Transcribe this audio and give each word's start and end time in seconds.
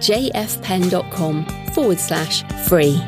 jfpenn.com 0.00 1.46
forward 1.72 2.00
slash 2.00 2.42
free. 2.66 3.00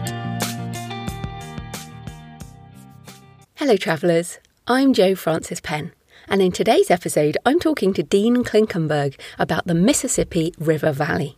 Hello, 3.56 3.76
travellers. 3.76 4.38
I'm 4.66 4.92
Jo 4.92 5.14
Frances 5.14 5.60
Penn, 5.60 5.92
and 6.28 6.40
in 6.40 6.52
today's 6.52 6.90
episode, 6.90 7.36
I'm 7.44 7.58
talking 7.58 7.92
to 7.94 8.02
Dean 8.02 8.44
Klinkenberg 8.44 9.18
about 9.38 9.66
the 9.66 9.74
Mississippi 9.74 10.54
River 10.58 10.92
Valley. 10.92 11.36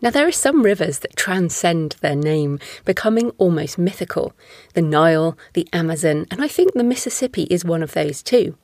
Now, 0.00 0.10
there 0.10 0.28
are 0.28 0.32
some 0.32 0.62
rivers 0.62 1.00
that 1.00 1.16
transcend 1.16 1.96
their 2.00 2.14
name, 2.14 2.60
becoming 2.84 3.30
almost 3.38 3.78
mythical 3.78 4.32
the 4.74 4.82
Nile, 4.82 5.36
the 5.54 5.66
Amazon, 5.72 6.26
and 6.30 6.40
I 6.42 6.46
think 6.46 6.74
the 6.74 6.84
Mississippi 6.84 7.48
is 7.50 7.64
one 7.64 7.82
of 7.82 7.94
those 7.94 8.22
too. 8.22 8.56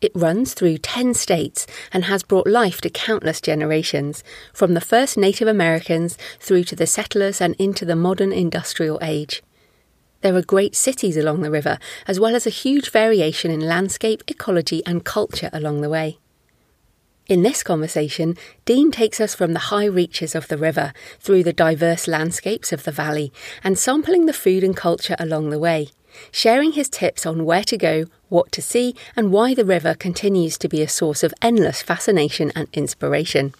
It 0.00 0.12
runs 0.14 0.54
through 0.54 0.78
10 0.78 1.14
states 1.14 1.66
and 1.92 2.04
has 2.04 2.22
brought 2.22 2.46
life 2.46 2.80
to 2.82 2.90
countless 2.90 3.40
generations, 3.40 4.22
from 4.52 4.74
the 4.74 4.80
first 4.80 5.16
Native 5.16 5.48
Americans 5.48 6.16
through 6.38 6.64
to 6.64 6.76
the 6.76 6.86
settlers 6.86 7.40
and 7.40 7.56
into 7.58 7.84
the 7.84 7.96
modern 7.96 8.32
industrial 8.32 8.98
age. 9.02 9.42
There 10.20 10.36
are 10.36 10.42
great 10.42 10.76
cities 10.76 11.16
along 11.16 11.42
the 11.42 11.50
river, 11.50 11.78
as 12.06 12.20
well 12.20 12.36
as 12.36 12.46
a 12.46 12.50
huge 12.50 12.90
variation 12.90 13.50
in 13.50 13.60
landscape, 13.60 14.22
ecology, 14.28 14.82
and 14.86 15.04
culture 15.04 15.50
along 15.52 15.80
the 15.80 15.88
way. 15.88 16.18
In 17.28 17.42
this 17.42 17.62
conversation, 17.62 18.36
Dean 18.64 18.90
takes 18.90 19.20
us 19.20 19.34
from 19.34 19.52
the 19.52 19.68
high 19.68 19.84
reaches 19.84 20.34
of 20.34 20.48
the 20.48 20.56
river 20.56 20.92
through 21.20 21.42
the 21.42 21.52
diverse 21.52 22.08
landscapes 22.08 22.72
of 22.72 22.84
the 22.84 22.92
valley 22.92 23.32
and 23.62 23.78
sampling 23.78 24.26
the 24.26 24.32
food 24.32 24.64
and 24.64 24.76
culture 24.76 25.16
along 25.18 25.50
the 25.50 25.58
way, 25.58 25.88
sharing 26.30 26.72
his 26.72 26.88
tips 26.88 27.26
on 27.26 27.44
where 27.44 27.64
to 27.64 27.76
go, 27.76 28.06
what 28.28 28.52
to 28.52 28.62
see, 28.62 28.94
and 29.16 29.32
why 29.32 29.54
the 29.54 29.64
river 29.64 29.94
continues 29.94 30.58
to 30.58 30.68
be 30.68 30.82
a 30.82 30.88
source 30.88 31.22
of 31.22 31.34
endless 31.40 31.82
fascination 31.82 32.52
and 32.54 32.68
inspiration. 32.72 33.54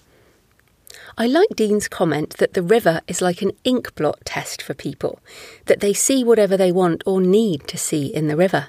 I 1.16 1.26
like 1.26 1.56
Dean's 1.56 1.88
comment 1.88 2.36
that 2.36 2.54
the 2.54 2.62
river 2.62 3.00
is 3.08 3.20
like 3.20 3.42
an 3.42 3.52
ink 3.64 3.94
blot 3.94 4.20
test 4.24 4.62
for 4.62 4.74
people, 4.74 5.20
that 5.66 5.80
they 5.80 5.92
see 5.92 6.22
whatever 6.22 6.56
they 6.56 6.70
want 6.70 7.02
or 7.06 7.20
need 7.20 7.66
to 7.68 7.76
see 7.76 8.06
in 8.06 8.28
the 8.28 8.36
river 8.36 8.68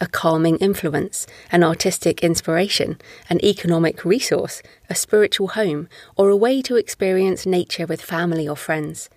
a 0.00 0.06
calming 0.06 0.56
influence, 0.58 1.26
an 1.50 1.62
artistic 1.62 2.22
inspiration, 2.22 2.98
an 3.30 3.42
economic 3.44 4.04
resource, 4.04 4.62
a 4.90 4.94
spiritual 4.94 5.48
home, 5.48 5.88
or 6.16 6.28
a 6.28 6.36
way 6.36 6.60
to 6.60 6.76
experience 6.76 7.46
nature 7.46 7.86
with 7.86 8.02
family 8.02 8.48
or 8.48 8.56
friends. 8.56 9.08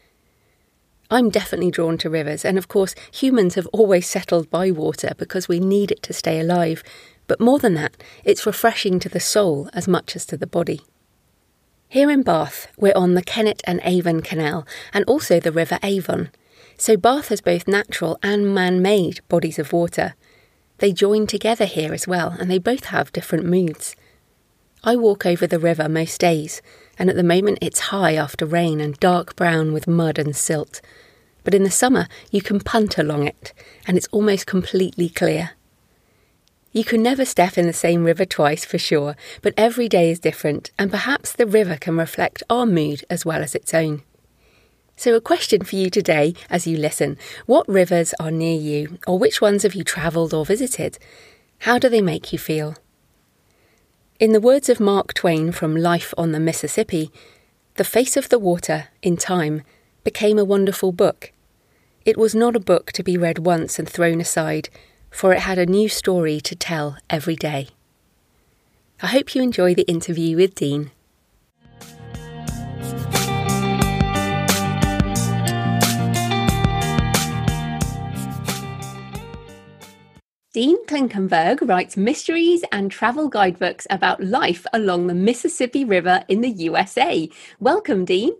I'm 1.10 1.30
definitely 1.30 1.72
drawn 1.72 1.98
to 2.00 2.10
rivers, 2.10 2.44
and 2.44 2.58
of 2.58 2.68
course, 2.68 2.94
humans 3.12 3.56
have 3.56 3.68
always 3.68 4.08
settled 4.08 4.50
by 4.50 4.72
water 4.72 5.12
because 5.18 5.48
we 5.48 5.60
need 5.60 5.92
it 5.92 6.02
to 6.04 6.14
stay 6.14 6.40
alive. 6.40 6.84
But 7.28 7.40
more 7.40 7.60
than 7.60 7.76
that, 7.76 7.96
it's 8.24 8.46
refreshing 8.46 9.00
to 9.00 9.10
the 9.10 9.20
soul 9.20 9.70
as 9.74 9.88
much 9.88 10.16
as 10.16 10.26
to 10.28 10.38
the 10.38 10.48
body. 10.48 10.82
Here 11.88 12.12
in 12.12 12.24
Bath, 12.24 12.68
we're 12.78 12.96
on 12.96 13.14
the 13.14 13.24
Kennet 13.24 13.62
and 13.66 13.80
Avon 13.84 14.22
Canal 14.22 14.68
and 14.94 15.06
also 15.06 15.40
the 15.40 15.54
River 15.54 15.80
Avon. 15.82 16.30
So 16.78 16.98
Bath 16.98 17.30
has 17.30 17.40
both 17.40 17.68
natural 17.68 18.20
and 18.22 18.54
man 18.54 18.82
made 18.82 19.22
bodies 19.30 19.58
of 19.58 19.72
water. 19.72 20.14
They 20.80 20.92
join 20.92 21.26
together 21.26 21.66
here 21.66 21.94
as 21.94 22.08
well, 22.08 22.36
and 22.38 22.52
they 22.52 22.60
both 22.60 22.86
have 22.86 23.14
different 23.14 23.46
moods. 23.46 23.96
I 24.84 24.96
walk 24.96 25.26
over 25.26 25.48
the 25.48 25.60
river 25.60 25.90
most 25.90 26.20
days, 26.20 26.62
and 27.00 27.10
at 27.10 27.16
the 27.16 27.24
moment 27.24 27.60
it's 27.62 27.92
high 27.92 28.16
after 28.16 28.46
rain 28.46 28.80
and 28.80 29.00
dark 29.00 29.36
brown 29.36 29.74
with 29.74 29.88
mud 29.88 30.18
and 30.18 30.36
silt. 30.36 30.82
But 31.44 31.54
in 31.54 31.64
the 31.64 31.72
summer, 31.72 32.08
you 32.32 32.42
can 32.42 32.60
punt 32.60 32.98
along 32.98 33.26
it, 33.26 33.54
and 33.88 33.96
it's 33.96 34.10
almost 34.12 34.46
completely 34.46 35.10
clear. 35.10 35.52
You 36.74 36.84
can 36.84 37.02
never 37.02 37.26
step 37.26 37.58
in 37.58 37.66
the 37.66 37.74
same 37.74 38.04
river 38.04 38.26
twice 38.26 38.66
for 38.66 38.78
sure, 38.78 39.16
but 39.42 39.54
every 39.56 39.88
day 39.88 40.12
is 40.12 40.20
different, 40.20 40.72
and 40.78 40.92
perhaps 40.92 41.32
the 41.32 41.48
river 41.48 41.78
can 41.78 41.98
reflect 41.98 42.44
our 42.50 42.66
mood 42.66 43.04
as 43.10 43.26
well 43.26 43.42
as 43.42 43.56
its 43.56 43.74
own. 43.74 44.04
So, 44.96 45.16
a 45.16 45.22
question 45.22 45.64
for 45.64 45.76
you 45.76 45.90
today 45.90 46.34
as 46.50 46.68
you 46.68 46.76
listen 46.76 47.18
What 47.46 47.68
rivers 47.70 48.14
are 48.20 48.32
near 48.32 48.60
you, 48.60 49.00
or 49.08 49.18
which 49.18 49.42
ones 49.42 49.64
have 49.64 49.76
you 49.76 49.84
travelled 49.84 50.34
or 50.34 50.46
visited? 50.46 50.98
How 51.60 51.80
do 51.80 51.88
they 51.88 52.02
make 52.02 52.34
you 52.34 52.40
feel? 52.40 52.76
In 54.20 54.32
the 54.32 54.42
words 54.42 54.68
of 54.68 54.80
Mark 54.80 55.14
Twain 55.14 55.52
from 55.52 55.76
Life 55.76 56.12
on 56.18 56.32
the 56.32 56.40
Mississippi, 56.40 57.12
The 57.76 57.84
Face 57.84 58.18
of 58.18 58.30
the 58.30 58.40
Water, 58.40 58.88
in 59.04 59.16
time, 59.16 59.62
became 60.04 60.40
a 60.40 60.44
wonderful 60.44 60.92
book. 60.92 61.32
It 62.04 62.18
was 62.18 62.34
not 62.34 62.56
a 62.56 62.60
book 62.60 62.92
to 62.94 63.04
be 63.04 63.16
read 63.16 63.38
once 63.38 63.78
and 63.78 63.88
thrown 63.88 64.20
aside, 64.20 64.70
for 65.12 65.34
it 65.34 65.42
had 65.42 65.60
a 65.60 65.68
new 65.68 65.88
story 65.88 66.42
to 66.42 66.56
tell 66.56 66.98
every 67.12 67.36
day. 67.36 67.68
I 69.04 69.08
hope 69.08 69.36
you 69.36 69.44
enjoy 69.44 69.76
the 69.76 69.88
interview 69.88 70.36
with 70.36 70.56
Dean. 70.56 70.90
Dean 80.58 80.84
Klinkenberg 80.88 81.70
writes 81.70 81.96
mysteries 81.96 82.64
and 82.72 82.90
travel 82.90 83.30
guidebooks 83.30 83.86
about 83.92 84.24
life 84.24 84.66
along 84.74 85.06
the 85.06 85.14
Mississippi 85.14 85.86
River 85.86 86.24
in 86.30 86.42
the 86.42 86.50
USA. 86.50 87.30
Welcome, 87.60 88.06
Dean. 88.06 88.32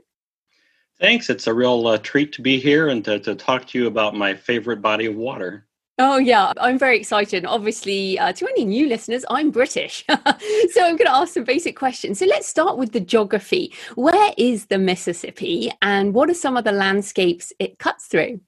Thanks. 1.00 1.30
It's 1.30 1.46
a 1.46 1.54
real 1.54 1.86
uh, 1.86 2.00
treat 2.00 2.34
to 2.34 2.42
be 2.42 2.58
here 2.58 2.88
and 2.88 3.06
to, 3.06 3.20
to, 3.20 3.36
talk 3.36 3.68
to 3.68 3.78
you 3.78 3.86
about 3.86 4.16
my 4.16 4.34
favorite 4.34 4.82
body 4.82 5.06
of 5.06 5.14
water. 5.16 5.68
Oh, 6.00 6.18
yeah, 6.18 6.54
I'm 6.60 6.80
very 6.80 6.98
excited. 6.98 7.46
Obviously, 7.46 8.18
uh, 8.18 8.34
to 8.34 8.48
any 8.48 8.66
new 8.66 8.88
listeners, 8.88 9.24
I'm 9.30 9.52
British. 9.52 10.04
so 10.10 10.16
I'm 10.16 10.98
going 10.98 11.06
to 11.06 11.16
ask 11.16 11.36
some 11.36 11.44
basic 11.44 11.76
questions. 11.76 12.18
So 12.18 12.26
let's 12.26 12.48
start 12.48 12.80
with 12.80 12.94
the 12.94 13.00
geography. 13.00 13.76
Where 13.94 14.34
is 14.40 14.66
the 14.66 14.80
Mississippi 14.80 15.72
and 15.84 16.16
what 16.16 16.32
are 16.32 16.34
some 16.34 16.58
of 16.58 16.64
the 16.64 16.72
landscapes 16.72 17.54
it 17.60 17.78
cuts 17.78 18.08
through? 18.08 18.40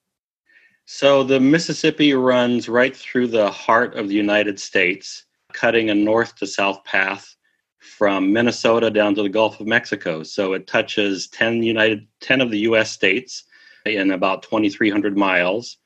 So 0.92 1.24
the 1.24 1.40
Mississippi 1.40 2.16
runs 2.16 2.68
right 2.68 2.98
through 2.98 3.28
the 3.28 3.52
heart 3.52 3.96
of 3.96 4.10
the 4.10 4.16
United 4.16 4.60
States, 4.60 5.24
cutting 5.54 5.92
a 5.92 5.96
north 5.96 6.36
to 6.38 6.48
south 6.48 6.84
path 6.84 7.36
from 7.78 8.34
Minnesota 8.34 8.90
down 8.90 9.14
to 9.14 9.22
the 9.22 9.30
Gulf 9.30 9.60
of 9.60 9.68
Mexico. 9.68 10.24
So 10.24 10.54
it 10.54 10.66
touches 10.66 11.28
10 11.28 11.62
United 11.62 12.08
10 12.22 12.42
of 12.42 12.50
the 12.50 12.62
US 12.62 12.92
states 12.92 13.44
in 13.86 14.10
about 14.10 14.42
2300 14.42 15.16
miles. 15.16 15.78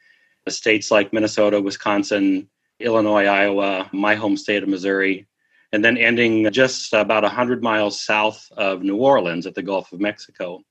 States 0.48 0.90
like 0.90 1.12
Minnesota, 1.12 1.60
Wisconsin, 1.60 2.48
Illinois, 2.80 3.26
Iowa, 3.26 3.90
my 3.92 4.16
home 4.16 4.38
state 4.38 4.64
of 4.64 4.70
Missouri, 4.70 5.28
and 5.74 5.84
then 5.84 5.98
ending 5.98 6.50
just 6.50 6.94
about 6.94 7.24
100 7.24 7.62
miles 7.62 8.00
south 8.00 8.50
of 8.56 8.84
New 8.84 8.96
Orleans 8.96 9.48
at 9.48 9.54
the 9.54 9.64
Gulf 9.64 9.92
of 9.92 10.00
Mexico. 10.00 10.64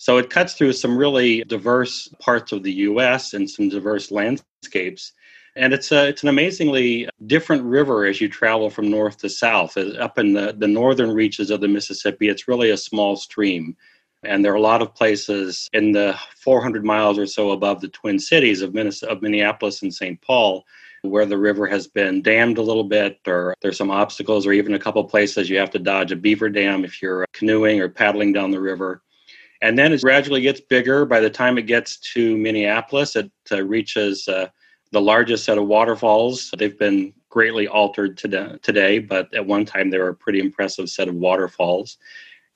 So 0.00 0.16
it 0.16 0.30
cuts 0.30 0.54
through 0.54 0.72
some 0.72 0.96
really 0.96 1.44
diverse 1.44 2.08
parts 2.20 2.52
of 2.52 2.62
the 2.62 2.72
US 2.88 3.34
and 3.34 3.48
some 3.48 3.68
diverse 3.68 4.10
landscapes. 4.10 5.12
And 5.56 5.74
it's 5.74 5.92
a, 5.92 6.08
it's 6.08 6.22
an 6.22 6.30
amazingly 6.30 7.06
different 7.26 7.64
river 7.64 8.06
as 8.06 8.18
you 8.18 8.26
travel 8.26 8.70
from 8.70 8.90
north 8.90 9.18
to 9.18 9.28
south. 9.28 9.76
Uh, 9.76 9.90
up 9.98 10.18
in 10.18 10.32
the, 10.32 10.54
the 10.56 10.66
northern 10.66 11.12
reaches 11.12 11.50
of 11.50 11.60
the 11.60 11.68
Mississippi, 11.68 12.30
it's 12.30 12.48
really 12.48 12.70
a 12.70 12.78
small 12.78 13.14
stream. 13.14 13.76
And 14.22 14.42
there 14.42 14.52
are 14.52 14.56
a 14.56 14.62
lot 14.62 14.80
of 14.80 14.94
places 14.94 15.68
in 15.74 15.92
the 15.92 16.18
400 16.34 16.82
miles 16.82 17.18
or 17.18 17.26
so 17.26 17.50
above 17.50 17.82
the 17.82 17.88
Twin 17.88 18.18
Cities 18.18 18.62
of, 18.62 18.74
of 18.74 19.20
Minneapolis 19.20 19.82
and 19.82 19.92
St. 19.92 20.18
Paul 20.22 20.64
where 21.02 21.26
the 21.26 21.38
river 21.38 21.66
has 21.66 21.86
been 21.86 22.20
dammed 22.20 22.58
a 22.58 22.62
little 22.62 22.84
bit, 22.84 23.18
or 23.26 23.54
there's 23.62 23.78
some 23.78 23.90
obstacles, 23.90 24.46
or 24.46 24.52
even 24.52 24.74
a 24.74 24.78
couple 24.78 25.02
places 25.04 25.48
you 25.48 25.58
have 25.58 25.70
to 25.70 25.78
dodge 25.78 26.12
a 26.12 26.16
beaver 26.16 26.50
dam 26.50 26.84
if 26.84 27.00
you're 27.00 27.24
canoeing 27.32 27.80
or 27.80 27.88
paddling 27.88 28.34
down 28.34 28.50
the 28.50 28.60
river. 28.60 29.02
And 29.62 29.78
then 29.78 29.92
it 29.92 30.00
gradually 30.00 30.40
gets 30.40 30.60
bigger. 30.60 31.04
By 31.04 31.20
the 31.20 31.30
time 31.30 31.58
it 31.58 31.66
gets 31.66 31.98
to 32.14 32.36
Minneapolis, 32.36 33.16
it 33.16 33.30
uh, 33.52 33.62
reaches 33.62 34.26
uh, 34.26 34.48
the 34.92 35.00
largest 35.00 35.44
set 35.44 35.58
of 35.58 35.66
waterfalls. 35.66 36.50
They've 36.56 36.78
been 36.78 37.12
greatly 37.28 37.68
altered 37.68 38.16
today, 38.16 38.56
today, 38.62 38.98
but 38.98 39.32
at 39.34 39.46
one 39.46 39.64
time 39.64 39.90
they 39.90 39.98
were 39.98 40.08
a 40.08 40.14
pretty 40.14 40.40
impressive 40.40 40.88
set 40.88 41.08
of 41.08 41.14
waterfalls. 41.14 41.98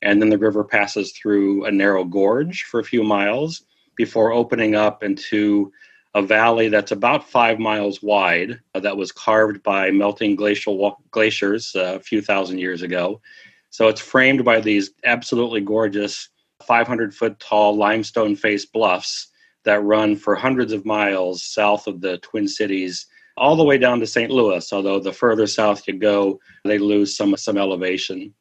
And 0.01 0.21
then 0.21 0.29
the 0.29 0.37
river 0.37 0.63
passes 0.63 1.13
through 1.13 1.65
a 1.65 1.71
narrow 1.71 2.03
gorge 2.03 2.63
for 2.63 2.79
a 2.79 2.83
few 2.83 3.03
miles 3.03 3.63
before 3.95 4.33
opening 4.33 4.75
up 4.75 5.03
into 5.03 5.71
a 6.15 6.21
valley 6.21 6.69
that's 6.69 6.91
about 6.91 7.29
five 7.29 7.59
miles 7.59 8.01
wide 8.01 8.59
uh, 8.73 8.79
that 8.79 8.95
was 8.95 9.11
carved 9.11 9.61
by 9.63 9.91
melting 9.91 10.35
glacial 10.35 10.97
glaciers 11.11 11.75
uh, 11.75 11.95
a 11.95 11.99
few 11.99 12.21
thousand 12.21 12.57
years 12.57 12.81
ago. 12.81 13.21
So 13.69 13.89
it's 13.89 14.01
framed 14.01 14.45
by 14.45 14.61
these 14.61 14.91
absolutely 15.03 15.59
gorgeous 15.61 16.29
500 16.65 17.13
foot 17.13 17.39
tall 17.39 17.75
limestone 17.75 18.35
faced 18.35 18.73
bluffs 18.73 19.27
that 19.63 19.83
run 19.83 20.15
for 20.15 20.35
hundreds 20.35 20.71
of 20.71 20.85
miles 20.85 21.43
south 21.43 21.87
of 21.87 22.01
the 22.01 22.17
Twin 22.19 22.47
Cities, 22.47 23.07
all 23.37 23.55
the 23.55 23.63
way 23.63 23.77
down 23.77 23.99
to 23.99 24.07
St. 24.07 24.31
Louis. 24.31 24.71
Although 24.71 24.99
the 24.99 25.11
further 25.11 25.47
south 25.47 25.87
you 25.87 25.97
go, 25.97 26.39
they 26.63 26.77
lose 26.77 27.15
some 27.15 27.35
some 27.35 27.57
elevation. 27.57 28.33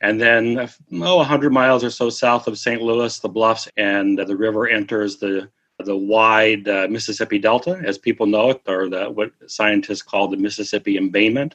And 0.00 0.20
then, 0.20 0.68
oh, 0.94 1.18
100 1.18 1.52
miles 1.52 1.84
or 1.84 1.90
so 1.90 2.10
south 2.10 2.48
of 2.48 2.58
St. 2.58 2.82
Louis, 2.82 3.16
the 3.20 3.28
bluffs 3.28 3.68
and 3.76 4.18
the 4.18 4.36
river 4.36 4.66
enters 4.66 5.18
the 5.18 5.48
the 5.78 5.96
wide 5.96 6.68
uh, 6.68 6.86
Mississippi 6.88 7.38
Delta, 7.38 7.80
as 7.84 7.98
people 7.98 8.26
know 8.26 8.50
it, 8.50 8.62
or 8.68 8.88
the, 8.88 9.10
what 9.10 9.32
scientists 9.46 10.02
call 10.02 10.28
the 10.28 10.36
Mississippi 10.36 10.96
embayment. 10.96 11.54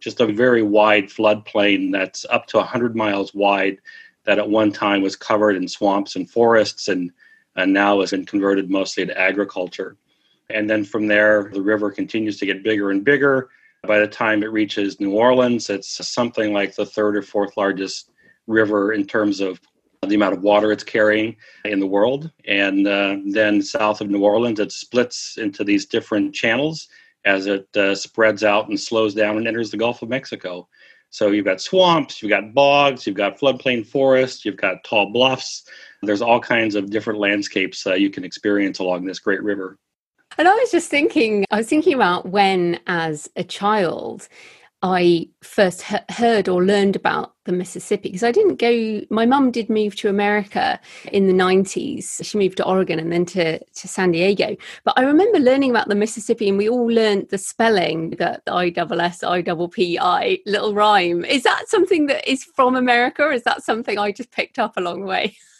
Just 0.00 0.20
a 0.20 0.26
very 0.26 0.62
wide 0.62 1.06
floodplain 1.06 1.90
that's 1.90 2.24
up 2.30 2.46
to 2.48 2.58
100 2.58 2.94
miles 2.94 3.34
wide, 3.34 3.78
that 4.24 4.38
at 4.38 4.48
one 4.48 4.72
time 4.72 5.02
was 5.02 5.16
covered 5.16 5.56
in 5.56 5.68
swamps 5.68 6.16
and 6.16 6.30
forests, 6.30 6.88
and, 6.88 7.10
and 7.56 7.72
now 7.72 8.00
has 8.00 8.10
been 8.10 8.24
converted 8.24 8.70
mostly 8.70 9.06
to 9.06 9.18
agriculture. 9.18 9.96
And 10.50 10.68
then 10.68 10.84
from 10.84 11.06
there, 11.06 11.50
the 11.52 11.62
river 11.62 11.90
continues 11.90 12.38
to 12.38 12.46
get 12.46 12.64
bigger 12.64 12.90
and 12.90 13.04
bigger. 13.04 13.50
By 13.86 13.98
the 13.98 14.06
time 14.06 14.42
it 14.42 14.52
reaches 14.52 15.00
New 15.00 15.12
Orleans, 15.12 15.68
it's 15.70 16.06
something 16.06 16.52
like 16.52 16.74
the 16.74 16.86
third 16.86 17.16
or 17.16 17.22
fourth 17.22 17.56
largest 17.56 18.10
river 18.46 18.92
in 18.92 19.06
terms 19.06 19.40
of 19.40 19.60
the 20.06 20.14
amount 20.14 20.34
of 20.34 20.42
water 20.42 20.70
it's 20.70 20.84
carrying 20.84 21.36
in 21.64 21.80
the 21.80 21.86
world. 21.86 22.30
And 22.46 22.86
uh, 22.86 23.16
then 23.26 23.62
south 23.62 24.00
of 24.00 24.10
New 24.10 24.22
Orleans, 24.22 24.60
it 24.60 24.72
splits 24.72 25.36
into 25.38 25.64
these 25.64 25.86
different 25.86 26.34
channels 26.34 26.88
as 27.24 27.46
it 27.46 27.74
uh, 27.76 27.94
spreads 27.94 28.44
out 28.44 28.68
and 28.68 28.78
slows 28.78 29.14
down 29.14 29.38
and 29.38 29.48
enters 29.48 29.70
the 29.70 29.76
Gulf 29.78 30.02
of 30.02 30.10
Mexico. 30.10 30.68
So 31.14 31.30
you've 31.30 31.44
got 31.44 31.60
swamps, 31.60 32.20
you've 32.20 32.30
got 32.30 32.52
bogs, 32.52 33.06
you've 33.06 33.14
got 33.14 33.38
floodplain 33.38 33.86
forests, 33.86 34.44
you've 34.44 34.56
got 34.56 34.82
tall 34.82 35.12
bluffs. 35.12 35.62
There's 36.02 36.20
all 36.20 36.40
kinds 36.40 36.74
of 36.74 36.90
different 36.90 37.20
landscapes 37.20 37.86
uh, 37.86 37.94
you 37.94 38.10
can 38.10 38.24
experience 38.24 38.80
along 38.80 39.04
this 39.04 39.20
great 39.20 39.40
river. 39.40 39.78
And 40.38 40.48
I 40.48 40.54
was 40.54 40.72
just 40.72 40.90
thinking, 40.90 41.44
I 41.52 41.58
was 41.58 41.68
thinking 41.68 41.94
about 41.94 42.26
when, 42.26 42.80
as 42.88 43.30
a 43.36 43.44
child, 43.44 44.26
I 44.84 45.26
first 45.40 45.80
he- 45.80 45.96
heard 46.10 46.46
or 46.46 46.62
learned 46.62 46.94
about 46.94 47.36
the 47.46 47.52
Mississippi 47.52 48.10
because 48.10 48.22
I 48.22 48.30
didn't 48.32 48.56
go. 48.56 49.00
My 49.08 49.24
mum 49.24 49.50
did 49.50 49.70
move 49.70 49.96
to 49.96 50.10
America 50.10 50.78
in 51.10 51.26
the 51.26 51.32
90s. 51.32 52.22
She 52.22 52.36
moved 52.36 52.58
to 52.58 52.66
Oregon 52.66 52.98
and 52.98 53.10
then 53.10 53.24
to, 53.26 53.58
to 53.58 53.88
San 53.88 54.10
Diego. 54.10 54.54
But 54.84 54.92
I 54.98 55.04
remember 55.04 55.38
learning 55.38 55.70
about 55.70 55.88
the 55.88 55.94
Mississippi 55.94 56.50
and 56.50 56.58
we 56.58 56.68
all 56.68 56.86
learned 56.86 57.30
the 57.30 57.38
spelling, 57.38 58.10
the 58.10 58.42
I 58.46 58.68
double 58.68 59.00
S, 59.00 59.22
I 59.22 59.40
double 59.40 59.70
P 59.70 59.98
I, 59.98 60.38
little 60.44 60.74
rhyme. 60.74 61.24
Is 61.24 61.44
that 61.44 61.66
something 61.68 62.04
that 62.08 62.30
is 62.30 62.44
from 62.44 62.76
America 62.76 63.22
or 63.22 63.32
is 63.32 63.44
that 63.44 63.62
something 63.62 63.98
I 63.98 64.12
just 64.12 64.32
picked 64.32 64.58
up 64.58 64.76
along 64.76 65.00
the 65.00 65.06
way? 65.06 65.34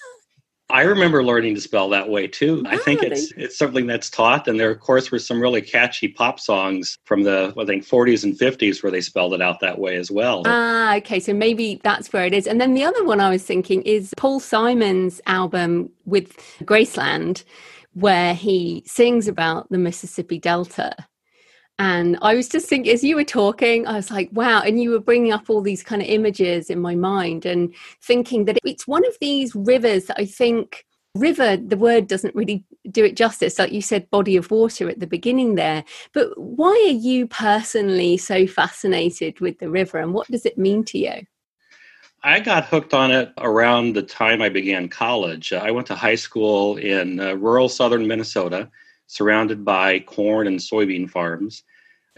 I 0.70 0.82
remember 0.82 1.22
learning 1.22 1.54
to 1.56 1.60
spell 1.60 1.90
that 1.90 2.08
way 2.08 2.26
too. 2.26 2.64
I 2.66 2.78
think 2.78 3.02
it's 3.02 3.32
it's 3.36 3.58
something 3.58 3.86
that's 3.86 4.08
taught, 4.08 4.48
and 4.48 4.58
there 4.58 4.70
of 4.70 4.80
course 4.80 5.10
were 5.10 5.18
some 5.18 5.40
really 5.40 5.60
catchy 5.60 6.08
pop 6.08 6.40
songs 6.40 6.96
from 7.04 7.22
the 7.22 7.52
I 7.58 7.64
think 7.66 7.86
40s 7.86 8.24
and 8.24 8.38
50s 8.38 8.82
where 8.82 8.90
they 8.90 9.02
spelled 9.02 9.34
it 9.34 9.42
out 9.42 9.60
that 9.60 9.78
way 9.78 9.96
as 9.96 10.10
well. 10.10 10.42
Ah, 10.46 10.96
okay, 10.96 11.20
so 11.20 11.34
maybe 11.34 11.80
that's 11.84 12.12
where 12.12 12.24
it 12.24 12.32
is. 12.32 12.46
And 12.46 12.60
then 12.60 12.72
the 12.72 12.84
other 12.84 13.04
one 13.04 13.20
I 13.20 13.28
was 13.28 13.42
thinking 13.42 13.82
is 13.82 14.12
Paul 14.16 14.40
Simon's 14.40 15.20
album 15.26 15.90
with 16.06 16.36
Graceland, 16.62 17.44
where 17.92 18.34
he 18.34 18.82
sings 18.86 19.28
about 19.28 19.70
the 19.70 19.78
Mississippi 19.78 20.38
Delta 20.38 20.96
and 21.78 22.16
I 22.22 22.34
was 22.34 22.48
just 22.48 22.68
thinking, 22.68 22.92
as 22.92 23.02
you 23.02 23.16
were 23.16 23.24
talking, 23.24 23.86
I 23.86 23.94
was 23.94 24.10
like, 24.10 24.28
wow. 24.32 24.62
And 24.62 24.80
you 24.80 24.90
were 24.90 25.00
bringing 25.00 25.32
up 25.32 25.50
all 25.50 25.60
these 25.60 25.82
kind 25.82 26.00
of 26.00 26.08
images 26.08 26.70
in 26.70 26.80
my 26.80 26.94
mind 26.94 27.46
and 27.46 27.74
thinking 28.00 28.44
that 28.44 28.58
it's 28.64 28.86
one 28.86 29.04
of 29.06 29.16
these 29.20 29.54
rivers 29.54 30.06
that 30.06 30.16
I 30.18 30.26
think 30.26 30.84
river 31.16 31.56
the 31.56 31.76
word 31.76 32.08
doesn't 32.08 32.34
really 32.34 32.64
do 32.90 33.04
it 33.04 33.16
justice 33.16 33.56
like 33.60 33.70
you 33.70 33.80
said 33.80 34.10
body 34.10 34.36
of 34.36 34.50
water 34.50 34.88
at 34.88 34.98
the 34.98 35.06
beginning 35.06 35.54
there 35.54 35.84
but 36.12 36.36
why 36.36 36.72
are 36.88 36.92
you 36.92 37.24
personally 37.28 38.16
so 38.16 38.48
fascinated 38.48 39.38
with 39.38 39.56
the 39.60 39.70
river 39.70 39.98
and 39.98 40.12
what 40.12 40.28
does 40.28 40.44
it 40.44 40.58
mean 40.58 40.82
to 40.82 40.98
you 40.98 41.22
I 42.24 42.40
got 42.40 42.64
hooked 42.64 42.94
on 42.94 43.12
it 43.12 43.32
around 43.38 43.92
the 43.92 44.02
time 44.02 44.40
I 44.40 44.48
began 44.48 44.88
college. 44.88 45.52
I 45.52 45.70
went 45.70 45.86
to 45.88 45.94
high 45.94 46.14
school 46.14 46.78
in 46.78 47.20
uh, 47.20 47.34
rural 47.34 47.68
southern 47.68 48.06
Minnesota 48.06 48.70
surrounded 49.14 49.64
by 49.64 50.00
corn 50.00 50.48
and 50.48 50.58
soybean 50.58 51.08
farms. 51.08 51.62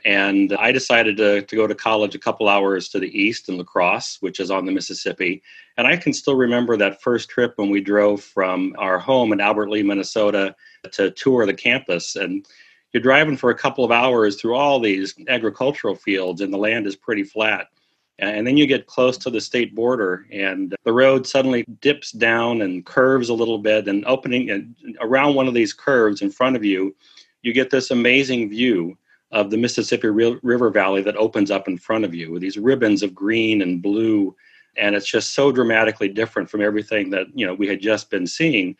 And 0.05 0.55
I 0.59 0.73
decided 0.73 1.17
to, 1.19 1.43
to 1.43 1.57
go 1.57 1.67
to 1.67 1.75
college 1.75 2.15
a 2.15 2.19
couple 2.19 2.49
hours 2.49 2.89
to 2.91 2.99
the 2.99 3.19
east 3.19 3.49
in 3.49 3.59
La 3.59 3.65
Crosse, 3.65 4.19
which 4.21 4.41
is 4.41 4.51
on 4.51 4.65
the 4.65 4.73
Mississippi. 4.73 5.43
And 5.77 5.87
I 5.87 5.97
can 5.97 6.13
still 6.13 6.37
remember 6.37 6.77
that 6.77 7.03
first 7.03 7.29
trip 7.29 7.55
when 7.57 7.71
we 7.71 7.81
drove 7.81 8.23
from 8.23 8.75
our 8.79 8.99
home 8.99 9.33
in 9.33 9.41
Albert 9.41 9.69
Lea, 9.69 9.83
Minnesota 9.83 10.55
to 10.93 11.11
tour 11.11 11.45
the 11.45 11.55
campus. 11.55 12.17
And 12.17 12.47
you're 12.93 13.03
driving 13.03 13.37
for 13.37 13.51
a 13.51 13.59
couple 13.59 13.85
of 13.85 13.91
hours 13.91 14.41
through 14.41 14.55
all 14.55 14.81
these 14.81 15.15
agricultural 15.29 15.97
fields, 15.97 16.41
and 16.41 16.53
the 16.53 16.59
land 16.59 16.87
is 16.87 16.97
pretty 16.97 17.25
flat. 17.25 17.69
And 18.19 18.47
then 18.47 18.57
you 18.57 18.67
get 18.67 18.87
close 18.87 19.19
to 19.19 19.31
the 19.31 19.43
state 19.43 19.75
border, 19.75 20.27
and 20.33 20.75
the 20.85 20.93
road 20.93 21.27
suddenly 21.27 21.65
dips 21.83 22.13
down 22.13 22.63
and 22.63 22.87
curves 22.87 23.29
a 23.29 23.35
little 23.35 23.59
bit. 23.59 23.89
And 23.89 24.07
opening 24.07 24.51
and 24.51 24.75
around 25.03 25.35
one 25.35 25.49
of 25.49 25.55
these 25.55 25.75
curves 25.75 26.23
in 26.23 26.31
front 26.31 26.57
of 26.57 26.65
you, 26.65 26.97
you 27.43 27.53
get 27.53 27.71
this 27.71 27.91
amazing 27.91 28.49
view 28.49 28.97
of 29.33 29.51
the 29.51 29.59
Mississippi 29.59 30.09
River 30.09 30.71
Valley 30.71 31.03
that 31.03 31.17
opens 31.17 31.51
up 31.51 31.69
in 31.69 31.77
front 31.77 32.05
of 32.05 32.15
you 32.15 32.33
with 32.33 32.41
these 32.41 32.57
ribbons 32.57 33.03
of 33.03 33.15
green 33.15 33.61
and 33.61 33.83
blue. 33.83 34.35
And 34.79 34.95
it's 34.95 35.11
just 35.11 35.35
so 35.35 35.53
dramatically 35.53 36.09
different 36.09 36.49
from 36.49 36.62
everything 36.62 37.11
that 37.11 37.27
you 37.35 37.47
know 37.47 37.55
we 37.55 37.67
had 37.67 37.81
just 37.81 38.11
been 38.11 38.27
seeing. 38.27 38.77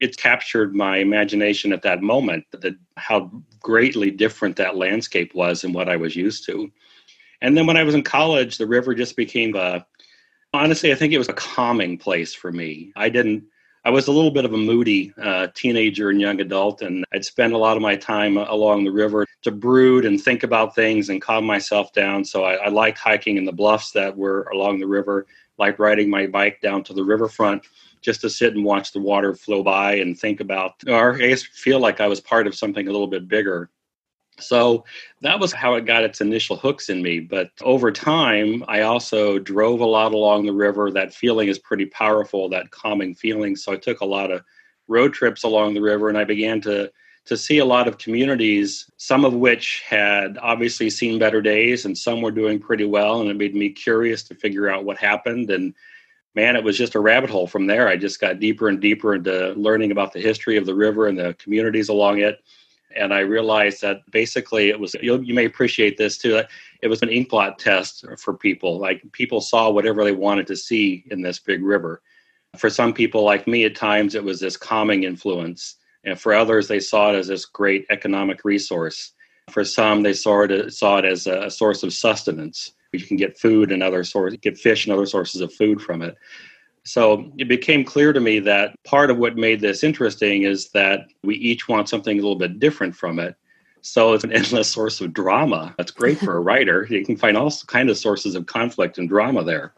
It 0.00 0.16
captured 0.16 0.74
my 0.74 0.98
imagination 0.98 1.72
at 1.72 1.82
that 1.82 2.02
moment 2.02 2.44
that 2.50 2.74
how 2.96 3.30
greatly 3.60 4.10
different 4.10 4.56
that 4.56 4.76
landscape 4.76 5.34
was 5.34 5.62
than 5.62 5.72
what 5.72 5.88
I 5.88 5.96
was 5.96 6.16
used 6.16 6.44
to. 6.46 6.70
And 7.42 7.56
then 7.56 7.66
when 7.66 7.76
I 7.76 7.84
was 7.84 7.94
in 7.94 8.02
college, 8.02 8.58
the 8.58 8.66
river 8.66 8.94
just 8.94 9.16
became 9.16 9.56
a, 9.56 9.86
honestly, 10.52 10.92
I 10.92 10.94
think 10.94 11.12
it 11.12 11.18
was 11.18 11.28
a 11.28 11.34
calming 11.34 11.98
place 11.98 12.34
for 12.34 12.52
me. 12.52 12.92
I 12.96 13.08
didn't, 13.08 13.44
I 13.84 13.90
was 13.90 14.08
a 14.08 14.12
little 14.12 14.30
bit 14.30 14.44
of 14.44 14.52
a 14.52 14.58
moody 14.58 15.12
uh, 15.20 15.48
teenager 15.54 16.10
and 16.10 16.20
young 16.20 16.40
adult, 16.40 16.82
and 16.82 17.04
I'd 17.14 17.24
spend 17.24 17.54
a 17.54 17.58
lot 17.58 17.76
of 17.76 17.82
my 17.82 17.96
time 17.96 18.36
along 18.36 18.84
the 18.84 18.92
river 18.92 19.26
to 19.42 19.50
brood 19.50 20.04
and 20.04 20.20
think 20.20 20.42
about 20.42 20.74
things 20.74 21.08
and 21.08 21.22
calm 21.22 21.46
myself 21.46 21.92
down. 21.94 22.24
So 22.24 22.44
I, 22.44 22.54
I 22.56 22.68
liked 22.68 22.98
hiking 22.98 23.38
in 23.38 23.46
the 23.46 23.52
bluffs 23.52 23.92
that 23.92 24.14
were 24.14 24.42
along 24.52 24.80
the 24.80 24.86
river, 24.86 25.26
like 25.56 25.78
riding 25.78 26.10
my 26.10 26.26
bike 26.26 26.60
down 26.60 26.84
to 26.84 26.92
the 26.92 27.04
riverfront 27.04 27.62
just 28.02 28.20
to 28.22 28.30
sit 28.30 28.54
and 28.54 28.64
watch 28.64 28.92
the 28.92 29.00
water 29.00 29.34
flow 29.34 29.62
by 29.62 29.94
and 29.94 30.18
think 30.18 30.40
about, 30.40 30.74
or 30.86 31.14
I 31.14 31.28
guess 31.28 31.42
feel 31.42 31.80
like 31.80 32.00
I 32.00 32.06
was 32.06 32.20
part 32.20 32.46
of 32.46 32.54
something 32.54 32.86
a 32.86 32.92
little 32.92 33.06
bit 33.06 33.28
bigger. 33.28 33.70
So 34.42 34.84
that 35.20 35.38
was 35.38 35.52
how 35.52 35.74
it 35.74 35.86
got 35.86 36.04
its 36.04 36.20
initial 36.20 36.56
hooks 36.56 36.88
in 36.88 37.02
me. 37.02 37.20
But 37.20 37.50
over 37.62 37.92
time, 37.92 38.64
I 38.68 38.82
also 38.82 39.38
drove 39.38 39.80
a 39.80 39.86
lot 39.86 40.12
along 40.12 40.46
the 40.46 40.52
river. 40.52 40.90
That 40.90 41.14
feeling 41.14 41.48
is 41.48 41.58
pretty 41.58 41.86
powerful, 41.86 42.48
that 42.50 42.70
calming 42.70 43.14
feeling. 43.14 43.56
So 43.56 43.72
I 43.72 43.76
took 43.76 44.00
a 44.00 44.06
lot 44.06 44.30
of 44.30 44.42
road 44.88 45.12
trips 45.12 45.44
along 45.44 45.74
the 45.74 45.80
river 45.80 46.08
and 46.08 46.18
I 46.18 46.24
began 46.24 46.60
to 46.62 46.90
to 47.26 47.36
see 47.36 47.58
a 47.58 47.64
lot 47.64 47.86
of 47.86 47.98
communities, 47.98 48.90
some 48.96 49.24
of 49.24 49.34
which 49.34 49.82
had 49.88 50.38
obviously 50.38 50.88
seen 50.88 51.18
better 51.18 51.42
days 51.42 51.84
and 51.84 51.96
some 51.96 52.22
were 52.22 52.30
doing 52.30 52.58
pretty 52.58 52.86
well. 52.86 53.20
And 53.20 53.30
it 53.30 53.36
made 53.36 53.54
me 53.54 53.68
curious 53.68 54.22
to 54.24 54.34
figure 54.34 54.70
out 54.70 54.84
what 54.84 54.96
happened. 54.96 55.50
And 55.50 55.74
man, 56.34 56.56
it 56.56 56.64
was 56.64 56.78
just 56.78 56.94
a 56.94 57.00
rabbit 57.00 57.30
hole 57.30 57.46
from 57.46 57.66
there. 57.66 57.88
I 57.88 57.96
just 57.96 58.20
got 58.20 58.40
deeper 58.40 58.68
and 58.68 58.80
deeper 58.80 59.14
into 59.14 59.52
learning 59.52 59.92
about 59.92 60.12
the 60.12 60.20
history 60.20 60.56
of 60.56 60.66
the 60.66 60.74
river 60.74 61.06
and 61.06 61.18
the 61.18 61.34
communities 61.38 61.88
along 61.88 62.20
it 62.20 62.42
and 62.96 63.14
I 63.14 63.20
realized 63.20 63.82
that 63.82 63.98
basically 64.10 64.68
it 64.68 64.78
was 64.78 64.94
you 65.00 65.34
may 65.34 65.44
appreciate 65.44 65.96
this 65.96 66.18
too. 66.18 66.42
It 66.82 66.88
was 66.88 67.02
an 67.02 67.08
inkblot 67.08 67.58
test 67.58 68.04
for 68.18 68.34
people. 68.34 68.78
Like 68.78 69.02
people 69.12 69.40
saw 69.40 69.70
whatever 69.70 70.04
they 70.04 70.12
wanted 70.12 70.46
to 70.48 70.56
see 70.56 71.04
in 71.10 71.22
this 71.22 71.38
big 71.38 71.62
river. 71.62 72.02
For 72.56 72.68
some 72.68 72.92
people 72.92 73.22
like 73.22 73.46
me, 73.46 73.64
at 73.64 73.76
times 73.76 74.14
it 74.14 74.24
was 74.24 74.40
this 74.40 74.56
calming 74.56 75.04
influence, 75.04 75.76
and 76.04 76.20
for 76.20 76.34
others 76.34 76.68
they 76.68 76.80
saw 76.80 77.12
it 77.12 77.16
as 77.16 77.28
this 77.28 77.44
great 77.44 77.86
economic 77.90 78.44
resource. 78.44 79.12
For 79.50 79.64
some, 79.64 80.02
they 80.02 80.12
saw 80.12 80.42
it 80.42 80.72
saw 80.72 80.98
it 80.98 81.04
as 81.04 81.26
a 81.26 81.50
source 81.50 81.82
of 81.82 81.92
sustenance. 81.92 82.72
You 82.92 83.06
can 83.06 83.16
get 83.16 83.38
food 83.38 83.70
and 83.70 83.82
other 83.82 84.02
sources, 84.02 84.38
get 84.42 84.58
fish 84.58 84.86
and 84.86 84.92
other 84.92 85.06
sources 85.06 85.40
of 85.40 85.52
food 85.52 85.80
from 85.80 86.02
it. 86.02 86.16
So 86.84 87.30
it 87.36 87.48
became 87.48 87.84
clear 87.84 88.12
to 88.12 88.20
me 88.20 88.38
that 88.40 88.74
part 88.84 89.10
of 89.10 89.18
what 89.18 89.36
made 89.36 89.60
this 89.60 89.84
interesting 89.84 90.44
is 90.44 90.70
that 90.70 91.08
we 91.22 91.36
each 91.36 91.68
want 91.68 91.88
something 91.88 92.18
a 92.18 92.20
little 92.20 92.36
bit 92.36 92.58
different 92.58 92.96
from 92.96 93.18
it. 93.18 93.36
So 93.82 94.12
it's 94.12 94.24
an 94.24 94.32
endless 94.40 94.70
source 94.70 95.00
of 95.00 95.12
drama. 95.12 95.74
That's 95.76 95.90
great 95.90 96.18
for 96.18 96.36
a 96.36 96.40
writer. 96.40 96.86
You 96.88 97.04
can 97.04 97.16
find 97.16 97.36
all 97.36 97.52
kinds 97.66 97.90
of 97.90 97.98
sources 97.98 98.34
of 98.34 98.46
conflict 98.46 98.98
and 98.98 99.08
drama 99.08 99.44
there. 99.44 99.74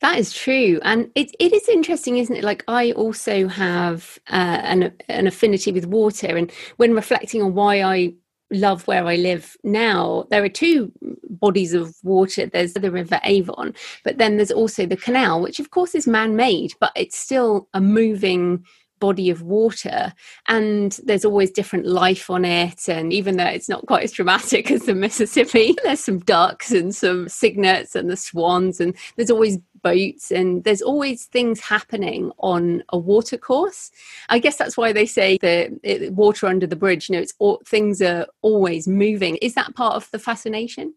That 0.00 0.18
is 0.18 0.32
true, 0.32 0.80
and 0.82 1.12
it 1.14 1.32
it 1.38 1.52
is 1.52 1.68
interesting, 1.68 2.18
isn't 2.18 2.34
it? 2.34 2.42
Like 2.42 2.64
I 2.66 2.90
also 2.90 3.46
have 3.46 4.18
uh, 4.32 4.58
an 4.64 4.92
an 5.08 5.28
affinity 5.28 5.70
with 5.70 5.86
water, 5.86 6.36
and 6.36 6.50
when 6.76 6.92
reflecting 6.92 7.40
on 7.40 7.54
why 7.54 7.82
I 7.84 8.14
love 8.52 8.86
where 8.86 9.06
I 9.06 9.16
live 9.16 9.56
now, 9.64 10.26
there 10.30 10.44
are 10.44 10.48
two 10.48 10.92
bodies 11.28 11.74
of 11.74 11.94
water. 12.02 12.46
There's 12.46 12.74
the 12.74 12.90
River 12.90 13.20
Avon, 13.24 13.74
but 14.04 14.18
then 14.18 14.36
there's 14.36 14.52
also 14.52 14.86
the 14.86 14.96
canal, 14.96 15.40
which 15.40 15.60
of 15.60 15.70
course 15.70 15.94
is 15.94 16.06
man 16.06 16.36
made, 16.36 16.72
but 16.80 16.92
it's 16.94 17.18
still 17.18 17.68
a 17.74 17.80
moving 17.80 18.64
body 19.02 19.30
of 19.30 19.42
water 19.42 20.12
and 20.46 21.00
there's 21.02 21.24
always 21.24 21.50
different 21.50 21.84
life 21.84 22.30
on 22.30 22.44
it 22.44 22.88
and 22.88 23.12
even 23.12 23.36
though 23.36 23.44
it's 23.44 23.68
not 23.68 23.84
quite 23.86 24.04
as 24.04 24.12
dramatic 24.12 24.70
as 24.70 24.82
the 24.82 24.94
mississippi 24.94 25.74
there's 25.82 25.98
some 25.98 26.20
ducks 26.20 26.70
and 26.70 26.94
some 26.94 27.28
cygnets 27.28 27.96
and 27.96 28.08
the 28.08 28.16
swans 28.16 28.78
and 28.78 28.94
there's 29.16 29.28
always 29.28 29.58
boats 29.82 30.30
and 30.30 30.64
there's 30.64 30.82
always 30.82 31.26
things 31.26 31.60
happening 31.60 32.32
on 32.38 32.82
a 32.90 32.98
water 32.98 33.36
course. 33.36 33.90
I 34.28 34.38
guess 34.38 34.56
that's 34.56 34.76
why 34.76 34.92
they 34.92 35.06
say 35.06 35.38
the 35.38 36.10
water 36.12 36.46
under 36.46 36.66
the 36.66 36.76
bridge 36.76 37.08
you 37.08 37.16
know 37.16 37.22
it's 37.22 37.34
all, 37.38 37.62
things 37.66 38.00
are 38.02 38.26
always 38.42 38.86
moving. 38.86 39.36
Is 39.36 39.54
that 39.54 39.74
part 39.74 39.94
of 39.94 40.10
the 40.10 40.18
fascination 40.18 40.94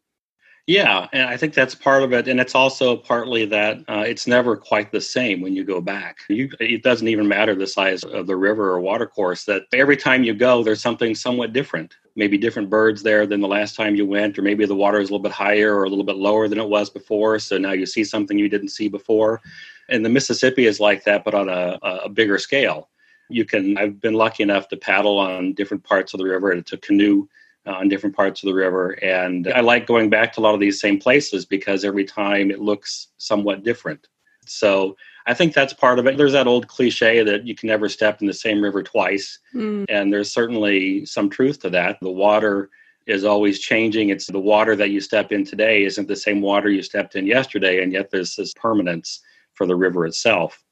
yeah, 0.67 1.07
and 1.13 1.29
I 1.29 1.37
think 1.37 1.53
that's 1.53 1.75
part 1.75 2.01
of 2.01 2.11
it, 2.11 2.27
and 2.27 2.39
it's 2.39 2.55
also 2.55 2.95
partly 2.95 3.45
that 3.45 3.77
uh, 3.87 4.03
it's 4.07 4.25
never 4.25 4.57
quite 4.57 4.91
the 4.91 4.99
same 4.99 5.41
when 5.41 5.55
you 5.55 5.63
go 5.63 5.79
back. 5.79 6.17
You, 6.27 6.49
it 6.59 6.81
doesn't 6.81 7.07
even 7.07 7.27
matter 7.27 7.53
the 7.53 7.67
size 7.67 8.03
of 8.03 8.25
the 8.25 8.35
river 8.35 8.71
or 8.71 8.79
water 8.79 9.05
course. 9.05 9.45
That 9.45 9.63
every 9.73 9.95
time 9.95 10.23
you 10.23 10.33
go, 10.33 10.63
there's 10.63 10.81
something 10.81 11.13
somewhat 11.13 11.53
different. 11.53 11.95
Maybe 12.15 12.39
different 12.39 12.71
birds 12.71 13.03
there 13.03 13.27
than 13.27 13.41
the 13.41 13.47
last 13.47 13.75
time 13.75 13.93
you 13.93 14.07
went, 14.07 14.39
or 14.39 14.41
maybe 14.41 14.65
the 14.65 14.73
water 14.73 14.99
is 14.99 15.09
a 15.09 15.13
little 15.13 15.21
bit 15.23 15.33
higher 15.33 15.75
or 15.75 15.83
a 15.83 15.89
little 15.89 16.03
bit 16.03 16.15
lower 16.15 16.47
than 16.47 16.59
it 16.59 16.67
was 16.67 16.89
before. 16.89 17.37
So 17.37 17.59
now 17.59 17.73
you 17.73 17.85
see 17.85 18.03
something 18.03 18.39
you 18.39 18.49
didn't 18.49 18.69
see 18.69 18.87
before. 18.87 19.41
And 19.89 20.03
the 20.03 20.09
Mississippi 20.09 20.65
is 20.65 20.79
like 20.79 21.03
that, 21.03 21.23
but 21.23 21.35
on 21.35 21.47
a, 21.47 21.77
a 21.83 22.09
bigger 22.09 22.39
scale. 22.39 22.89
You 23.29 23.45
can. 23.45 23.77
I've 23.77 24.01
been 24.01 24.13
lucky 24.15 24.41
enough 24.41 24.67
to 24.69 24.77
paddle 24.77 25.19
on 25.19 25.53
different 25.53 25.83
parts 25.83 26.13
of 26.13 26.19
the 26.19 26.25
river 26.25 26.51
and 26.51 26.65
to 26.67 26.77
canoe 26.77 27.27
on 27.65 27.89
different 27.89 28.15
parts 28.15 28.43
of 28.43 28.47
the 28.47 28.53
river. 28.53 28.91
And 29.03 29.51
I 29.53 29.61
like 29.61 29.87
going 29.87 30.09
back 30.09 30.33
to 30.33 30.39
a 30.39 30.43
lot 30.43 30.53
of 30.53 30.59
these 30.59 30.79
same 30.79 30.99
places 30.99 31.45
because 31.45 31.83
every 31.83 32.05
time 32.05 32.51
it 32.51 32.59
looks 32.59 33.07
somewhat 33.17 33.63
different. 33.63 34.07
So 34.45 34.95
I 35.25 35.33
think 35.33 35.53
that's 35.53 35.73
part 35.73 35.97
of 35.97 36.05
it. 36.05 36.17
There's 36.17 36.33
that 36.33 36.47
old 36.47 36.67
cliche 36.67 37.23
that 37.23 37.47
you 37.47 37.55
can 37.55 37.67
never 37.67 37.89
step 37.89 38.21
in 38.21 38.27
the 38.27 38.33
same 38.33 38.61
river 38.61 38.83
twice. 38.83 39.39
Mm. 39.55 39.85
And 39.89 40.13
there's 40.13 40.31
certainly 40.31 41.05
some 41.05 41.29
truth 41.29 41.59
to 41.61 41.69
that. 41.71 41.97
The 42.01 42.11
water 42.11 42.69
is 43.07 43.23
always 43.23 43.59
changing. 43.59 44.09
It's 44.09 44.27
the 44.27 44.39
water 44.39 44.75
that 44.75 44.89
you 44.89 45.01
step 45.01 45.31
in 45.31 45.45
today 45.45 45.83
isn't 45.83 46.07
the 46.07 46.15
same 46.15 46.41
water 46.41 46.69
you 46.69 46.81
stepped 46.81 47.15
in 47.15 47.25
yesterday. 47.25 47.81
And 47.81 47.91
yet 47.91 48.09
there's 48.11 48.35
this 48.35 48.53
permanence 48.53 49.21
for 49.53 49.65
the 49.65 49.75
river 49.75 50.05
itself. 50.05 50.63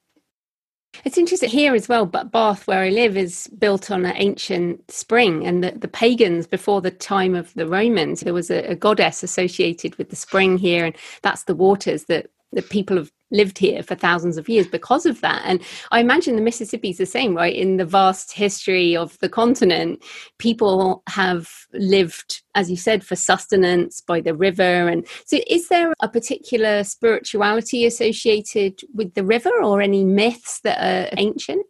It's 1.05 1.17
interesting 1.17 1.49
here 1.49 1.75
as 1.75 1.89
well, 1.89 2.05
but 2.05 2.31
Bath, 2.31 2.67
where 2.67 2.79
I 2.81 2.89
live, 2.89 3.17
is 3.17 3.47
built 3.59 3.91
on 3.91 4.05
an 4.05 4.13
ancient 4.15 4.89
spring. 4.91 5.45
And 5.45 5.63
the, 5.63 5.71
the 5.71 5.87
pagans, 5.87 6.47
before 6.47 6.81
the 6.81 6.91
time 6.91 7.35
of 7.35 7.53
the 7.55 7.67
Romans, 7.67 8.21
there 8.21 8.33
was 8.33 8.49
a, 8.51 8.59
a 8.69 8.75
goddess 8.75 9.23
associated 9.23 9.95
with 9.97 10.09
the 10.09 10.15
spring 10.15 10.57
here, 10.57 10.85
and 10.85 10.95
that's 11.21 11.43
the 11.43 11.55
waters 11.55 12.05
that 12.05 12.27
the 12.51 12.61
people 12.61 12.97
have 12.97 13.11
lived 13.33 13.57
here 13.57 13.83
for 13.83 13.95
thousands 13.95 14.37
of 14.37 14.47
years 14.47 14.67
because 14.67 15.05
of 15.05 15.19
that. 15.21 15.41
And 15.43 15.61
I 15.91 15.99
imagine 15.99 16.35
the 16.35 16.41
Mississippi 16.41 16.91
is 16.91 16.99
the 16.99 17.05
same, 17.05 17.35
right? 17.35 17.53
In 17.53 17.77
the 17.77 17.85
vast 17.85 18.31
history 18.31 18.95
of 18.95 19.19
the 19.19 19.27
continent, 19.27 20.01
people 20.37 21.03
have 21.09 21.49
lived, 21.73 22.43
as 22.55 22.69
you 22.69 22.77
said, 22.77 23.03
for 23.03 23.15
sustenance 23.15 23.99
by 23.99 24.21
the 24.21 24.35
river. 24.35 24.87
And 24.87 25.05
so, 25.25 25.39
is 25.47 25.67
there 25.67 25.93
a 25.99 26.07
particular 26.07 26.83
spirituality 26.83 27.85
associated 27.85 28.81
with 28.93 29.15
the 29.15 29.25
river 29.25 29.51
or 29.61 29.81
any 29.81 30.05
myths 30.05 30.61
that 30.61 30.79
are 30.79 31.09
ancient? 31.17 31.65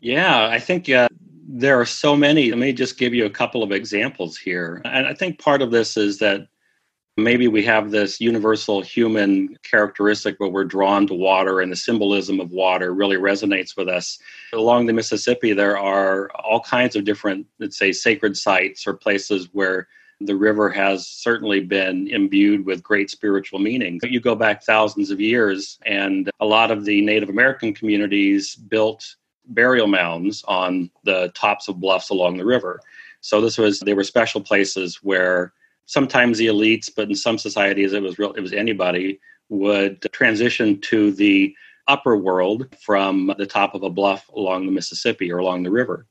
Yeah, 0.00 0.46
I 0.46 0.60
think 0.60 0.88
uh, 0.88 1.08
there 1.48 1.80
are 1.80 1.86
so 1.86 2.14
many. 2.16 2.50
Let 2.50 2.58
me 2.58 2.72
just 2.72 2.98
give 2.98 3.12
you 3.12 3.26
a 3.26 3.30
couple 3.30 3.62
of 3.62 3.72
examples 3.72 4.36
here. 4.36 4.80
And 4.84 5.06
I 5.06 5.14
think 5.14 5.40
part 5.40 5.60
of 5.60 5.72
this 5.72 5.96
is 5.96 6.18
that 6.18 6.46
maybe 7.18 7.48
we 7.48 7.64
have 7.64 7.90
this 7.90 8.20
universal 8.20 8.80
human 8.80 9.56
characteristic 9.62 10.38
where 10.38 10.48
we're 10.48 10.64
drawn 10.64 11.06
to 11.08 11.14
water 11.14 11.60
and 11.60 11.72
the 11.72 11.76
symbolism 11.76 12.40
of 12.40 12.50
water 12.50 12.94
really 12.94 13.16
resonates 13.16 13.76
with 13.76 13.88
us. 13.88 14.18
Along 14.52 14.86
the 14.86 14.92
Mississippi, 14.92 15.52
there 15.52 15.76
are 15.76 16.30
all 16.30 16.60
kinds 16.60 16.96
of 16.96 17.04
different, 17.04 17.46
let's 17.58 17.76
say, 17.76 17.92
sacred 17.92 18.36
sites 18.36 18.86
or 18.86 18.94
places 18.94 19.48
where 19.52 19.88
the 20.20 20.36
river 20.36 20.68
has 20.68 21.06
certainly 21.06 21.60
been 21.60 22.08
imbued 22.08 22.64
with 22.64 22.82
great 22.82 23.10
spiritual 23.10 23.58
meaning. 23.58 24.00
You 24.02 24.20
go 24.20 24.34
back 24.34 24.62
thousands 24.62 25.10
of 25.10 25.20
years, 25.20 25.78
and 25.86 26.30
a 26.40 26.46
lot 26.46 26.70
of 26.70 26.84
the 26.84 27.00
Native 27.02 27.28
American 27.28 27.72
communities 27.72 28.56
built 28.56 29.16
burial 29.46 29.86
mounds 29.86 30.44
on 30.48 30.90
the 31.04 31.30
tops 31.34 31.68
of 31.68 31.80
bluffs 31.80 32.10
along 32.10 32.36
the 32.36 32.44
river. 32.44 32.80
So 33.20 33.40
this 33.40 33.58
was 33.58 33.80
they 33.80 33.94
were 33.94 34.04
special 34.04 34.40
places 34.40 34.96
where 35.02 35.52
sometimes 35.88 36.36
the 36.38 36.46
elites, 36.46 36.88
but 36.94 37.08
in 37.08 37.16
some 37.16 37.38
societies 37.38 37.92
it 37.92 38.02
was 38.02 38.18
real, 38.18 38.32
it 38.34 38.40
was 38.40 38.52
anybody 38.52 39.18
would 39.48 40.00
transition 40.12 40.80
to 40.82 41.10
the 41.12 41.54
upper 41.88 42.16
world 42.16 42.66
from 42.80 43.34
the 43.38 43.46
top 43.46 43.74
of 43.74 43.82
a 43.82 43.90
bluff 43.90 44.28
along 44.36 44.66
the 44.66 44.72
Mississippi 44.72 45.32
or 45.32 45.38
along 45.38 45.62
the 45.62 45.70
river. 45.70 46.06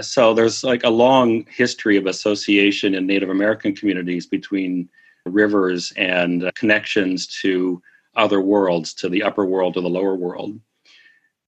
So 0.00 0.32
there's 0.32 0.62
like 0.62 0.84
a 0.84 0.90
long 0.90 1.44
history 1.50 1.96
of 1.96 2.06
association 2.06 2.94
in 2.94 3.06
Native 3.06 3.28
American 3.28 3.74
communities 3.74 4.26
between 4.26 4.88
rivers 5.26 5.92
and 5.96 6.50
connections 6.54 7.26
to 7.42 7.82
other 8.14 8.40
worlds, 8.40 8.94
to 8.94 9.08
the 9.08 9.24
upper 9.24 9.44
world 9.44 9.76
or 9.76 9.80
the 9.80 9.90
lower 9.90 10.14
world. 10.14 10.58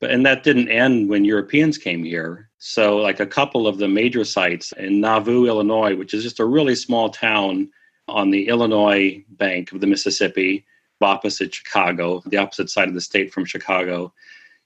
But, 0.02 0.10
and 0.10 0.26
that 0.26 0.42
didn't 0.42 0.68
end 0.68 1.08
when 1.08 1.24
Europeans 1.24 1.78
came 1.78 2.02
here. 2.02 2.50
So, 2.58 2.96
like 2.96 3.20
a 3.20 3.26
couple 3.26 3.68
of 3.68 3.78
the 3.78 3.86
major 3.86 4.24
sites 4.24 4.72
in 4.72 5.00
Nauvoo, 5.00 5.46
Illinois, 5.46 5.94
which 5.94 6.12
is 6.12 6.24
just 6.24 6.40
a 6.40 6.44
really 6.44 6.74
small 6.74 7.08
town 7.08 7.70
on 8.08 8.30
the 8.30 8.48
Illinois 8.48 9.24
bank 9.28 9.70
of 9.70 9.80
the 9.80 9.86
Mississippi, 9.86 10.66
opposite 11.00 11.54
Chicago, 11.54 12.20
the 12.26 12.36
opposite 12.36 12.68
side 12.68 12.88
of 12.88 12.94
the 12.94 13.00
state 13.00 13.32
from 13.32 13.44
Chicago. 13.44 14.12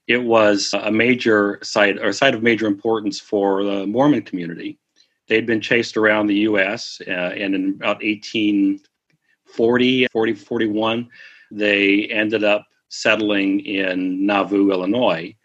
It 0.07 0.23
was 0.23 0.73
a 0.73 0.91
major 0.91 1.59
site 1.61 1.99
or 1.99 2.07
a 2.07 2.13
site 2.13 2.33
of 2.33 2.41
major 2.41 2.65
importance 2.65 3.19
for 3.19 3.63
the 3.63 3.85
Mormon 3.85 4.23
community. 4.23 4.79
They'd 5.27 5.45
been 5.45 5.61
chased 5.61 5.97
around 5.97 6.25
the 6.25 6.39
U.S. 6.49 6.99
Uh, 7.07 7.11
and 7.11 7.53
in 7.53 7.75
about 7.75 8.01
1840, 8.01 10.07
40, 10.11 10.33
41, 10.33 11.09
they 11.51 12.05
ended 12.05 12.43
up 12.43 12.65
settling 12.89 13.59
in 13.61 14.25
Nauvoo, 14.25 14.71
Illinois. 14.71 15.35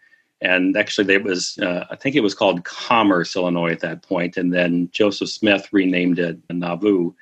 And 0.41 0.75
actually, 0.75 1.13
it 1.13 1.23
was, 1.23 1.57
uh, 1.59 1.85
I 1.89 1.95
think 1.95 2.15
it 2.15 2.23
was 2.23 2.35
called 2.35 2.65
Commerce, 2.65 3.35
Illinois 3.35 3.71
at 3.71 3.79
that 3.79 4.01
point, 4.01 4.35
and 4.35 4.53
then 4.53 4.89
Joseph 4.91 5.29
Smith 5.29 5.69
renamed 5.71 6.19
it 6.19 6.37
Nauvoo. 6.49 7.13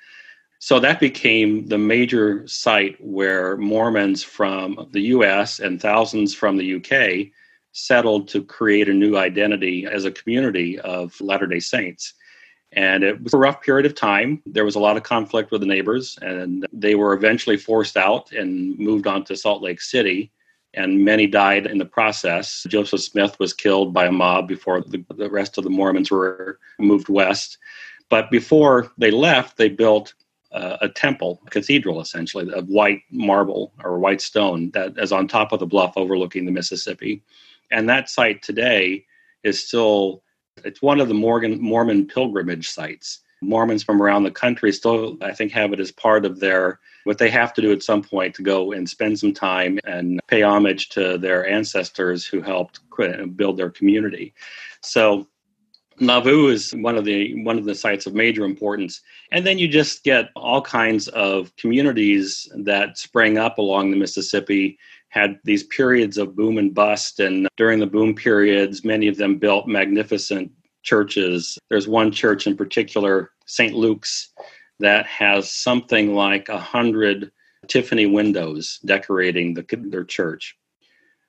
So 0.60 0.80
that 0.80 1.00
became 1.00 1.68
the 1.68 1.78
major 1.78 2.48
site 2.48 2.96
where 3.00 3.58
Mormons 3.58 4.24
from 4.24 4.88
the 4.92 5.02
US 5.16 5.60
and 5.60 5.82
thousands 5.82 6.36
from 6.36 6.58
the 6.58 6.76
UK 6.76 7.32
settled 7.72 8.28
to 8.30 8.44
create 8.44 8.90
a 8.90 8.94
new 8.94 9.18
identity 9.18 9.86
as 9.86 10.06
a 10.06 10.12
community 10.12 10.80
of 10.80 11.20
Latter 11.20 11.48
day 11.48 11.60
Saints. 11.60 12.14
And 12.74 13.04
it 13.04 13.22
was 13.22 13.34
a 13.34 13.38
rough 13.38 13.62
period 13.62 13.86
of 13.86 13.96
time. 13.96 14.42
There 14.46 14.64
was 14.64 14.76
a 14.76 14.80
lot 14.80 14.96
of 14.96 15.04
conflict 15.04 15.52
with 15.52 15.62
the 15.62 15.68
neighbors, 15.68 16.18
and 16.22 16.66
they 16.72 16.96
were 16.96 17.14
eventually 17.14 17.58
forced 17.58 17.98
out 17.98 18.32
and 18.32 18.78
moved 18.80 19.08
on 19.08 19.26
to 19.26 19.36
Salt 19.36 19.62
Lake 19.62 19.82
City. 19.82 20.32
And 20.74 21.04
many 21.04 21.28
died 21.28 21.66
in 21.66 21.80
the 21.80 21.86
process. 21.86 22.66
Joseph 22.70 23.02
Smith 23.02 23.38
was 23.40 23.54
killed 23.54 23.94
by 23.94 24.06
a 24.06 24.12
mob 24.12 24.48
before 24.48 24.82
the, 24.82 25.04
the 25.16 25.30
rest 25.30 25.58
of 25.58 25.66
the 25.66 25.70
Mormons 25.70 26.10
were 26.10 26.60
moved 26.80 27.10
west. 27.10 27.58
But 28.08 28.32
before 28.32 28.92
they 28.98 29.12
left, 29.12 29.58
they 29.58 29.68
built 29.68 30.14
uh, 30.54 30.78
a 30.80 30.88
temple, 30.88 31.42
a 31.46 31.50
cathedral 31.50 32.00
essentially, 32.00 32.52
of 32.54 32.68
white 32.68 33.02
marble 33.12 33.74
or 33.84 34.00
white 34.00 34.22
stone 34.22 34.72
that 34.72 34.98
is 34.98 35.12
on 35.12 35.28
top 35.28 35.52
of 35.52 35.60
the 35.60 35.66
bluff 35.66 35.94
overlooking 35.98 36.46
the 36.46 36.52
Mississippi. 36.52 37.22
And 37.70 37.90
that 37.90 38.10
site 38.10 38.42
today 38.42 39.06
is 39.44 39.66
still 39.66 40.24
it's 40.64 40.82
one 40.82 41.00
of 41.00 41.08
the 41.08 41.14
Morgan, 41.14 41.62
Mormon 41.62 42.08
pilgrimage 42.08 42.70
sites. 42.70 43.20
Mormons 43.42 43.84
from 43.84 44.02
around 44.02 44.24
the 44.24 44.32
country 44.32 44.72
still, 44.72 45.18
I 45.22 45.34
think, 45.34 45.52
have 45.52 45.74
it 45.74 45.80
as 45.80 45.92
part 45.92 46.26
of 46.26 46.40
their 46.40 46.80
what 47.06 47.18
they 47.18 47.32
have 47.32 47.54
to 47.56 47.62
do 47.62 47.72
at 47.72 47.82
some 47.82 48.04
point 48.04 48.36
to 48.36 48.44
go 48.44 48.74
and 48.74 48.88
spend 48.88 49.18
some 49.18 49.34
time 49.34 49.80
and 49.86 50.22
pay 50.28 50.44
homage 50.44 50.90
to 50.90 51.18
their 51.18 51.48
ancestors 51.48 52.28
who 52.28 52.42
helped 52.42 52.80
build 53.36 53.58
their 53.58 53.72
community. 53.72 54.36
So 54.82 55.28
Nauvoo 56.00 56.50
is 56.50 56.76
one 56.76 56.96
of 56.96 57.06
the 57.06 57.44
one 57.44 57.58
of 57.58 57.66
the 57.66 57.74
sites 57.74 58.06
of 58.06 58.14
major 58.14 58.46
importance, 58.46 59.02
and 59.32 59.46
then 59.46 59.58
you 59.58 59.68
just 59.68 60.04
get 60.04 60.30
all 60.36 60.62
kinds 60.62 61.08
of 61.10 61.56
communities 61.56 62.48
that 62.56 63.00
sprang 63.00 63.40
up 63.40 63.58
along 63.58 63.90
the 63.90 63.98
Mississippi 63.98 64.78
had 65.12 65.40
these 65.44 65.64
periods 65.64 66.18
of 66.18 66.36
boom 66.36 66.58
and 66.58 66.74
bust. 66.74 67.20
And 67.20 67.48
during 67.58 67.80
the 67.80 67.86
boom 67.86 68.16
periods, 68.16 68.84
many 68.84 69.08
of 69.08 69.18
them 69.18 69.38
built 69.38 69.68
magnificent 69.68 70.52
churches. 70.84 71.60
There's 71.70 71.88
one 71.88 72.12
church 72.12 72.48
in 72.48 72.56
particular, 72.56 73.32
St. 73.46 73.76
Luke's, 73.76 74.30
that 74.80 75.06
has 75.06 75.52
something 75.52 76.16
like 76.16 76.50
a 76.50 76.58
hundred 76.58 77.32
Tiffany 77.68 78.06
windows 78.06 78.80
decorating 78.86 79.54
the, 79.54 79.66
their 79.90 80.06
church. 80.06 80.58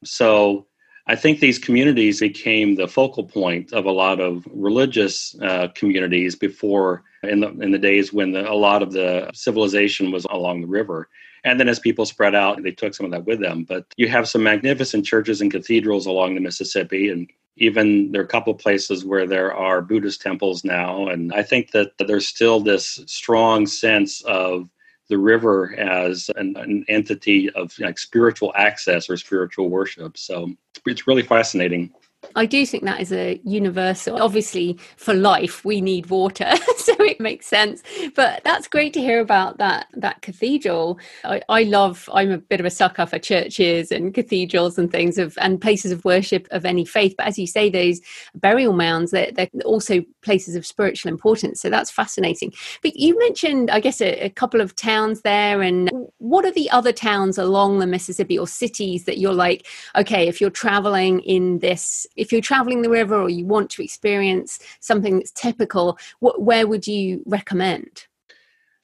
So 0.05 0.67
I 1.07 1.17
think 1.17 1.41
these 1.41 1.59
communities 1.59 2.21
became 2.21 2.77
the 2.77 2.89
focal 2.89 3.25
point 3.25 3.73
of 3.73 3.85
a 3.85 3.91
lot 3.91 4.21
of 4.21 4.47
religious 4.53 5.37
uh, 5.43 5.69
communities 5.75 6.37
before 6.37 7.03
in 7.25 7.41
the 7.41 7.49
in 7.49 7.73
the 7.73 7.79
days 7.79 8.13
when 8.13 8.33
the, 8.33 8.49
a 8.51 8.55
lot 8.55 8.83
of 8.83 8.93
the 8.93 9.31
civilization 9.35 10.13
was 10.13 10.25
along 10.31 10.61
the 10.61 10.67
river. 10.69 11.09
And 11.45 11.59
then 11.59 11.69
as 11.69 11.81
people 11.81 12.07
spread 12.07 12.35
out, 12.35 12.63
they 12.63 12.71
took 12.71 12.95
some 12.95 13.07
of 13.07 13.13
that 13.13 13.27
with 13.27 13.41
them. 13.41 13.65
But 13.65 13.87
you 13.97 14.09
have 14.09 14.29
some 14.29 14.43
magnificent 14.43 15.05
churches 15.05 15.41
and 15.41 15.51
cathedrals 15.51 16.07
along 16.07 16.35
the 16.35 16.41
Mississippi. 16.41 17.09
And 17.09 17.29
Even 17.57 18.13
there 18.13 18.23
are 18.23 18.25
a 18.25 18.29
couple 18.29 18.55
places 18.55 19.05
where 19.05 19.27
there 19.27 19.53
are 19.55 19.83
Buddhist 19.83 20.23
temples 20.23 20.65
now. 20.65 21.09
And 21.09 21.33
I 21.35 21.43
think 21.43 21.73
that 21.73 21.93
there's 21.99 22.27
still 22.27 22.61
this 22.61 23.01
strong 23.07 23.67
sense 23.67 24.23
of 24.23 24.71
the 25.09 25.19
river 25.19 25.75
as 25.79 26.31
an, 26.37 26.57
an 26.57 26.85
entity 26.89 27.51
of 27.51 27.75
like 27.79 27.99
spiritual 27.99 28.53
access 28.57 29.11
or 29.11 29.17
spiritual 29.17 29.69
worship. 29.69 30.17
So 30.17 30.53
it's 30.87 31.07
really 31.07 31.23
fascinating. 31.23 31.93
I 32.35 32.47
do 32.47 32.65
think 32.67 32.85
that 32.85 33.01
is 33.01 33.13
a 33.13 33.41
universal. 33.45 34.23
Obviously, 34.23 34.79
for 34.97 35.15
life, 35.15 35.65
we 35.65 35.81
need 35.81 36.07
water, 36.07 36.51
so 36.77 36.95
it 37.01 37.21
makes 37.21 37.47
sense. 37.47 37.83
But 38.15 38.43
that's 38.45 38.69
great 38.69 38.93
to 38.95 39.01
hear 39.01 39.21
about 39.21 39.59
that 39.59 39.87
that 39.95 40.23
cathedral. 40.23 40.99
I, 41.25 41.43
I, 41.49 41.63
love. 41.65 42.09
I'm 42.13 42.31
a 42.31 42.39
bit 42.39 42.61
of 42.61 42.67
a 42.67 42.71
sucker 42.71 43.07
for 43.07 43.19
churches 43.19 43.91
and 43.91 44.15
cathedrals 44.15 44.79
and 44.79 44.91
things 44.91 45.19
of 45.19 45.37
and 45.41 45.61
places 45.61 45.93
of 45.93 46.05
worship 46.05 46.49
of 46.51 46.65
any 46.65 46.85
faith. 46.85 47.15
But 47.17 47.27
as 47.27 47.39
you 47.39 47.47
say, 47.47 47.71
those 47.71 48.01
burial 48.35 48.73
mounds 48.73 49.11
they're, 49.11 49.31
they're 49.33 49.49
also 49.65 50.03
places 50.23 50.57
of 50.57 50.67
spiritual 50.67 51.11
importance. 51.11 51.61
So 51.61 51.71
that's 51.71 51.91
fascinating. 51.91 52.53
But 52.83 52.97
you 52.97 53.19
mentioned, 53.19 53.71
I 53.71 53.81
guess, 53.81 54.01
a, 54.01 54.25
a 54.25 54.31
couple 54.31 54.61
of 54.61 54.75
towns 54.75 55.23
there. 55.23 55.63
And 55.63 55.91
what 56.19 56.45
are 56.45 56.51
the 56.51 56.71
other 56.71 56.93
towns 56.93 57.39
along 57.39 57.79
the 57.79 57.87
Mississippi 57.87 58.39
or 58.39 58.47
cities 58.47 59.05
that 59.05 59.19
you're 59.19 59.33
like, 59.33 59.67
okay, 59.97 60.29
if 60.29 60.41
you're 60.41 60.51
traveling 60.51 61.21
in 61.21 61.59
this 61.59 62.07
if 62.23 62.33
you're 62.33 62.41
traveling 62.41 62.83
the 62.83 62.89
river 62.89 63.21
or 63.21 63.29
you 63.29 63.45
want 63.45 63.69
to 63.71 63.83
experience 63.83 64.61
something 64.81 65.19
that's 65.19 65.33
typical, 65.33 65.99
what, 66.21 66.41
where 66.41 66.67
would 66.67 66.87
you 66.87 67.23
recommend? 67.27 68.07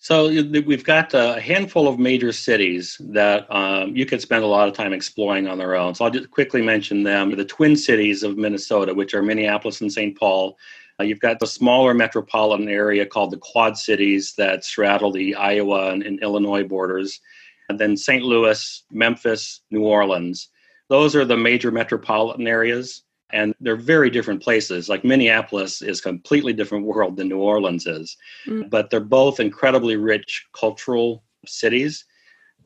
So 0.00 0.28
we've 0.28 0.84
got 0.84 1.12
a 1.14 1.40
handful 1.40 1.88
of 1.88 1.98
major 1.98 2.32
cities 2.32 3.00
that 3.00 3.46
um, 3.50 3.96
you 3.96 4.06
could 4.06 4.20
spend 4.20 4.44
a 4.44 4.46
lot 4.46 4.68
of 4.68 4.74
time 4.74 4.92
exploring 4.92 5.48
on 5.48 5.58
their 5.58 5.74
own. 5.74 5.94
So 5.94 6.04
I'll 6.04 6.10
just 6.10 6.30
quickly 6.30 6.62
mention 6.62 7.02
them: 7.02 7.34
the 7.34 7.44
Twin 7.44 7.76
Cities 7.76 8.22
of 8.22 8.36
Minnesota, 8.36 8.94
which 8.94 9.12
are 9.14 9.22
Minneapolis 9.22 9.80
and 9.80 9.92
St. 9.92 10.16
Paul. 10.16 10.56
Uh, 11.00 11.04
you've 11.04 11.20
got 11.20 11.40
the 11.40 11.46
smaller 11.46 11.94
metropolitan 11.94 12.68
area 12.68 13.06
called 13.06 13.32
the 13.32 13.38
Quad 13.38 13.76
Cities 13.76 14.34
that 14.36 14.64
straddle 14.64 15.10
the 15.12 15.34
Iowa 15.34 15.90
and, 15.90 16.02
and 16.04 16.22
Illinois 16.22 16.64
borders, 16.64 17.20
and 17.68 17.78
then 17.78 17.96
St. 17.96 18.22
Louis, 18.22 18.84
Memphis, 18.92 19.62
New 19.70 19.82
Orleans. 19.82 20.48
Those 20.88 21.14
are 21.16 21.24
the 21.24 21.36
major 21.36 21.70
metropolitan 21.70 22.46
areas 22.46 23.02
and 23.30 23.54
they're 23.60 23.76
very 23.76 24.10
different 24.10 24.42
places. 24.42 24.88
Like 24.88 25.04
minneapolis 25.04 25.82
is 25.82 26.00
a 26.00 26.02
completely 26.02 26.52
different 26.52 26.86
world 26.86 27.16
than 27.16 27.28
new 27.28 27.38
orleans 27.38 27.86
is 27.86 28.16
mm. 28.46 28.68
but 28.70 28.90
they're 28.90 29.00
both 29.00 29.40
incredibly 29.40 29.96
rich 29.96 30.46
cultural 30.52 31.22
cities. 31.46 32.04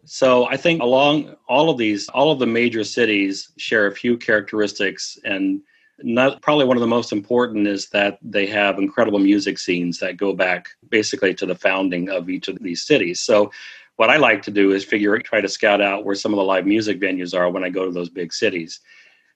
So 0.05 0.47
i 0.47 0.57
think 0.57 0.83
along 0.83 1.37
all 1.49 1.71
of 1.71 1.79
these 1.79 2.09
all 2.09 2.33
of 2.33 2.39
the 2.39 2.47
major 2.47 2.85
cities 2.85 3.53
share 3.57 3.87
a 3.87 3.95
few 3.95 4.17
characteristics 4.17 5.19
and 5.25 5.61
not 6.05 6.43
probably 6.43 6.65
one 6.65 6.77
of 6.77 6.81
the 6.81 6.87
most 6.87 7.13
important 7.13 7.69
is 7.69 7.89
that 7.91 8.19
they 8.23 8.47
have 8.47 8.79
incredible 8.79 9.21
music 9.21 9.59
scenes 9.59 9.99
that 10.01 10.17
go 10.17 10.33
back 10.33 10.71
basically 10.89 11.33
to 11.35 11.47
the 11.47 11.55
founding 11.55 12.09
of 12.09 12.29
each 12.29 12.49
of 12.49 12.59
these 12.61 12.85
cities. 12.85 13.21
So 13.21 13.53
what 13.97 14.11
i 14.11 14.17
like 14.17 14.43
to 14.43 14.51
do 14.51 14.73
is 14.73 14.85
figure 14.85 15.19
try 15.19 15.41
to 15.41 15.49
scout 15.49 15.81
out 15.81 16.05
where 16.05 16.15
some 16.15 16.33
of 16.33 16.37
the 16.37 16.43
live 16.43 16.67
music 16.67 17.01
venues 17.01 17.39
are 17.39 17.51
when 17.51 17.65
i 17.65 17.69
go 17.69 17.85
to 17.85 17.93
those 17.93 18.09
big 18.09 18.33
cities 18.33 18.81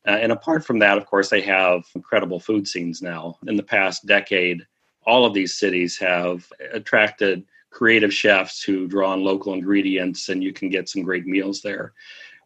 uh, 0.06 0.10
and 0.10 0.30
apart 0.30 0.64
from 0.64 0.78
that, 0.78 0.96
of 0.96 1.06
course, 1.06 1.28
they 1.28 1.40
have 1.40 1.84
incredible 1.94 2.38
food 2.38 2.68
scenes 2.68 3.02
now. 3.02 3.38
In 3.46 3.56
the 3.56 3.62
past 3.62 4.06
decade, 4.06 4.64
all 5.04 5.24
of 5.24 5.34
these 5.34 5.56
cities 5.56 5.98
have 5.98 6.50
attracted 6.72 7.44
creative 7.70 8.14
chefs 8.14 8.62
who 8.62 8.86
draw 8.86 9.12
on 9.12 9.24
local 9.24 9.52
ingredients, 9.52 10.28
and 10.28 10.42
you 10.42 10.52
can 10.52 10.68
get 10.68 10.88
some 10.88 11.02
great 11.02 11.26
meals 11.26 11.60
there. 11.60 11.92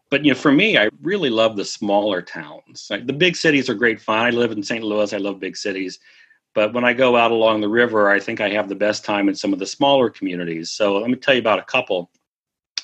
But 0.09 0.25
you 0.25 0.33
know, 0.33 0.37
for 0.37 0.51
me, 0.51 0.77
I 0.77 0.89
really 1.01 1.29
love 1.29 1.55
the 1.55 1.63
smaller 1.63 2.21
towns. 2.21 2.87
Like, 2.89 3.05
the 3.05 3.13
big 3.13 3.35
cities 3.35 3.69
are 3.69 3.75
great 3.75 4.01
fun. 4.01 4.25
I 4.25 4.31
live 4.31 4.51
in 4.51 4.63
St. 4.63 4.83
Louis. 4.83 5.13
I 5.13 5.17
love 5.17 5.39
big 5.39 5.55
cities. 5.55 5.99
But 6.53 6.73
when 6.73 6.83
I 6.83 6.91
go 6.91 7.15
out 7.15 7.31
along 7.31 7.61
the 7.61 7.69
river, 7.69 8.09
I 8.09 8.19
think 8.19 8.41
I 8.41 8.49
have 8.49 8.67
the 8.67 8.75
best 8.75 9.05
time 9.05 9.29
in 9.29 9.35
some 9.35 9.53
of 9.53 9.59
the 9.59 9.65
smaller 9.65 10.09
communities. 10.09 10.71
So 10.71 10.97
let 10.97 11.09
me 11.09 11.15
tell 11.15 11.35
you 11.35 11.39
about 11.39 11.59
a 11.59 11.63
couple. 11.63 12.11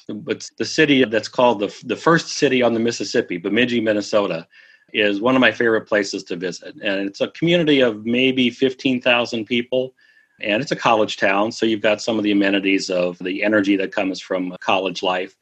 But 0.08 0.50
the 0.58 0.64
city 0.64 1.04
that's 1.04 1.28
called 1.28 1.60
the, 1.60 1.76
the 1.84 1.98
first 1.98 2.30
city 2.30 2.62
on 2.62 2.74
the 2.74 2.80
Mississippi, 2.80 3.36
Bemidji, 3.36 3.82
Minnesota 3.82 4.48
is 4.94 5.22
one 5.22 5.36
of 5.36 5.42
my 5.42 5.52
favorite 5.52 5.88
places 5.88 6.24
to 6.26 6.36
visit. 6.36 6.76
And 6.76 7.08
it's 7.08 7.22
a 7.22 7.30
community 7.30 7.82
of 7.82 8.06
maybe 8.06 8.50
15,000 8.50 9.46
people. 9.46 9.94
And 10.40 10.62
it's 10.62 10.72
a 10.72 10.76
college 10.76 11.18
town, 11.18 11.52
so 11.52 11.66
you've 11.66 11.82
got 11.82 12.00
some 12.00 12.20
of 12.20 12.24
the 12.24 12.32
amenities 12.32 12.92
of 12.92 13.18
the 13.18 13.44
energy 13.44 13.76
that 13.78 13.92
comes 13.92 14.22
from 14.22 14.56
college 14.60 15.02
life. 15.02 15.36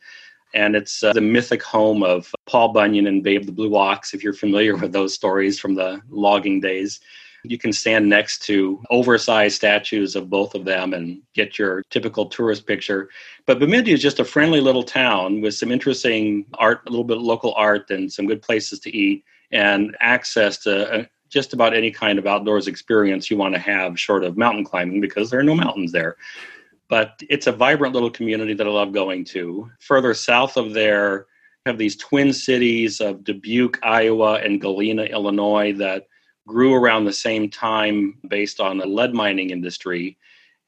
And 0.53 0.73
it's 0.73 1.03
uh, 1.03 1.12
the 1.12 1.19
mythic 1.19 1.62
home 1.62 2.01
of 2.01 2.34
Paul 2.45 2.69
Bunyan 2.69 3.08
and 3.08 3.21
Babe 3.21 3.45
the 3.45 3.51
Blue 3.51 3.75
Ox, 3.75 4.13
if 4.13 4.23
you're 4.23 4.34
familiar 4.34 4.77
with 4.77 4.93
those 4.93 5.13
stories 5.13 5.60
from 5.60 5.75
the 5.75 6.01
logging 6.10 6.62
days. 6.62 7.01
You 7.43 7.58
can 7.58 7.73
stand 7.73 8.08
next 8.08 8.41
to 8.43 8.81
oversized 8.89 9.58
statues 9.58 10.15
of 10.15 10.29
both 10.29 10.55
of 10.55 10.63
them 10.63 10.93
and 10.93 11.21
get 11.34 11.60
your 11.60 11.84
typical 11.89 12.25
tourist 12.27 12.65
picture. 12.65 13.10
But 13.45 13.60
Bemidji 13.60 13.91
is 13.91 14.01
just 14.01 14.21
a 14.21 14.25
friendly 14.25 14.62
little 14.62 14.81
town 14.81 15.41
with 15.41 15.55
some 15.55 15.71
interesting 15.71 16.45
art, 16.55 16.81
a 16.88 16.89
little 16.89 17.03
bit 17.03 17.17
of 17.17 17.23
local 17.23 17.53
art, 17.55 17.91
and 17.91 18.12
some 18.12 18.25
good 18.25 18.41
places 18.41 18.79
to 18.79 18.95
eat 18.95 19.25
and 19.55 19.95
access 20.01 20.57
to 20.59 20.91
uh, 20.93 21.05
just 21.29 21.53
about 21.53 21.73
any 21.73 21.89
kind 21.89 22.19
of 22.19 22.27
outdoors 22.27 22.67
experience 22.67 23.31
you 23.31 23.37
want 23.37 23.53
to 23.53 23.59
have 23.59 23.99
short 23.99 24.23
of 24.23 24.37
mountain 24.37 24.63
climbing 24.63 25.01
because 25.01 25.29
there 25.29 25.39
are 25.39 25.43
no 25.43 25.55
mountains 25.55 25.91
there. 25.91 26.17
But 26.89 27.21
it's 27.29 27.47
a 27.47 27.51
vibrant 27.51 27.93
little 27.93 28.11
community 28.11 28.53
that 28.53 28.67
I 28.67 28.69
love 28.69 28.93
going 28.93 29.25
to. 29.25 29.71
Further 29.79 30.13
south 30.13 30.57
of 30.57 30.73
there, 30.73 31.25
have 31.65 31.77
these 31.77 31.95
twin 31.95 32.31
cities 32.31 33.01
of 33.01 33.23
Dubuque, 33.23 33.79
Iowa, 33.81 34.35
and 34.35 34.61
Galena, 34.61 35.03
Illinois, 35.03 35.73
that 35.73 36.05
grew 36.47 36.75
around 36.75 37.05
the 37.05 37.13
same 37.13 37.49
time 37.49 38.19
based 38.27 38.59
on 38.59 38.77
the 38.77 38.85
lead 38.85 39.13
mining 39.13 39.49
industry. 39.49 40.17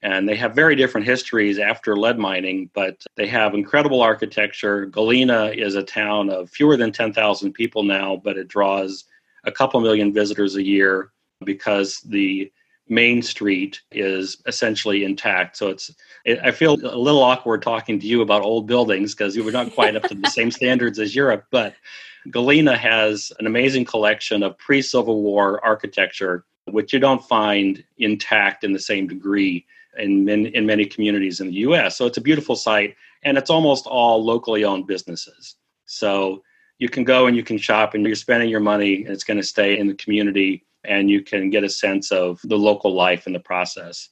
And 0.02 0.28
they 0.28 0.36
have 0.36 0.54
very 0.54 0.76
different 0.76 1.06
histories 1.06 1.58
after 1.58 1.96
lead 1.96 2.18
mining, 2.18 2.70
but 2.72 3.04
they 3.16 3.26
have 3.26 3.54
incredible 3.54 4.00
architecture. 4.00 4.86
Galena 4.86 5.46
is 5.46 5.74
a 5.74 5.82
town 5.82 6.30
of 6.30 6.50
fewer 6.50 6.76
than 6.76 6.92
10,000 6.92 7.52
people 7.52 7.82
now, 7.82 8.20
but 8.22 8.38
it 8.38 8.46
draws 8.46 9.04
a 9.44 9.50
couple 9.50 9.80
million 9.80 10.12
visitors 10.12 10.54
a 10.54 10.62
year 10.62 11.10
because 11.44 12.00
the 12.02 12.50
main 12.88 13.22
street 13.22 13.80
is 13.90 14.40
essentially 14.46 15.04
intact. 15.04 15.56
So 15.56 15.68
it's, 15.68 15.90
it, 16.24 16.38
I 16.42 16.52
feel 16.52 16.74
a 16.74 16.96
little 16.96 17.22
awkward 17.22 17.62
talking 17.62 17.98
to 17.98 18.06
you 18.06 18.22
about 18.22 18.42
old 18.42 18.66
buildings 18.66 19.14
because 19.14 19.34
you 19.34 19.42
were 19.42 19.52
not 19.52 19.74
quite 19.74 19.96
up 19.96 20.04
to 20.04 20.14
the 20.14 20.30
same 20.30 20.50
standards 20.52 20.98
as 21.00 21.14
Europe. 21.14 21.44
But 21.50 21.74
Galena 22.30 22.76
has 22.76 23.32
an 23.40 23.46
amazing 23.46 23.84
collection 23.84 24.42
of 24.44 24.56
pre 24.58 24.80
Civil 24.80 25.22
War 25.22 25.64
architecture, 25.64 26.44
which 26.66 26.92
you 26.92 27.00
don't 27.00 27.24
find 27.24 27.82
intact 27.98 28.62
in 28.62 28.72
the 28.72 28.78
same 28.78 29.08
degree 29.08 29.66
in, 29.98 30.28
in, 30.28 30.66
many 30.66 30.86
communities 30.86 31.40
in 31.40 31.48
the 31.48 31.54
US. 31.54 31.96
So 31.96 32.06
it's 32.06 32.18
a 32.18 32.22
beautiful 32.22 32.56
site, 32.56 32.94
and 33.22 33.36
it's 33.36 33.50
almost 33.50 33.86
all 33.86 34.24
locally 34.24 34.64
owned 34.64 34.86
businesses. 34.86 35.56
So 35.86 36.42
you 36.78 36.88
can 36.88 37.04
go 37.04 37.26
and 37.26 37.36
you 37.36 37.42
can 37.42 37.58
shop, 37.58 37.94
and 37.94 38.06
you're 38.06 38.14
spending 38.14 38.48
your 38.48 38.60
money, 38.60 39.04
and 39.04 39.12
it's 39.12 39.24
going 39.24 39.38
to 39.38 39.46
stay 39.46 39.78
in 39.78 39.88
the 39.88 39.94
community, 39.94 40.64
and 40.84 41.10
you 41.10 41.22
can 41.22 41.50
get 41.50 41.64
a 41.64 41.68
sense 41.68 42.12
of 42.12 42.40
the 42.44 42.58
local 42.58 42.94
life 42.94 43.26
in 43.26 43.32
the 43.32 43.40
process. 43.40 44.08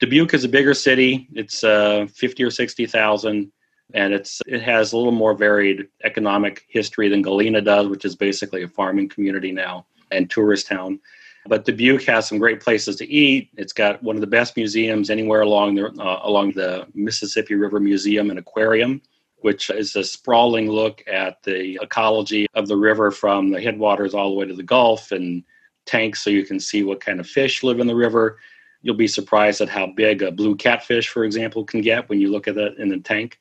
Dubuque 0.00 0.34
is 0.34 0.44
a 0.44 0.48
bigger 0.48 0.74
city. 0.74 1.28
It's 1.34 1.64
uh, 1.64 2.06
50 2.14 2.44
or 2.44 2.50
60,000 2.50 3.52
and 3.94 4.12
it's 4.12 4.40
it 4.46 4.62
has 4.62 4.92
a 4.92 4.96
little 4.96 5.12
more 5.12 5.34
varied 5.34 5.88
economic 6.04 6.66
history 6.68 7.08
than 7.08 7.22
Galena 7.22 7.60
does, 7.60 7.88
which 7.88 8.04
is 8.04 8.16
basically 8.16 8.62
a 8.62 8.68
farming 8.68 9.08
community 9.08 9.52
now 9.52 9.86
and 10.10 10.30
tourist 10.30 10.66
town. 10.66 11.00
But 11.46 11.64
Dubuque 11.64 12.04
has 12.04 12.28
some 12.28 12.38
great 12.38 12.60
places 12.60 12.96
to 12.96 13.10
eat. 13.10 13.50
It's 13.56 13.72
got 13.72 14.02
one 14.02 14.16
of 14.16 14.20
the 14.20 14.26
best 14.26 14.56
museums 14.56 15.08
anywhere 15.08 15.42
along 15.42 15.76
the 15.76 15.86
uh, 15.86 16.20
along 16.24 16.52
the 16.52 16.86
Mississippi 16.94 17.54
River 17.54 17.80
Museum 17.80 18.30
and 18.30 18.38
Aquarium, 18.38 19.00
which 19.38 19.70
is 19.70 19.96
a 19.96 20.04
sprawling 20.04 20.70
look 20.70 21.02
at 21.06 21.42
the 21.44 21.78
ecology 21.80 22.46
of 22.54 22.68
the 22.68 22.76
river 22.76 23.10
from 23.10 23.50
the 23.50 23.60
headwaters 23.60 24.14
all 24.14 24.30
the 24.30 24.36
way 24.36 24.46
to 24.46 24.54
the 24.54 24.62
Gulf 24.62 25.12
and 25.12 25.42
tanks, 25.86 26.22
so 26.22 26.30
you 26.30 26.44
can 26.44 26.60
see 26.60 26.82
what 26.84 27.00
kind 27.00 27.18
of 27.18 27.26
fish 27.26 27.62
live 27.62 27.80
in 27.80 27.86
the 27.86 27.94
river. 27.94 28.38
You'll 28.82 28.94
be 28.94 29.08
surprised 29.08 29.60
at 29.60 29.68
how 29.68 29.86
big 29.86 30.22
a 30.22 30.30
blue 30.30 30.54
catfish, 30.54 31.08
for 31.08 31.24
example, 31.24 31.64
can 31.64 31.80
get 31.80 32.08
when 32.08 32.20
you 32.20 32.30
look 32.30 32.46
at 32.46 32.56
it 32.56 32.78
in 32.78 32.88
the 32.88 32.98
tank. 32.98 33.38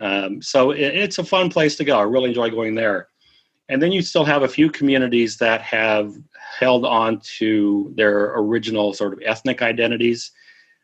Um, 0.00 0.42
so 0.42 0.72
it, 0.72 0.80
it's 0.80 1.18
a 1.18 1.24
fun 1.24 1.50
place 1.50 1.76
to 1.76 1.84
go. 1.84 1.98
I 1.98 2.02
really 2.02 2.30
enjoy 2.30 2.50
going 2.50 2.74
there. 2.74 3.08
And 3.72 3.80
then 3.80 3.90
you 3.90 4.02
still 4.02 4.26
have 4.26 4.42
a 4.42 4.48
few 4.48 4.70
communities 4.70 5.38
that 5.38 5.62
have 5.62 6.14
held 6.58 6.84
on 6.84 7.20
to 7.38 7.90
their 7.96 8.34
original 8.36 8.92
sort 8.92 9.14
of 9.14 9.22
ethnic 9.24 9.62
identities. 9.62 10.30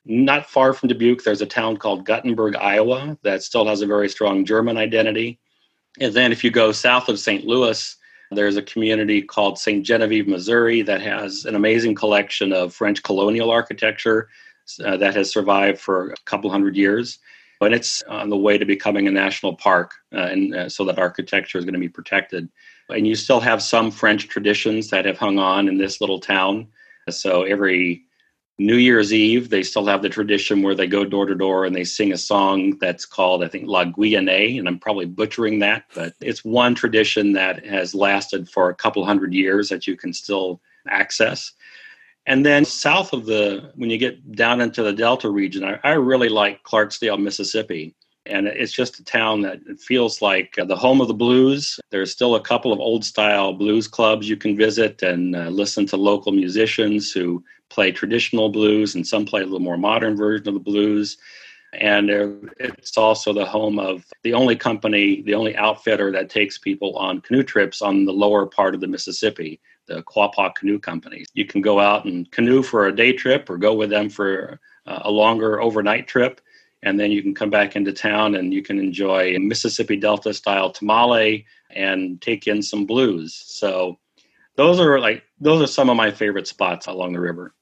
Not 0.06 0.48
far 0.48 0.72
from 0.72 0.88
Dubuque, 0.88 1.22
there's 1.22 1.42
a 1.42 1.46
town 1.46 1.76
called 1.76 2.06
Guttenberg, 2.06 2.56
Iowa, 2.56 3.18
that 3.24 3.42
still 3.42 3.66
has 3.66 3.82
a 3.82 3.86
very 3.86 4.08
strong 4.08 4.42
German 4.42 4.78
identity. 4.78 5.38
And 6.00 6.14
then 6.14 6.32
if 6.32 6.42
you 6.42 6.50
go 6.50 6.72
south 6.72 7.10
of 7.10 7.18
St. 7.18 7.44
Louis, 7.44 7.94
there's 8.30 8.56
a 8.56 8.62
community 8.62 9.20
called 9.20 9.58
St. 9.58 9.84
Genevieve, 9.84 10.26
Missouri, 10.26 10.80
that 10.80 11.02
has 11.02 11.44
an 11.44 11.56
amazing 11.56 11.94
collection 11.94 12.54
of 12.54 12.72
French 12.72 13.02
colonial 13.02 13.50
architecture 13.50 14.30
uh, 14.82 14.96
that 14.96 15.14
has 15.14 15.30
survived 15.30 15.78
for 15.78 16.12
a 16.12 16.16
couple 16.24 16.50
hundred 16.50 16.74
years. 16.74 17.18
And 17.60 17.74
it's 17.74 18.00
on 18.04 18.30
the 18.30 18.36
way 18.36 18.56
to 18.56 18.64
becoming 18.64 19.08
a 19.08 19.10
national 19.10 19.56
park, 19.56 19.92
uh, 20.14 20.20
and 20.20 20.54
uh, 20.54 20.68
so 20.70 20.86
that 20.86 20.98
architecture 20.98 21.58
is 21.58 21.66
going 21.66 21.74
to 21.74 21.80
be 21.80 21.88
protected. 21.90 22.48
And 22.90 23.06
you 23.06 23.14
still 23.14 23.40
have 23.40 23.62
some 23.62 23.90
French 23.90 24.28
traditions 24.28 24.88
that 24.88 25.04
have 25.04 25.18
hung 25.18 25.38
on 25.38 25.68
in 25.68 25.78
this 25.78 26.00
little 26.00 26.20
town. 26.20 26.68
So 27.10 27.42
every 27.42 28.04
New 28.58 28.76
Year's 28.76 29.12
Eve, 29.12 29.50
they 29.50 29.62
still 29.62 29.86
have 29.86 30.02
the 30.02 30.08
tradition 30.08 30.62
where 30.62 30.74
they 30.74 30.88
go 30.88 31.04
door 31.04 31.26
to 31.26 31.34
door 31.34 31.64
and 31.64 31.76
they 31.76 31.84
sing 31.84 32.12
a 32.12 32.18
song 32.18 32.76
that's 32.80 33.06
called, 33.06 33.44
I 33.44 33.48
think, 33.48 33.68
La 33.68 33.84
Guyane, 33.84 34.58
and 34.58 34.66
I'm 34.66 34.80
probably 34.80 35.06
butchering 35.06 35.60
that, 35.60 35.84
but 35.94 36.14
it's 36.20 36.44
one 36.44 36.74
tradition 36.74 37.34
that 37.34 37.64
has 37.64 37.94
lasted 37.94 38.48
for 38.48 38.68
a 38.68 38.74
couple 38.74 39.04
hundred 39.04 39.32
years 39.32 39.68
that 39.68 39.86
you 39.86 39.96
can 39.96 40.12
still 40.12 40.60
access. 40.88 41.52
And 42.26 42.44
then 42.44 42.64
south 42.64 43.12
of 43.12 43.26
the, 43.26 43.70
when 43.76 43.90
you 43.90 43.96
get 43.96 44.32
down 44.32 44.60
into 44.60 44.82
the 44.82 44.92
Delta 44.92 45.30
region, 45.30 45.62
I, 45.62 45.78
I 45.84 45.92
really 45.92 46.28
like 46.28 46.64
Clarksdale, 46.64 47.22
Mississippi. 47.22 47.94
And 48.28 48.46
it's 48.46 48.72
just 48.72 49.00
a 49.00 49.04
town 49.04 49.42
that 49.42 49.60
feels 49.80 50.20
like 50.20 50.56
the 50.56 50.76
home 50.76 51.00
of 51.00 51.08
the 51.08 51.14
blues. 51.14 51.80
There's 51.90 52.12
still 52.12 52.34
a 52.34 52.40
couple 52.40 52.72
of 52.72 52.80
old 52.80 53.04
style 53.04 53.52
blues 53.52 53.88
clubs 53.88 54.28
you 54.28 54.36
can 54.36 54.56
visit 54.56 55.02
and 55.02 55.34
uh, 55.34 55.48
listen 55.48 55.86
to 55.86 55.96
local 55.96 56.32
musicians 56.32 57.12
who 57.12 57.42
play 57.70 57.92
traditional 57.92 58.48
blues, 58.48 58.94
and 58.94 59.06
some 59.06 59.26
play 59.26 59.42
a 59.42 59.44
little 59.44 59.60
more 59.60 59.76
modern 59.76 60.16
version 60.16 60.48
of 60.48 60.54
the 60.54 60.60
blues. 60.60 61.18
And 61.74 62.08
it's 62.58 62.96
also 62.96 63.32
the 63.34 63.44
home 63.44 63.78
of 63.78 64.04
the 64.22 64.32
only 64.32 64.56
company, 64.56 65.20
the 65.20 65.34
only 65.34 65.54
outfitter 65.54 66.10
that 66.12 66.30
takes 66.30 66.56
people 66.56 66.96
on 66.96 67.20
canoe 67.20 67.42
trips 67.42 67.82
on 67.82 68.06
the 68.06 68.12
lower 68.12 68.46
part 68.46 68.74
of 68.74 68.80
the 68.80 68.86
Mississippi 68.86 69.60
the 69.88 70.02
Quapaw 70.02 70.54
Canoe 70.54 70.78
Company. 70.78 71.24
You 71.34 71.46
can 71.46 71.60
go 71.60 71.80
out 71.80 72.04
and 72.04 72.30
canoe 72.30 72.62
for 72.62 72.86
a 72.86 72.94
day 72.94 73.12
trip 73.12 73.50
or 73.50 73.58
go 73.58 73.74
with 73.74 73.90
them 73.90 74.08
for 74.08 74.60
uh, 74.86 75.00
a 75.02 75.10
longer 75.10 75.60
overnight 75.60 76.06
trip. 76.06 76.40
And 76.82 76.98
then 76.98 77.10
you 77.10 77.22
can 77.22 77.34
come 77.34 77.50
back 77.50 77.74
into 77.74 77.92
town 77.92 78.36
and 78.36 78.54
you 78.54 78.62
can 78.62 78.78
enjoy 78.78 79.36
Mississippi 79.38 79.96
Delta 79.96 80.32
style 80.32 80.70
tamale 80.70 81.44
and 81.70 82.20
take 82.20 82.46
in 82.46 82.62
some 82.62 82.86
blues. 82.86 83.34
So 83.34 83.98
those 84.56 84.78
are 84.80 85.00
like 85.00 85.22
those 85.40 85.62
are 85.62 85.66
some 85.66 85.90
of 85.90 85.96
my 85.96 86.10
favorite 86.10 86.46
spots 86.46 86.86
along 86.86 87.12
the 87.12 87.20
river. 87.20 87.54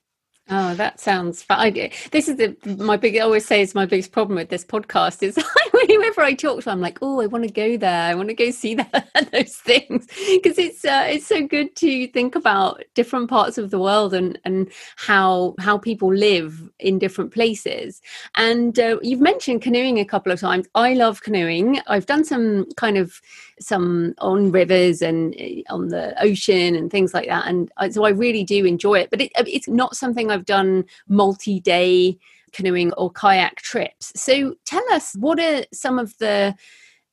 Oh, 0.48 0.74
that 0.74 1.00
sounds 1.00 1.42
fun. 1.42 1.72
This 2.12 2.28
is 2.28 2.36
the, 2.36 2.56
my 2.78 2.96
big. 2.96 3.16
I 3.16 3.20
always 3.20 3.44
say 3.44 3.62
is 3.62 3.74
my 3.74 3.84
biggest 3.84 4.12
problem 4.12 4.36
with 4.36 4.48
this 4.48 4.64
podcast 4.64 5.22
is 5.22 5.36
whenever 6.06 6.22
I 6.22 6.34
talk 6.34 6.62
to, 6.62 6.70
I'm 6.70 6.80
like, 6.80 6.98
oh, 7.02 7.20
I 7.20 7.26
want 7.26 7.44
to 7.44 7.50
go 7.50 7.76
there. 7.76 8.02
I 8.02 8.14
want 8.14 8.28
to 8.28 8.34
go 8.34 8.50
see 8.52 8.74
that, 8.76 9.28
those 9.32 9.56
things 9.56 10.06
because 10.30 10.56
it's 10.56 10.84
uh, 10.84 11.06
it's 11.08 11.26
so 11.26 11.46
good 11.46 11.74
to 11.76 12.06
think 12.08 12.36
about 12.36 12.82
different 12.94 13.28
parts 13.28 13.58
of 13.58 13.70
the 13.70 13.78
world 13.78 14.14
and 14.14 14.38
and 14.44 14.70
how 14.96 15.54
how 15.58 15.78
people 15.78 16.14
live 16.14 16.68
in 16.78 16.98
different 16.98 17.32
places. 17.32 18.00
And 18.36 18.78
uh, 18.78 18.98
you've 19.02 19.20
mentioned 19.20 19.62
canoeing 19.62 19.98
a 19.98 20.04
couple 20.04 20.30
of 20.30 20.38
times. 20.38 20.68
I 20.74 20.94
love 20.94 21.22
canoeing. 21.22 21.80
I've 21.88 22.06
done 22.06 22.24
some 22.24 22.66
kind 22.76 22.96
of 22.98 23.20
some 23.58 24.14
on 24.18 24.52
rivers 24.52 25.02
and 25.02 25.34
uh, 25.34 25.74
on 25.74 25.88
the 25.88 26.14
ocean 26.22 26.76
and 26.76 26.90
things 26.90 27.14
like 27.14 27.28
that, 27.28 27.46
and 27.48 27.70
so 27.92 28.04
I 28.04 28.10
really 28.10 28.44
do 28.44 28.64
enjoy 28.64 29.00
it. 29.00 29.10
But 29.10 29.22
it, 29.22 29.32
it's 29.36 29.68
not 29.68 29.96
something 29.96 30.30
I've 30.30 30.46
done 30.46 30.84
multi 31.08 31.58
day 31.58 32.18
canoeing 32.52 32.92
or 32.94 33.10
kayak 33.10 33.56
trips. 33.56 34.12
So 34.16 34.54
tell 34.64 34.84
us, 34.92 35.14
what 35.14 35.38
are 35.40 35.64
some 35.72 35.98
of 35.98 36.16
the 36.18 36.54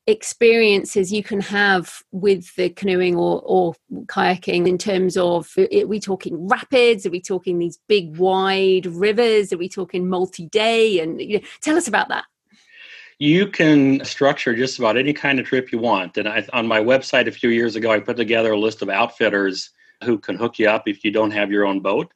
experiences 0.06 1.13
you 1.13 1.24
can 1.24 1.39
have 1.39 2.04
with 2.12 2.54
the 2.56 2.69
canoeing 2.69 3.15
or, 3.15 3.41
or 3.46 3.74
kayaking 4.08 4.67
in 4.67 4.78
terms 4.78 5.15
of 5.15 5.54
are 5.58 5.88
we 5.88 6.00
talking 6.00 6.48
rapids? 6.48 7.06
Are 7.06 7.10
we 7.10 7.22
talking 7.22 7.60
these 7.60 7.80
big 7.88 8.17
wide 8.17 8.86
rivers? 8.86 9.54
Are 9.54 9.58
we 9.58 9.69
talking 9.69 10.10
multi-day? 10.10 11.00
And 11.00 11.22
you 11.22 11.39
know, 11.39 11.46
tell 11.62 11.78
us 11.78 11.88
about 11.88 12.10
that. 12.10 12.26
You 13.19 13.48
can 13.48 14.04
structure 14.04 14.54
just 14.56 14.80
about 14.80 14.98
any 14.98 15.13
kind 15.13 15.39
of 15.39 15.46
trip 15.46 15.72
you 15.72 15.78
want. 15.78 16.17
And 16.17 16.28
I, 16.28 16.46
on 16.52 16.67
my 16.67 16.80
website 16.80 17.28
a 17.28 17.32
few 17.32 17.50
years 17.50 17.76
ago 17.76 17.91
i 17.91 18.00
put 18.00 18.17
together 18.17 18.52
a 18.52 18.60
list 18.60 18.82
of 18.82 18.89
outfitters 18.89 19.69
who 20.04 20.17
can 20.17 20.36
hook 20.36 20.60
you 20.60 20.67
up 20.67 20.88
if 20.88 21.06
you 21.06 21.12
don't 21.12 21.32
have 21.32 21.50
your 21.50 21.65
own 21.65 21.80
boat 21.80 22.12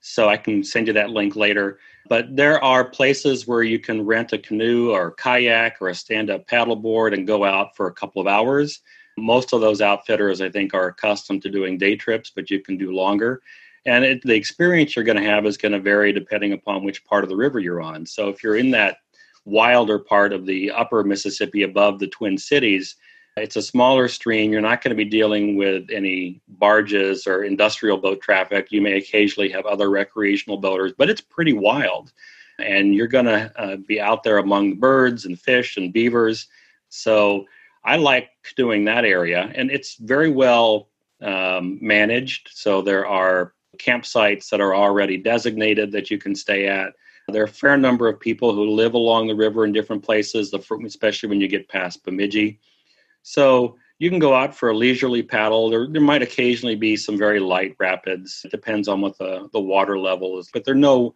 so 0.00 0.28
I 0.28 0.36
can 0.36 0.62
send 0.62 0.86
you 0.86 0.92
that 0.94 1.10
link 1.10 1.36
later. 1.36 1.78
But 2.08 2.34
there 2.34 2.62
are 2.62 2.84
places 2.84 3.46
where 3.46 3.62
you 3.62 3.78
can 3.78 4.06
rent 4.06 4.32
a 4.32 4.38
canoe 4.38 4.90
or 4.92 5.08
a 5.08 5.12
kayak 5.12 5.76
or 5.80 5.88
a 5.88 5.94
stand 5.94 6.30
up 6.30 6.46
paddleboard 6.46 7.12
and 7.12 7.26
go 7.26 7.44
out 7.44 7.76
for 7.76 7.86
a 7.86 7.92
couple 7.92 8.20
of 8.20 8.26
hours. 8.26 8.80
Most 9.18 9.52
of 9.52 9.60
those 9.60 9.80
outfitters, 9.80 10.40
I 10.40 10.48
think, 10.48 10.74
are 10.74 10.88
accustomed 10.88 11.42
to 11.42 11.50
doing 11.50 11.76
day 11.76 11.96
trips, 11.96 12.30
but 12.34 12.50
you 12.50 12.60
can 12.60 12.78
do 12.78 12.92
longer. 12.92 13.42
And 13.84 14.04
it, 14.04 14.22
the 14.22 14.34
experience 14.34 14.94
you're 14.94 15.04
going 15.04 15.22
to 15.22 15.30
have 15.30 15.46
is 15.46 15.56
going 15.56 15.72
to 15.72 15.80
vary 15.80 16.12
depending 16.12 16.52
upon 16.52 16.84
which 16.84 17.04
part 17.04 17.24
of 17.24 17.30
the 17.30 17.36
river 17.36 17.58
you're 17.58 17.80
on. 17.80 18.06
So 18.06 18.28
if 18.28 18.42
you're 18.42 18.56
in 18.56 18.70
that 18.72 18.98
wilder 19.44 19.98
part 19.98 20.32
of 20.32 20.46
the 20.46 20.70
upper 20.70 21.04
Mississippi 21.04 21.62
above 21.62 21.98
the 21.98 22.08
Twin 22.08 22.38
Cities, 22.38 22.96
it's 23.38 23.56
a 23.56 23.62
smaller 23.62 24.08
stream. 24.08 24.52
You're 24.52 24.60
not 24.60 24.82
going 24.82 24.96
to 24.96 25.04
be 25.04 25.08
dealing 25.08 25.56
with 25.56 25.88
any 25.90 26.40
barges 26.48 27.26
or 27.26 27.44
industrial 27.44 27.98
boat 27.98 28.20
traffic. 28.20 28.70
You 28.70 28.82
may 28.82 28.96
occasionally 28.96 29.48
have 29.50 29.66
other 29.66 29.90
recreational 29.90 30.58
boaters, 30.58 30.92
but 30.96 31.10
it's 31.10 31.20
pretty 31.20 31.52
wild. 31.52 32.12
And 32.58 32.94
you're 32.94 33.06
going 33.06 33.26
to 33.26 33.52
uh, 33.60 33.76
be 33.76 34.00
out 34.00 34.22
there 34.22 34.38
among 34.38 34.76
birds 34.76 35.24
and 35.24 35.38
fish 35.38 35.76
and 35.76 35.92
beavers. 35.92 36.48
So 36.88 37.46
I 37.84 37.96
like 37.96 38.30
doing 38.56 38.84
that 38.86 39.04
area. 39.04 39.50
And 39.54 39.70
it's 39.70 39.96
very 39.96 40.30
well 40.30 40.88
um, 41.20 41.78
managed. 41.80 42.50
So 42.52 42.82
there 42.82 43.06
are 43.06 43.54
campsites 43.78 44.48
that 44.50 44.60
are 44.60 44.74
already 44.74 45.16
designated 45.16 45.92
that 45.92 46.10
you 46.10 46.18
can 46.18 46.34
stay 46.34 46.66
at. 46.66 46.92
There 47.28 47.42
are 47.42 47.46
a 47.46 47.48
fair 47.48 47.76
number 47.76 48.08
of 48.08 48.18
people 48.18 48.54
who 48.54 48.70
live 48.70 48.94
along 48.94 49.26
the 49.26 49.34
river 49.34 49.64
in 49.64 49.72
different 49.72 50.02
places, 50.02 50.52
especially 50.52 51.28
when 51.28 51.40
you 51.40 51.48
get 51.48 51.68
past 51.68 52.02
Bemidji. 52.04 52.58
So 53.28 53.76
you 53.98 54.08
can 54.08 54.18
go 54.18 54.32
out 54.32 54.54
for 54.54 54.70
a 54.70 54.76
leisurely 54.76 55.22
paddle. 55.22 55.68
There, 55.68 55.86
there 55.86 56.00
might 56.00 56.22
occasionally 56.22 56.76
be 56.76 56.96
some 56.96 57.18
very 57.18 57.40
light 57.40 57.76
rapids. 57.78 58.40
It 58.42 58.50
depends 58.50 58.88
on 58.88 59.02
what 59.02 59.18
the, 59.18 59.50
the 59.52 59.60
water 59.60 59.98
level 59.98 60.38
is. 60.38 60.48
But 60.50 60.64
there 60.64 60.72
are 60.72 60.78
no, 60.78 61.14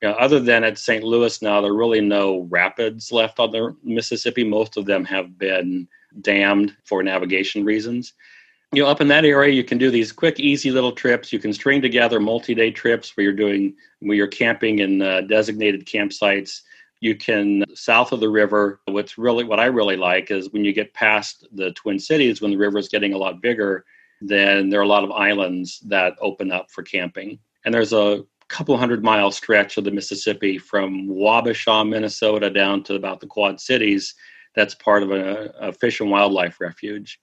you 0.00 0.08
know, 0.08 0.14
other 0.14 0.40
than 0.40 0.64
at 0.64 0.78
St. 0.78 1.04
Louis 1.04 1.42
now, 1.42 1.60
there 1.60 1.72
are 1.72 1.76
really 1.76 2.00
no 2.00 2.46
rapids 2.48 3.12
left 3.12 3.38
on 3.38 3.50
the 3.50 3.76
Mississippi. 3.84 4.42
Most 4.42 4.78
of 4.78 4.86
them 4.86 5.04
have 5.04 5.36
been 5.36 5.86
dammed 6.22 6.74
for 6.84 7.02
navigation 7.02 7.62
reasons. 7.62 8.14
You 8.72 8.82
know, 8.82 8.88
up 8.88 9.02
in 9.02 9.08
that 9.08 9.26
area, 9.26 9.52
you 9.52 9.64
can 9.64 9.76
do 9.76 9.90
these 9.90 10.12
quick, 10.12 10.40
easy 10.40 10.70
little 10.70 10.92
trips. 10.92 11.30
You 11.30 11.40
can 11.40 11.52
string 11.52 11.82
together 11.82 12.20
multi-day 12.20 12.70
trips 12.70 13.14
where 13.14 13.24
you're 13.24 13.34
doing 13.34 13.74
where 13.98 14.16
you're 14.16 14.28
camping 14.28 14.78
in 14.78 15.02
uh, 15.02 15.22
designated 15.22 15.84
campsites 15.84 16.62
you 17.00 17.16
can 17.16 17.64
south 17.74 18.12
of 18.12 18.20
the 18.20 18.28
river 18.28 18.80
what's 18.86 19.16
really 19.18 19.44
what 19.44 19.58
i 19.58 19.66
really 19.66 19.96
like 19.96 20.30
is 20.30 20.50
when 20.52 20.64
you 20.64 20.72
get 20.72 20.92
past 20.94 21.46
the 21.52 21.72
twin 21.72 21.98
cities 21.98 22.40
when 22.40 22.50
the 22.50 22.56
river 22.56 22.78
is 22.78 22.88
getting 22.88 23.14
a 23.14 23.18
lot 23.18 23.40
bigger 23.40 23.84
then 24.20 24.68
there 24.68 24.80
are 24.80 24.84
a 24.84 24.88
lot 24.88 25.04
of 25.04 25.10
islands 25.10 25.80
that 25.86 26.16
open 26.20 26.52
up 26.52 26.70
for 26.70 26.82
camping. 26.82 27.38
And 27.64 27.72
there's 27.72 27.92
a 27.92 28.22
couple 28.48 28.76
hundred 28.76 29.02
mile 29.02 29.30
stretch 29.30 29.76
of 29.76 29.84
the 29.84 29.90
mississippi 29.90 30.58
from 30.58 31.08
wabasha 31.08 31.88
minnesota 31.88 32.50
down 32.50 32.82
to 32.84 32.94
about 32.94 33.20
the 33.20 33.26
quad 33.26 33.60
cities. 33.60 34.14
That's 34.54 34.74
part 34.74 35.02
of 35.02 35.12
a, 35.12 35.54
a 35.60 35.72
fish 35.72 36.00
and 36.00 36.10
wildlife 36.10 36.60
refuge. 36.60 37.20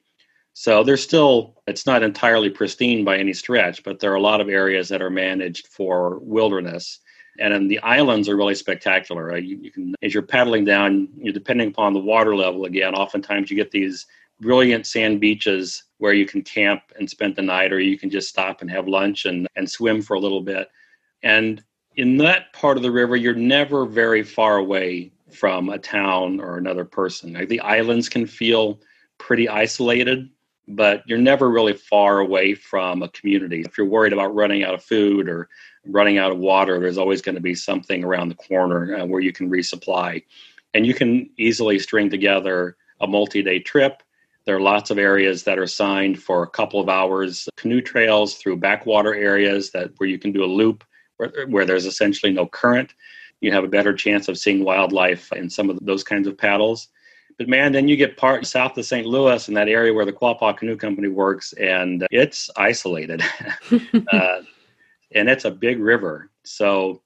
So 0.53 0.83
there's 0.83 1.03
still 1.03 1.61
it's 1.67 1.85
not 1.85 2.01
entirely 2.01 2.49
pristine 2.49 3.03
by 3.03 3.17
any 3.17 3.33
stretch 3.33 3.83
but 3.83 3.99
there 3.99 4.11
are 4.11 4.15
a 4.15 4.21
lot 4.21 4.41
of 4.41 4.49
areas 4.49 4.89
that 4.89 5.03
are 5.03 5.09
managed 5.11 5.67
for 5.67 6.17
wilderness 6.19 6.99
and 7.39 7.53
then 7.53 7.67
the 7.67 7.79
islands 7.79 8.27
are 8.29 8.35
really 8.35 8.55
spectacular. 8.55 9.25
Right? 9.25 9.43
You, 9.43 9.57
you, 9.57 9.71
can, 9.71 9.95
as 10.01 10.13
you're 10.13 10.23
paddling 10.23 10.65
down, 10.65 11.09
you're 11.17 11.33
depending 11.33 11.69
upon 11.69 11.93
the 11.93 11.99
water 11.99 12.35
level, 12.35 12.65
again, 12.65 12.95
oftentimes 12.95 13.49
you 13.49 13.57
get 13.57 13.71
these 13.71 14.05
brilliant 14.39 14.85
sand 14.85 15.19
beaches 15.19 15.83
where 15.97 16.13
you 16.13 16.25
can 16.25 16.43
camp 16.43 16.81
and 16.99 17.09
spend 17.09 17.35
the 17.35 17.41
night, 17.41 17.73
or 17.73 17.79
you 17.79 17.97
can 17.97 18.09
just 18.09 18.29
stop 18.29 18.61
and 18.61 18.69
have 18.69 18.87
lunch 18.87 19.25
and, 19.25 19.47
and 19.55 19.69
swim 19.69 20.01
for 20.01 20.13
a 20.13 20.19
little 20.19 20.41
bit. 20.41 20.69
And 21.23 21.63
in 21.95 22.17
that 22.17 22.53
part 22.53 22.77
of 22.77 22.83
the 22.83 22.91
river, 22.91 23.15
you're 23.15 23.33
never 23.33 23.85
very 23.85 24.23
far 24.23 24.57
away 24.57 25.11
from 25.31 25.69
a 25.69 25.77
town 25.77 26.39
or 26.39 26.57
another 26.57 26.85
person. 26.85 27.33
Like 27.33 27.49
the 27.49 27.59
islands 27.61 28.07
can 28.07 28.27
feel 28.27 28.79
pretty 29.17 29.49
isolated, 29.49 30.29
but 30.67 31.03
you're 31.07 31.17
never 31.17 31.49
really 31.49 31.73
far 31.73 32.19
away 32.19 32.53
from 32.53 33.01
a 33.01 33.09
community. 33.09 33.61
If 33.61 33.77
you're 33.77 33.87
worried 33.87 34.13
about 34.13 34.35
running 34.35 34.63
out 34.63 34.73
of 34.73 34.83
food 34.83 35.29
or 35.29 35.47
running 35.85 36.17
out 36.17 36.31
of 36.31 36.37
water, 36.37 36.79
there's 36.79 36.97
always 36.97 37.21
going 37.21 37.35
to 37.35 37.41
be 37.41 37.55
something 37.55 38.03
around 38.03 38.29
the 38.29 38.35
corner 38.35 38.97
uh, 38.97 39.05
where 39.05 39.21
you 39.21 39.31
can 39.31 39.49
resupply. 39.49 40.23
And 40.73 40.85
you 40.85 40.93
can 40.93 41.29
easily 41.37 41.79
string 41.79 42.09
together 42.09 42.75
a 42.99 43.07
multi 43.07 43.41
day 43.41 43.59
trip. 43.59 44.03
There 44.45 44.55
are 44.55 44.61
lots 44.61 44.89
of 44.89 44.97
areas 44.97 45.43
that 45.43 45.59
are 45.59 45.67
signed 45.67 46.21
for 46.21 46.43
a 46.43 46.49
couple 46.49 46.79
of 46.79 46.89
hours, 46.89 47.47
canoe 47.57 47.81
trails 47.81 48.35
through 48.35 48.57
backwater 48.57 49.13
areas 49.13 49.71
that 49.71 49.91
where 49.97 50.09
you 50.09 50.19
can 50.19 50.31
do 50.31 50.43
a 50.43 50.45
loop 50.45 50.83
where, 51.17 51.47
where 51.47 51.65
there's 51.65 51.85
essentially 51.85 52.31
no 52.31 52.45
current. 52.45 52.93
You 53.41 53.51
have 53.51 53.63
a 53.63 53.69
better 53.69 53.93
chance 53.93 54.27
of 54.27 54.37
seeing 54.37 54.63
wildlife 54.63 55.31
in 55.33 55.49
some 55.49 55.69
of 55.69 55.77
those 55.81 56.03
kinds 56.03 56.27
of 56.27 56.37
paddles. 56.37 56.87
But 57.37 57.47
man, 57.47 57.71
then 57.71 57.87
you 57.87 57.95
get 57.95 58.17
part 58.17 58.45
south 58.47 58.77
of 58.77 58.85
St. 58.85 59.05
Louis 59.05 59.47
in 59.47 59.53
that 59.53 59.67
area 59.67 59.93
where 59.93 60.05
the 60.05 60.13
Quapaw 60.13 60.57
Canoe 60.57 60.75
Company 60.75 61.07
works, 61.07 61.53
and 61.53 62.05
it's 62.09 62.49
isolated. 62.57 63.21
uh, 64.11 64.41
and 65.13 65.29
it's 65.29 65.45
a 65.45 65.51
big 65.51 65.79
river. 65.79 66.31
So 66.43 67.01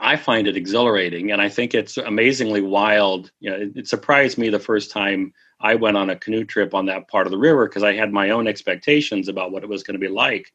I 0.00 0.16
find 0.16 0.48
it 0.48 0.56
exhilarating, 0.56 1.30
and 1.30 1.40
I 1.40 1.48
think 1.48 1.74
it's 1.74 1.96
amazingly 1.96 2.60
wild. 2.60 3.30
You 3.40 3.50
know, 3.50 3.56
it, 3.56 3.76
it, 3.76 3.88
surprised 3.88 4.38
me 4.38 4.48
the 4.48 4.58
first 4.58 4.90
time 4.90 5.32
I 5.60 5.76
went 5.76 5.96
on 5.96 6.10
a 6.10 6.16
canoe 6.16 6.44
trip 6.44 6.74
on 6.74 6.86
that 6.86 7.08
part 7.08 7.26
of 7.26 7.30
the 7.30 7.38
river 7.38 7.68
because 7.68 7.84
I 7.84 7.94
had 7.94 8.12
my 8.12 8.30
own 8.30 8.48
expectations 8.48 9.28
about 9.28 9.52
what 9.52 9.62
it 9.62 9.68
was 9.68 9.82
going 9.82 9.94
to 9.94 10.04
be 10.04 10.12
like. 10.12 10.52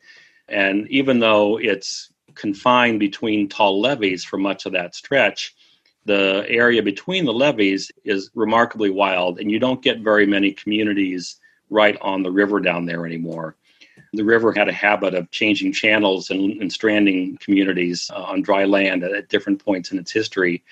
And 0.49 0.87
even 0.89 1.19
though 1.19 1.57
it's 1.57 2.11
confined 2.35 2.99
between 2.99 3.47
tall 3.47 3.79
levees 3.79 4.23
for 4.23 4.37
much 4.37 4.65
of 4.65 4.73
that 4.73 4.95
stretch, 4.95 5.55
the 6.07 6.45
area 6.47 6.81
between 6.81 7.25
the 7.25 7.33
levees 7.33 7.91
is 8.05 8.31
remarkably 8.33 8.89
wild, 8.89 9.39
and 9.39 9.51
you 9.51 9.59
don't 9.59 9.83
get 9.83 9.99
very 9.99 10.25
many 10.25 10.53
communities 10.53 11.39
right 11.69 11.97
on 12.01 12.23
the 12.23 12.31
river 12.31 12.61
down 12.61 12.85
there 12.85 13.05
anymore. 13.05 13.55
The 14.13 14.23
river 14.23 14.53
had 14.53 14.69
a 14.69 14.73
habit 14.73 15.13
of 15.13 15.29
changing 15.31 15.73
channels 15.73 16.29
and, 16.29 16.61
and 16.61 16.71
stranding 16.71 17.37
communities 17.37 18.09
uh, 18.13 18.23
on 18.23 18.41
dry 18.41 18.63
land 18.63 19.03
at, 19.03 19.11
at 19.11 19.27
different 19.27 19.63
points 19.63 19.91
in 19.91 19.99
its 19.99 20.11
history. 20.11 20.63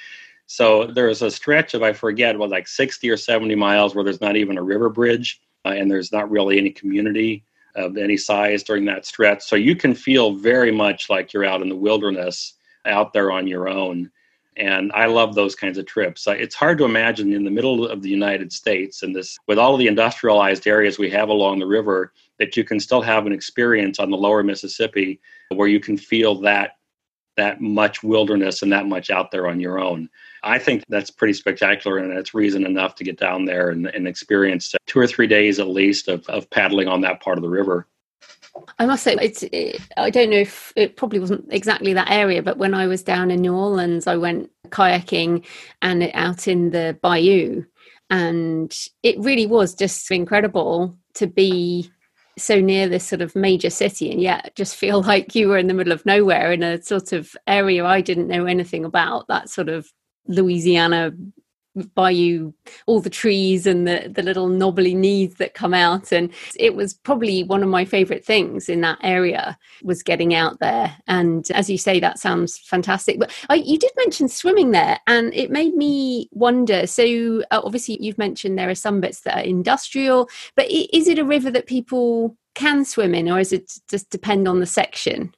So 0.48 0.86
there's 0.86 1.22
a 1.22 1.30
stretch 1.30 1.74
of, 1.74 1.84
I 1.84 1.92
forget, 1.92 2.40
well, 2.40 2.50
like 2.50 2.68
60 2.68 3.10
or 3.10 3.18
70 3.18 3.56
miles 3.56 3.94
where 3.94 4.06
there's 4.06 4.22
not 4.22 4.38
even 4.38 4.58
a 4.58 4.64
river 4.64 4.90
bridge 4.90 5.42
uh, 5.66 5.70
and 5.70 5.92
there's 5.92 6.14
not 6.14 6.32
really 6.32 6.58
any 6.58 6.72
community 6.72 7.44
of 7.76 7.98
any 7.98 8.16
size 8.16 8.64
during 8.64 8.86
that 8.86 9.06
stretch. 9.06 9.44
So 9.44 9.58
you 9.58 9.76
can 9.76 9.94
feel 9.94 10.34
very 10.34 10.72
much 10.72 11.10
like 11.10 11.34
you're 11.34 11.44
out 11.44 11.62
in 11.62 11.68
the 11.68 11.76
wilderness 11.76 12.54
out 12.86 13.12
there 13.12 13.32
on 13.34 13.48
your 13.48 13.68
own. 13.68 14.12
And 14.58 14.92
I 14.94 15.08
love 15.08 15.36
those 15.36 15.56
kinds 15.56 15.78
of 15.78 15.86
trips. 15.86 16.26
It's 16.28 16.56
hard 16.56 16.78
to 16.78 16.86
imagine 16.86 17.34
in 17.34 17.44
the 17.44 17.52
middle 17.52 17.88
of 17.88 18.02
the 18.02 18.10
United 18.10 18.54
States 18.54 19.04
and 19.04 19.16
this, 19.16 19.38
with 19.48 19.60
all 19.60 19.76
the 19.76 19.88
industrialized 19.88 20.66
areas 20.66 20.98
we 20.98 21.10
have 21.10 21.30
along 21.30 21.60
the 21.60 21.68
river, 21.68 22.14
that 22.40 22.56
you 22.56 22.64
can 22.64 22.80
still 22.80 23.02
have 23.02 23.26
an 23.26 23.34
experience 23.34 24.00
on 24.00 24.10
the 24.10 24.18
lower 24.18 24.44
Mississippi 24.44 25.20
where 25.50 25.68
you 25.68 25.80
can 25.80 25.98
feel 25.98 26.36
that 26.42 26.78
that 27.38 27.60
much 27.60 28.02
wilderness 28.02 28.62
and 28.62 28.72
that 28.72 28.88
much 28.88 29.10
out 29.10 29.30
there 29.30 29.48
on 29.48 29.60
your 29.60 29.78
own. 29.78 30.10
I 30.44 30.58
think 30.58 30.84
that's 30.88 31.10
pretty 31.10 31.34
spectacular, 31.34 31.98
and 31.98 32.16
that's 32.16 32.34
reason 32.34 32.66
enough 32.66 32.96
to 32.96 33.04
get 33.04 33.20
down 33.20 33.46
there 33.46 33.72
and, 33.72 33.88
and 33.88 34.08
experience 34.08 34.74
two 34.86 35.00
or 35.00 35.08
three 35.08 35.28
days 35.28 35.60
at 35.60 35.68
least 35.68 36.08
of, 36.08 36.26
of 36.28 36.50
paddling 36.50 36.88
on 36.88 37.02
that 37.02 37.22
part 37.22 37.38
of 37.38 37.42
the 37.42 37.50
river. 37.50 37.88
I 38.80 38.86
must 38.86 39.04
say, 39.04 39.16
it's. 39.22 39.44
It, 39.44 39.82
I 39.98 40.10
don't 40.10 40.30
know 40.30 40.38
if 40.38 40.74
it 40.76 40.96
probably 40.96 41.20
wasn't 41.20 41.46
exactly 41.52 41.94
that 41.94 42.12
area, 42.12 42.42
but 42.44 42.58
when 42.58 42.74
I 42.74 42.88
was 42.88 43.04
down 43.04 43.32
in 43.32 43.42
New 43.42 43.54
Orleans, 43.54 44.08
I 44.08 44.16
went 44.16 44.50
kayaking 44.70 45.46
and 45.82 46.10
out 46.14 46.48
in 46.48 46.72
the 46.72 46.98
bayou, 47.02 47.64
and 48.10 48.76
it 49.04 49.20
really 49.20 49.46
was 49.46 49.74
just 49.74 50.10
incredible 50.12 50.98
to 51.16 51.28
be 51.28 51.92
so 52.38 52.60
near 52.60 52.88
this 52.88 53.08
sort 53.08 53.22
of 53.22 53.36
major 53.36 53.70
city 53.70 54.12
and 54.12 54.22
yet 54.22 54.54
just 54.56 54.76
feel 54.76 55.02
like 55.12 55.36
you 55.36 55.48
were 55.48 55.58
in 55.58 55.68
the 55.68 55.74
middle 55.74 55.94
of 55.94 56.06
nowhere 56.06 56.52
in 56.52 56.64
a 56.64 56.82
sort 56.82 57.14
of 57.14 57.34
area 57.48 57.86
I 57.86 58.02
didn't 58.02 58.28
know 58.28 58.46
anything 58.46 58.84
about 58.84 59.28
that 59.30 59.50
sort 59.50 59.70
of 59.70 59.88
Louisiana 60.28 61.12
bayou 61.94 62.54
all 62.86 63.00
the 63.00 63.10
trees 63.10 63.68
and 63.68 63.88
the 63.88 64.12
the 64.14 64.24
little 64.24 64.48
knobbly 64.48 64.94
knees 64.94 65.36
that 65.36 65.54
come 65.54 65.74
out. 65.74 66.12
And 66.12 66.32
it 66.58 66.76
was 66.76 66.94
probably 66.94 67.44
one 67.44 67.64
of 67.64 67.70
my 67.70 67.86
favorite 67.86 68.26
things 68.26 68.70
in 68.70 68.82
that 68.82 69.00
area 69.04 69.58
was 69.84 70.04
getting 70.04 70.34
out 70.34 70.60
there. 70.60 70.96
And 71.08 71.50
as 71.52 71.70
you 71.70 71.78
say 71.78 72.00
that 72.00 72.20
sounds 72.20 72.58
fantastic. 72.58 73.20
But 73.20 73.32
I, 73.50 73.56
you 73.56 73.78
did 73.78 73.92
mention 73.98 74.28
swimming 74.28 74.72
there 74.72 75.00
and 75.08 75.34
it 75.34 75.52
made 75.52 75.76
me 75.76 76.30
wonder. 76.32 76.88
So 76.88 77.44
uh, 77.52 77.62
obviously 77.64 77.98
you've 78.02 78.18
mentioned 78.18 78.58
there 78.58 78.70
are 78.70 78.76
some 78.76 79.02
bits 79.02 79.22
that 79.22 79.38
are 79.38 79.44
industrial 79.44 80.30
but 80.56 80.70
is 80.70 81.08
it 81.08 81.20
a 81.20 81.26
river 81.26 81.52
that 81.52 81.68
people 81.68 82.38
can 82.54 82.86
swim 82.86 83.14
in 83.14 83.30
or 83.30 83.40
is 83.40 83.52
it 83.52 83.74
just 83.90 84.10
depend 84.10 84.48
on 84.48 84.60
the 84.60 84.66
section 84.66 85.34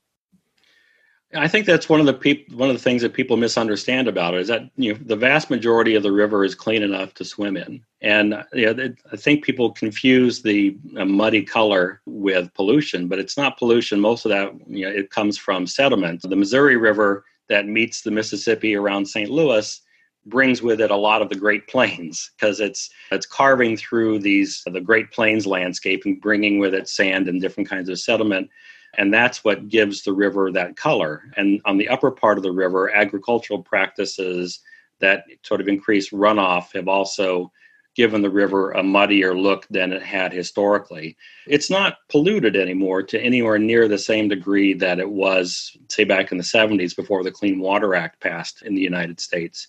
I 1.37 1.47
think 1.47 1.65
that's 1.65 1.87
one 1.87 1.99
of 1.99 2.05
the 2.05 2.13
peop- 2.13 2.51
one 2.53 2.69
of 2.69 2.75
the 2.75 2.81
things 2.81 3.01
that 3.01 3.13
people 3.13 3.37
misunderstand 3.37 4.07
about 4.07 4.33
it 4.33 4.41
is 4.41 4.47
that 4.47 4.69
you 4.75 4.93
know 4.93 4.99
the 5.05 5.15
vast 5.15 5.49
majority 5.49 5.95
of 5.95 6.03
the 6.03 6.11
river 6.11 6.43
is 6.43 6.55
clean 6.55 6.83
enough 6.83 7.13
to 7.15 7.25
swim 7.25 7.55
in, 7.57 7.83
and 8.01 8.43
you 8.53 8.73
know, 8.73 8.93
I 9.11 9.15
think 9.15 9.43
people 9.43 9.71
confuse 9.71 10.41
the 10.41 10.77
uh, 10.97 11.05
muddy 11.05 11.43
color 11.43 12.01
with 12.05 12.53
pollution, 12.53 13.07
but 13.07 13.19
it's 13.19 13.37
not 13.37 13.57
pollution. 13.57 13.99
Most 13.99 14.25
of 14.25 14.29
that 14.29 14.51
you 14.67 14.85
know 14.85 14.91
it 14.91 15.11
comes 15.11 15.37
from 15.37 15.67
sediment. 15.67 16.21
The 16.23 16.35
Missouri 16.35 16.77
River 16.77 17.23
that 17.49 17.67
meets 17.67 18.01
the 18.01 18.11
Mississippi 18.11 18.75
around 18.75 19.05
St. 19.05 19.29
Louis 19.29 19.81
brings 20.25 20.61
with 20.61 20.81
it 20.81 20.91
a 20.91 20.95
lot 20.95 21.21
of 21.21 21.29
the 21.29 21.35
Great 21.35 21.67
Plains 21.67 22.31
because 22.37 22.59
it's 22.59 22.89
it's 23.11 23.25
carving 23.25 23.77
through 23.77 24.19
these 24.19 24.63
the 24.65 24.81
Great 24.81 25.11
Plains 25.11 25.45
landscape 25.45 26.03
and 26.05 26.19
bringing 26.21 26.59
with 26.59 26.73
it 26.73 26.89
sand 26.89 27.27
and 27.27 27.41
different 27.41 27.69
kinds 27.69 27.89
of 27.89 27.99
sediment 27.99 28.49
and 28.97 29.13
that's 29.13 29.43
what 29.43 29.69
gives 29.69 30.03
the 30.03 30.13
river 30.13 30.51
that 30.51 30.75
color. 30.75 31.23
And 31.37 31.61
on 31.65 31.77
the 31.77 31.87
upper 31.87 32.11
part 32.11 32.37
of 32.37 32.43
the 32.43 32.51
river, 32.51 32.93
agricultural 32.93 33.61
practices 33.61 34.59
that 34.99 35.25
sort 35.43 35.61
of 35.61 35.67
increase 35.67 36.09
runoff 36.09 36.73
have 36.73 36.87
also 36.87 37.51
given 37.95 38.21
the 38.21 38.29
river 38.29 38.71
a 38.71 38.83
muddier 38.83 39.35
look 39.35 39.67
than 39.69 39.91
it 39.91 40.03
had 40.03 40.31
historically. 40.31 41.17
It's 41.47 41.69
not 41.69 41.97
polluted 42.09 42.55
anymore 42.55 43.01
to 43.03 43.19
anywhere 43.19 43.57
near 43.57 43.87
the 43.87 43.97
same 43.97 44.27
degree 44.27 44.73
that 44.75 44.99
it 44.99 45.09
was, 45.09 45.75
say, 45.89 46.03
back 46.03 46.31
in 46.31 46.37
the 46.37 46.43
70s 46.43 46.95
before 46.95 47.23
the 47.23 47.31
Clean 47.31 47.59
Water 47.59 47.95
Act 47.95 48.19
passed 48.19 48.61
in 48.61 48.75
the 48.75 48.81
United 48.81 49.19
States. 49.19 49.67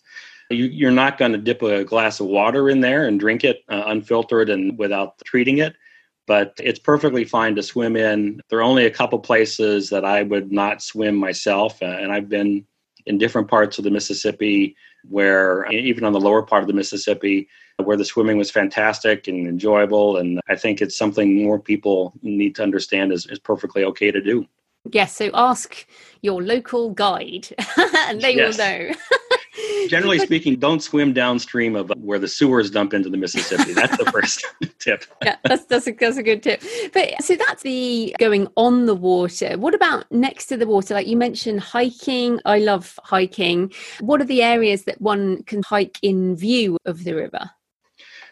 You, 0.50 0.88
are 0.88 0.92
not 0.92 1.18
going 1.18 1.32
to 1.32 1.38
dip 1.38 1.62
a 1.62 1.84
glass 1.84 2.20
of 2.20 2.26
water 2.26 2.68
in 2.68 2.80
there 2.80 3.06
and 3.06 3.18
drink 3.20 3.44
it 3.44 3.62
uh, 3.68 3.84
unfiltered 3.86 4.50
and 4.50 4.78
without 4.78 5.18
treating 5.24 5.58
it 5.58 5.74
but 6.28 6.52
it's 6.62 6.78
perfectly 6.78 7.24
fine 7.24 7.56
to 7.56 7.62
swim 7.62 7.96
in. 7.96 8.40
There 8.50 8.60
are 8.60 8.62
only 8.62 8.86
a 8.86 8.90
couple 8.90 9.18
places 9.18 9.90
that 9.90 10.04
I 10.04 10.22
would 10.22 10.52
not 10.52 10.82
swim 10.82 11.16
myself, 11.16 11.82
uh, 11.82 11.86
and 11.86 12.12
I've 12.12 12.28
been 12.28 12.64
in 13.06 13.18
different 13.18 13.48
parts 13.48 13.78
of 13.78 13.84
the 13.84 13.90
Mississippi 13.90 14.76
where, 15.08 15.66
even 15.72 16.04
on 16.04 16.12
the 16.12 16.20
lower 16.20 16.42
part 16.42 16.62
of 16.62 16.68
the 16.68 16.74
Mississippi, 16.74 17.48
where 17.82 17.96
the 17.96 18.04
swimming 18.04 18.36
was 18.36 18.50
fantastic 18.50 19.26
and 19.26 19.46
enjoyable. 19.46 20.18
And 20.18 20.40
I 20.48 20.56
think 20.56 20.82
it's 20.82 20.98
something 20.98 21.42
more 21.42 21.58
people 21.58 22.12
need 22.22 22.54
to 22.56 22.62
understand 22.62 23.12
is, 23.12 23.26
is 23.26 23.38
perfectly 23.38 23.84
okay 23.84 24.10
to 24.10 24.20
do. 24.20 24.46
Yes, 24.90 25.16
so 25.16 25.30
ask 25.32 25.86
your 26.22 26.42
local 26.42 26.90
guide 26.90 27.48
and 27.76 28.20
they 28.20 28.34
yes. 28.34 28.58
will 28.58 28.64
know. 28.64 28.94
Generally 29.88 30.18
speaking, 30.20 30.56
don't 30.56 30.82
swim 30.82 31.12
downstream 31.12 31.74
of 31.74 31.90
where 31.98 32.18
the 32.18 32.28
sewers 32.28 32.70
dump 32.70 32.92
into 32.92 33.08
the 33.08 33.16
Mississippi. 33.16 33.72
That's 33.72 33.96
the 33.96 34.10
first 34.10 34.44
tip. 34.78 35.04
yeah, 35.24 35.36
that's 35.44 35.64
that's 35.64 35.86
a, 35.86 35.92
that's 35.92 36.16
a 36.16 36.22
good 36.22 36.42
tip. 36.42 36.62
But 36.92 37.22
so 37.22 37.36
that's 37.36 37.62
the 37.62 38.14
going 38.18 38.48
on 38.56 38.86
the 38.86 38.94
water. 38.94 39.56
What 39.56 39.74
about 39.74 40.10
next 40.12 40.46
to 40.46 40.56
the 40.56 40.66
water? 40.66 40.94
Like 40.94 41.06
you 41.06 41.16
mentioned 41.16 41.60
hiking. 41.60 42.40
I 42.44 42.58
love 42.58 42.98
hiking. 43.02 43.72
What 44.00 44.20
are 44.20 44.26
the 44.26 44.42
areas 44.42 44.84
that 44.84 45.00
one 45.00 45.42
can 45.44 45.62
hike 45.62 45.98
in 46.02 46.36
view 46.36 46.76
of 46.84 47.04
the 47.04 47.14
river? 47.14 47.50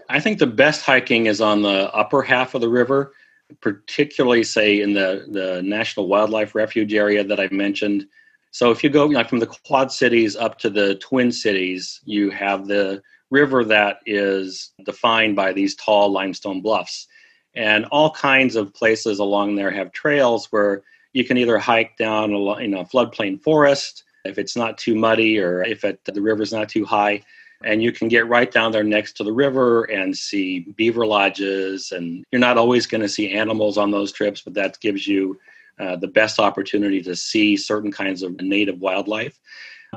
I 0.09 0.21
think 0.21 0.39
the 0.39 0.47
best 0.47 0.83
hiking 0.83 1.27
is 1.27 1.41
on 1.41 1.63
the 1.63 1.93
upper 1.93 2.23
half 2.23 2.55
of 2.55 2.61
the 2.61 2.69
river, 2.69 3.13
particularly 3.61 4.45
say 4.45 4.81
in 4.81 4.93
the 4.93 5.27
the 5.29 5.63
National 5.63 6.09
Wildlife 6.09 6.55
Refuge 6.55 6.95
area 6.95 7.25
that 7.25 7.41
I 7.41 7.49
mentioned 7.51 8.07
so 8.57 8.71
if 8.71 8.83
you 8.83 8.89
go 8.89 9.05
like 9.05 9.29
from 9.29 9.41
the 9.41 9.47
Quad 9.67 9.93
Cities 9.93 10.35
up 10.35 10.59
to 10.61 10.71
the 10.71 10.95
Twin 10.95 11.31
Cities, 11.31 12.01
you 12.07 12.31
have 12.31 12.67
the 12.67 13.03
river 13.29 13.63
that 13.65 13.99
is 14.07 14.73
defined 14.83 15.37
by 15.37 15.53
these 15.53 15.75
tall 15.75 16.11
limestone 16.11 16.63
bluffs. 16.63 17.07
And 17.55 17.85
all 17.93 18.13
kinds 18.13 18.57
of 18.57 18.73
places 18.73 19.19
along 19.19 19.57
there 19.57 19.71
have 19.71 19.93
trails 19.93 20.51
where 20.53 20.85
you 21.13 21.23
can 21.23 21.37
either 21.37 21.59
hike 21.59 21.99
down 21.99 22.33
a 22.33 22.63
you 22.63 22.69
know, 22.69 22.85
floodplain 22.85 23.43
forest 23.43 24.05
if 24.25 24.39
it's 24.39 24.57
not 24.57 24.79
too 24.79 24.95
muddy 24.95 25.39
or 25.39 25.63
if 25.63 25.85
it, 25.85 26.03
the 26.07 26.23
river's 26.23 26.51
not 26.51 26.71
too 26.71 26.87
high. 26.87 27.21
And 27.63 27.83
you 27.83 27.93
can 27.93 28.09
get 28.09 28.27
right 28.27 28.51
down 28.51 28.73
there 28.73 28.83
next 28.83 29.19
to 29.19 29.25
the 29.25 29.35
river 29.35 29.85
and 29.85 30.17
see 30.17 30.61
beaver 30.61 31.05
lodges. 31.05 31.93
And 31.93 32.25
you're 32.33 32.41
not 32.41 32.57
always 32.57 32.87
going 32.87 33.03
to 33.03 33.09
see 33.11 33.35
animals 33.35 33.77
on 33.77 33.91
those 33.91 34.13
trips, 34.13 34.41
but 34.41 34.55
that 34.55 34.81
gives 34.81 35.07
you 35.07 35.39
uh, 35.79 35.97
the 35.97 36.09
best 36.09 36.39
opportunity 36.39 37.03
to 37.03 37.15
see 37.15 37.57
certain 37.57 37.93
kinds 37.93 38.23
of 38.23 38.41
native 38.41 38.81
wildlife. 38.81 39.39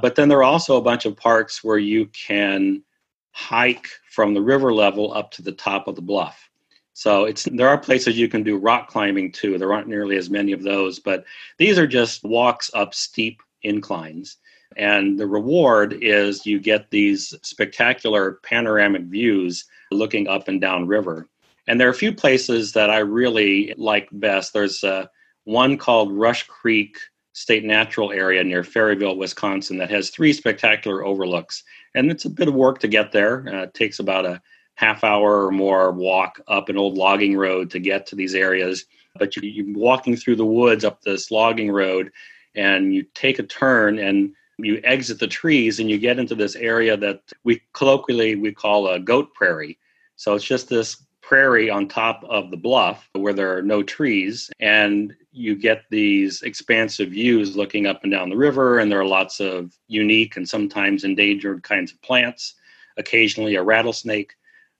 But 0.01 0.15
then 0.15 0.29
there 0.29 0.39
are 0.39 0.43
also 0.43 0.77
a 0.77 0.81
bunch 0.81 1.05
of 1.05 1.15
parks 1.15 1.63
where 1.63 1.77
you 1.77 2.07
can 2.07 2.83
hike 3.31 3.87
from 4.09 4.33
the 4.33 4.41
river 4.41 4.73
level 4.73 5.13
up 5.13 5.31
to 5.31 5.41
the 5.41 5.51
top 5.51 5.87
of 5.87 5.95
the 5.95 6.01
bluff. 6.01 6.49
So 6.93 7.23
it's 7.23 7.47
there 7.53 7.69
are 7.69 7.77
places 7.77 8.17
you 8.17 8.27
can 8.27 8.43
do 8.43 8.57
rock 8.57 8.89
climbing 8.89 9.31
too. 9.31 9.57
There 9.57 9.71
aren't 9.71 9.87
nearly 9.87 10.17
as 10.17 10.29
many 10.29 10.51
of 10.51 10.63
those, 10.63 10.99
but 10.99 11.23
these 11.57 11.79
are 11.79 11.87
just 11.87 12.23
walks 12.23 12.69
up 12.73 12.93
steep 12.93 13.41
inclines. 13.63 14.37
And 14.75 15.19
the 15.19 15.27
reward 15.27 15.97
is 16.01 16.45
you 16.45 16.59
get 16.59 16.91
these 16.91 17.33
spectacular 17.41 18.39
panoramic 18.43 19.03
views 19.03 19.65
looking 19.91 20.27
up 20.27 20.47
and 20.47 20.59
down 20.59 20.87
river. 20.87 21.27
And 21.67 21.79
there 21.79 21.87
are 21.87 21.91
a 21.91 22.05
few 22.05 22.13
places 22.13 22.73
that 22.73 22.89
I 22.89 22.99
really 22.99 23.73
like 23.77 24.09
best. 24.11 24.53
There's 24.53 24.83
uh, 24.83 25.07
one 25.49 25.77
called 25.77 26.11
Rush 26.13 26.45
Creek 26.45 26.95
State 27.33 27.63
Natural 27.63 28.11
Area 28.11 28.43
near 28.43 28.63
Ferryville, 28.63 29.17
Wisconsin, 29.17 29.79
that 29.79 29.89
has 29.89 30.11
three 30.11 30.31
spectacular 30.31 31.03
overlooks. 31.03 31.63
And 31.95 32.11
it's 32.11 32.25
a 32.25 32.29
bit 32.29 32.47
of 32.47 32.53
work 32.53 32.77
to 32.79 32.87
get 32.87 33.11
there. 33.11 33.47
Uh, 33.47 33.63
it 33.63 33.73
takes 33.73 33.97
about 33.97 34.27
a 34.27 34.39
half 34.75 35.03
hour 35.03 35.47
or 35.47 35.51
more 35.51 35.91
walk 35.91 36.39
up 36.47 36.69
an 36.69 36.77
old 36.77 36.95
logging 36.97 37.35
road 37.35 37.71
to 37.71 37.79
get 37.79 38.05
to 38.05 38.15
these 38.15 38.35
areas. 38.35 38.85
But 39.17 39.35
you, 39.35 39.41
you're 39.41 39.75
walking 39.75 40.15
through 40.15 40.35
the 40.35 40.45
woods 40.45 40.85
up 40.85 41.01
this 41.01 41.31
logging 41.31 41.71
road, 41.71 42.11
and 42.53 42.93
you 42.93 43.03
take 43.15 43.39
a 43.39 43.43
turn 43.43 43.97
and 43.97 44.33
you 44.59 44.79
exit 44.83 45.19
the 45.19 45.27
trees 45.27 45.79
and 45.79 45.89
you 45.89 45.97
get 45.97 46.19
into 46.19 46.35
this 46.35 46.55
area 46.55 46.95
that 46.97 47.21
we 47.43 47.61
colloquially 47.73 48.35
we 48.35 48.51
call 48.51 48.89
a 48.89 48.99
goat 48.99 49.33
prairie 49.33 49.79
So 50.17 50.35
it's 50.35 50.43
just 50.43 50.67
this 50.67 51.05
prairie 51.21 51.69
on 51.69 51.87
top 51.87 52.23
of 52.25 52.51
the 52.51 52.57
bluff 52.57 53.09
where 53.13 53.33
there 53.33 53.55
are 53.55 53.61
no 53.61 53.83
trees 53.83 54.49
and 54.59 55.15
you 55.39 55.55
get 55.55 55.83
these 55.89 56.41
expansive 56.41 57.11
views 57.11 57.55
looking 57.55 57.87
up 57.87 58.03
and 58.03 58.11
down 58.11 58.29
the 58.29 58.35
river 58.35 58.79
and 58.79 58.91
there 58.91 58.99
are 58.99 59.05
lots 59.05 59.39
of 59.39 59.73
unique 59.87 60.35
and 60.35 60.47
sometimes 60.47 61.05
endangered 61.05 61.63
kinds 61.63 61.93
of 61.93 62.01
plants 62.01 62.55
occasionally 62.97 63.55
a 63.55 63.63
rattlesnake. 63.63 64.33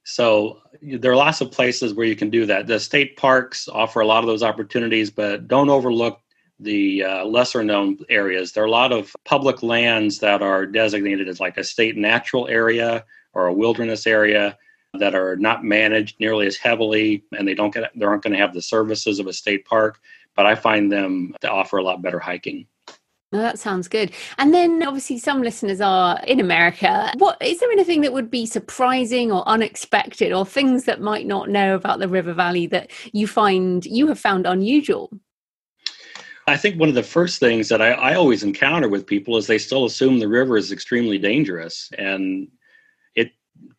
So 0.03 0.59
there 0.81 1.13
are 1.13 1.15
lots 1.15 1.39
of 1.39 1.49
places 1.51 1.93
where 1.93 2.05
you 2.05 2.15
can 2.15 2.29
do 2.29 2.45
that. 2.45 2.67
The 2.67 2.79
state 2.79 3.15
parks 3.15 3.69
offer 3.69 4.01
a 4.01 4.05
lot 4.05 4.23
of 4.23 4.27
those 4.27 4.43
opportunities 4.43 5.09
but 5.09 5.47
don't 5.47 5.69
overlook 5.69 6.19
the 6.59 7.05
uh, 7.05 7.25
lesser 7.25 7.63
known 7.63 7.97
areas. 8.09 8.51
There 8.51 8.63
are 8.63 8.67
a 8.67 8.71
lot 8.71 8.91
of 8.91 9.15
public 9.23 9.63
lands 9.63 10.19
that 10.19 10.41
are 10.41 10.65
designated 10.65 11.29
as 11.29 11.39
like 11.39 11.57
a 11.57 11.63
state 11.63 11.95
natural 11.95 12.49
area 12.49 13.05
or 13.33 13.47
a 13.47 13.53
wilderness 13.53 14.05
area 14.05 14.57
that 14.95 15.15
are 15.15 15.35
not 15.35 15.63
managed 15.63 16.19
nearly 16.19 16.47
as 16.47 16.57
heavily 16.57 17.23
and 17.37 17.47
they 17.47 17.53
don't 17.53 17.73
get 17.73 17.91
they 17.95 18.05
aren't 18.05 18.23
going 18.23 18.33
to 18.33 18.39
have 18.39 18.53
the 18.53 18.61
services 18.61 19.19
of 19.19 19.27
a 19.27 19.33
state 19.33 19.63
park 19.65 19.99
but 20.39 20.45
i 20.45 20.55
find 20.55 20.89
them 20.89 21.35
to 21.41 21.51
offer 21.51 21.75
a 21.79 21.83
lot 21.83 22.01
better 22.01 22.17
hiking 22.17 22.65
no, 23.31 23.37
that 23.37 23.59
sounds 23.59 23.87
good. 23.87 24.11
And 24.39 24.55
then 24.55 24.81
obviously 24.81 25.19
some 25.19 25.43
listeners 25.43 25.81
are 25.81 26.19
in 26.25 26.39
America. 26.39 27.13
What 27.19 27.37
is 27.39 27.59
there 27.59 27.71
anything 27.71 28.01
that 28.01 28.11
would 28.11 28.31
be 28.31 28.47
surprising 28.47 29.31
or 29.31 29.47
unexpected 29.47 30.33
or 30.33 30.47
things 30.47 30.85
that 30.85 30.99
might 30.99 31.27
not 31.27 31.47
know 31.47 31.75
about 31.75 31.99
the 31.99 32.07
River 32.07 32.33
Valley 32.33 32.65
that 32.65 32.89
you 33.13 33.27
find 33.27 33.85
you 33.85 34.07
have 34.07 34.19
found 34.19 34.47
unusual? 34.47 35.11
I 36.47 36.57
think 36.57 36.79
one 36.79 36.89
of 36.89 36.95
the 36.95 37.03
first 37.03 37.39
things 37.39 37.69
that 37.69 37.83
I, 37.83 37.91
I 37.91 38.15
always 38.15 38.41
encounter 38.41 38.89
with 38.89 39.05
people 39.05 39.37
is 39.37 39.45
they 39.45 39.59
still 39.59 39.85
assume 39.85 40.17
the 40.17 40.27
river 40.27 40.57
is 40.57 40.71
extremely 40.71 41.19
dangerous. 41.19 41.91
And 41.99 42.47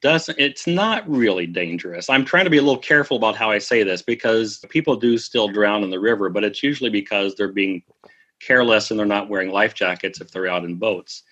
doesn't 0.02 0.38
it's 0.38 0.66
not 0.66 1.08
really 1.08 1.46
dangerous. 1.46 2.08
I'm 2.08 2.24
trying 2.24 2.44
to 2.44 2.50
be 2.50 2.58
a 2.58 2.62
little 2.62 2.78
careful 2.78 3.16
about 3.16 3.36
how 3.36 3.50
I 3.50 3.58
say 3.58 3.82
this 3.82 4.02
because 4.02 4.64
people 4.70 4.96
do 4.96 5.18
still 5.18 5.48
drown 5.48 5.82
in 5.82 5.90
the 5.90 6.00
river, 6.00 6.28
but 6.28 6.44
it's 6.44 6.62
usually 6.62 6.90
because 6.90 7.34
they're 7.34 7.52
being 7.52 7.82
careless 8.40 8.90
and 8.90 8.98
they're 8.98 9.06
not 9.06 9.28
wearing 9.28 9.50
life 9.50 9.74
jackets 9.74 10.20
if 10.20 10.30
they're 10.30 10.48
out 10.48 10.64
in 10.64 10.76
boats. 10.76 11.22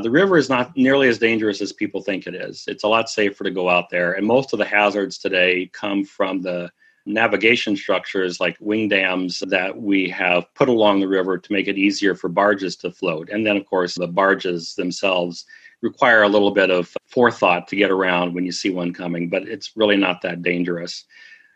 The 0.00 0.10
river 0.10 0.36
is 0.36 0.48
not 0.48 0.76
nearly 0.76 1.08
as 1.08 1.18
dangerous 1.18 1.60
as 1.60 1.72
people 1.72 2.02
think 2.02 2.26
it 2.26 2.34
is. 2.34 2.64
It's 2.66 2.82
a 2.82 2.88
lot 2.88 3.08
safer 3.08 3.44
to 3.44 3.50
go 3.50 3.68
out 3.68 3.90
there, 3.90 4.14
and 4.14 4.26
most 4.26 4.52
of 4.52 4.58
the 4.58 4.64
hazards 4.64 5.18
today 5.18 5.70
come 5.72 6.04
from 6.04 6.42
the 6.42 6.72
navigation 7.06 7.76
structures 7.76 8.40
like 8.40 8.56
wing 8.60 8.88
dams 8.88 9.40
that 9.46 9.76
we 9.76 10.08
have 10.08 10.52
put 10.54 10.68
along 10.68 11.00
the 11.00 11.06
river 11.06 11.36
to 11.36 11.52
make 11.52 11.68
it 11.68 11.76
easier 11.76 12.14
for 12.14 12.28
barges 12.28 12.76
to 12.76 12.90
float. 12.90 13.28
And 13.28 13.46
then, 13.46 13.56
of 13.56 13.66
course, 13.66 13.94
the 13.94 14.08
barges 14.08 14.74
themselves 14.74 15.44
require 15.84 16.22
a 16.22 16.28
little 16.28 16.50
bit 16.50 16.70
of 16.70 16.96
forethought 17.06 17.68
to 17.68 17.76
get 17.76 17.90
around 17.90 18.34
when 18.34 18.44
you 18.44 18.52
see 18.52 18.70
one 18.70 18.92
coming, 18.92 19.28
but 19.28 19.46
it's 19.46 19.76
really 19.76 19.96
not 19.96 20.22
that 20.22 20.42
dangerous. 20.42 21.04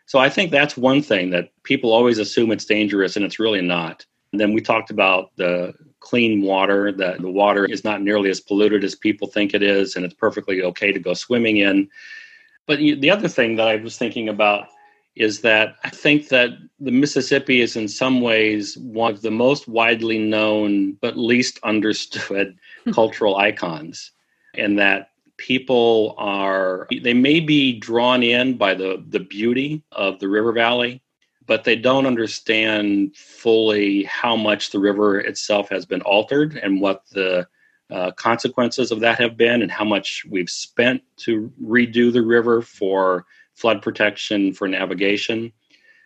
So 0.05 0.19
I 0.19 0.29
think 0.29 0.51
that's 0.51 0.77
one 0.77 1.01
thing 1.01 1.31
that 1.31 1.49
people 1.63 1.91
always 1.91 2.19
assume 2.19 2.51
it's 2.51 2.65
dangerous 2.65 3.15
and 3.15 3.25
it's 3.25 3.39
really 3.39 3.61
not. 3.61 4.05
And 4.31 4.39
then 4.39 4.53
we 4.53 4.61
talked 4.61 4.91
about 4.91 5.31
the 5.35 5.73
clean 5.99 6.43
water, 6.43 6.91
that 6.93 7.21
the 7.21 7.29
water 7.29 7.65
is 7.65 7.83
not 7.83 8.01
nearly 8.01 8.29
as 8.29 8.39
polluted 8.39 8.83
as 8.83 8.95
people 8.95 9.27
think 9.27 9.53
it 9.53 9.63
is, 9.63 9.95
and 9.95 10.05
it's 10.05 10.13
perfectly 10.13 10.61
okay 10.61 10.91
to 10.91 10.99
go 10.99 11.13
swimming 11.13 11.57
in. 11.57 11.89
But 12.67 12.77
the 12.77 13.09
other 13.09 13.27
thing 13.27 13.55
that 13.55 13.67
I 13.67 13.77
was 13.77 13.97
thinking 13.97 14.29
about 14.29 14.67
is 15.15 15.41
that 15.41 15.75
I 15.83 15.89
think 15.89 16.29
that 16.29 16.51
the 16.79 16.91
Mississippi 16.91 17.61
is 17.61 17.75
in 17.75 17.87
some 17.87 18.21
ways 18.21 18.77
one 18.77 19.11
of 19.11 19.21
the 19.21 19.31
most 19.31 19.67
widely 19.67 20.19
known 20.19 20.93
but 21.01 21.17
least 21.17 21.59
understood 21.63 22.55
cultural 22.93 23.37
icons 23.37 24.11
and 24.59 24.77
that 24.79 25.09
people 25.37 26.15
are 26.17 26.87
they 27.01 27.13
may 27.13 27.39
be 27.39 27.79
drawn 27.79 28.21
in 28.21 28.57
by 28.57 28.73
the 28.73 29.03
the 29.09 29.19
beauty 29.19 29.81
of 29.91 30.19
the 30.19 30.27
river 30.27 30.51
valley 30.51 31.01
but 31.47 31.63
they 31.63 31.75
don't 31.75 32.05
understand 32.05 33.15
fully 33.15 34.03
how 34.03 34.35
much 34.35 34.69
the 34.69 34.77
river 34.77 35.19
itself 35.19 35.67
has 35.67 35.83
been 35.83 36.01
altered 36.01 36.57
and 36.57 36.79
what 36.79 37.03
the 37.11 37.47
uh, 37.89 38.11
consequences 38.11 38.91
of 38.91 38.99
that 38.99 39.19
have 39.19 39.35
been 39.35 39.63
and 39.63 39.71
how 39.71 39.83
much 39.83 40.23
we've 40.29 40.49
spent 40.49 41.01
to 41.17 41.51
redo 41.59 42.13
the 42.13 42.21
river 42.21 42.61
for 42.61 43.25
flood 43.55 43.81
protection 43.81 44.53
for 44.53 44.67
navigation. 44.67 45.51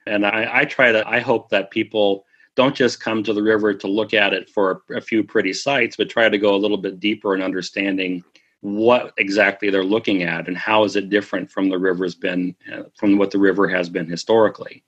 And 0.08 0.26
I, 0.26 0.62
I 0.62 0.66
try 0.66 0.94
to 0.94 1.06
i 1.08 1.20
hope 1.20 1.50
that 1.50 1.72
people 1.72 2.26
don't 2.56 2.76
just 2.76 3.02
come 3.02 3.24
to 3.24 3.34
the 3.34 3.44
river 3.44 3.74
to 3.74 3.88
look 3.88 4.14
at 4.14 4.34
it 4.34 4.50
for 4.50 4.84
a 4.96 5.02
few 5.02 5.24
pretty 5.24 5.54
sights 5.54 5.96
but 5.98 6.10
try 6.10 6.30
to 6.30 6.38
go 6.38 6.56
a 6.56 6.58
little 6.64 6.78
bit 6.78 7.00
deeper 7.00 7.36
in 7.36 7.42
understanding 7.42 8.24
what 8.64 9.14
exactly 9.18 9.70
they're 9.70 9.84
looking 9.84 10.24
at 10.24 10.48
and 10.48 10.58
how 10.58 10.86
is 10.86 10.96
it 10.96 11.10
different 11.10 11.52
from 11.52 11.70
the 11.70 11.78
river's 11.78 12.16
been 12.16 12.56
uh, 12.74 12.84
from 12.96 13.18
what 13.18 13.30
the 13.30 13.38
river 13.38 13.68
has 13.68 13.90
been 13.90 14.08
historically. 14.08 14.84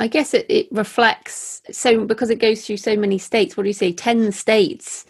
I 0.00 0.08
guess 0.08 0.32
it, 0.32 0.46
it 0.48 0.68
reflects 0.72 1.60
so 1.70 2.06
because 2.06 2.30
it 2.30 2.38
goes 2.38 2.66
through 2.66 2.78
so 2.78 2.96
many 2.96 3.18
states 3.18 3.54
what 3.54 3.64
do 3.64 3.68
you 3.68 3.74
say 3.74 3.92
10 3.92 4.32
states 4.32 5.04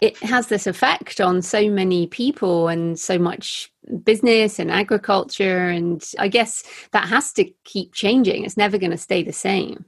it 0.00 0.16
has 0.18 0.46
this 0.46 0.68
effect 0.68 1.20
on 1.20 1.42
so 1.42 1.68
many 1.68 2.06
people 2.06 2.68
and 2.68 2.98
so 2.98 3.18
much 3.18 3.72
business 4.04 4.60
and 4.60 4.70
agriculture 4.70 5.68
and 5.68 6.12
i 6.20 6.28
guess 6.28 6.62
that 6.92 7.08
has 7.08 7.32
to 7.32 7.50
keep 7.64 7.92
changing. 7.92 8.44
It's 8.44 8.56
never 8.56 8.78
going 8.78 8.92
to 8.92 8.96
stay 8.96 9.24
the 9.24 9.32
same. 9.32 9.84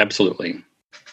Absolutely 0.00 0.64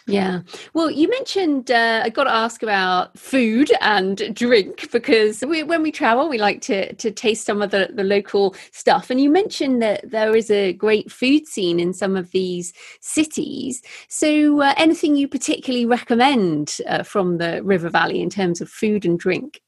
yeah. 0.06 0.40
Well, 0.74 0.90
you 0.90 1.08
mentioned 1.08 1.70
uh, 1.70 2.02
I 2.04 2.10
got 2.10 2.24
to 2.24 2.30
ask 2.30 2.62
about 2.62 3.18
food 3.18 3.72
and 3.80 4.34
drink 4.34 4.90
because 4.92 5.42
we, 5.42 5.62
when 5.62 5.82
we 5.82 5.90
travel, 5.90 6.28
we 6.28 6.36
like 6.36 6.60
to 6.62 6.92
to 6.94 7.10
taste 7.10 7.46
some 7.46 7.62
of 7.62 7.70
the, 7.70 7.88
the 7.92 8.04
local 8.04 8.54
stuff. 8.70 9.08
And 9.08 9.18
you 9.18 9.30
mentioned 9.30 9.80
that 9.80 10.10
there 10.10 10.36
is 10.36 10.50
a 10.50 10.74
great 10.74 11.10
food 11.10 11.46
scene 11.46 11.80
in 11.80 11.94
some 11.94 12.16
of 12.16 12.32
these 12.32 12.74
cities. 13.00 13.82
So, 14.08 14.60
uh, 14.60 14.74
anything 14.76 15.16
you 15.16 15.26
particularly 15.26 15.86
recommend 15.86 16.76
uh, 16.86 17.02
from 17.02 17.38
the 17.38 17.62
River 17.62 17.88
Valley 17.88 18.20
in 18.20 18.28
terms 18.28 18.60
of 18.60 18.68
food 18.68 19.06
and 19.06 19.18
drink? 19.18 19.62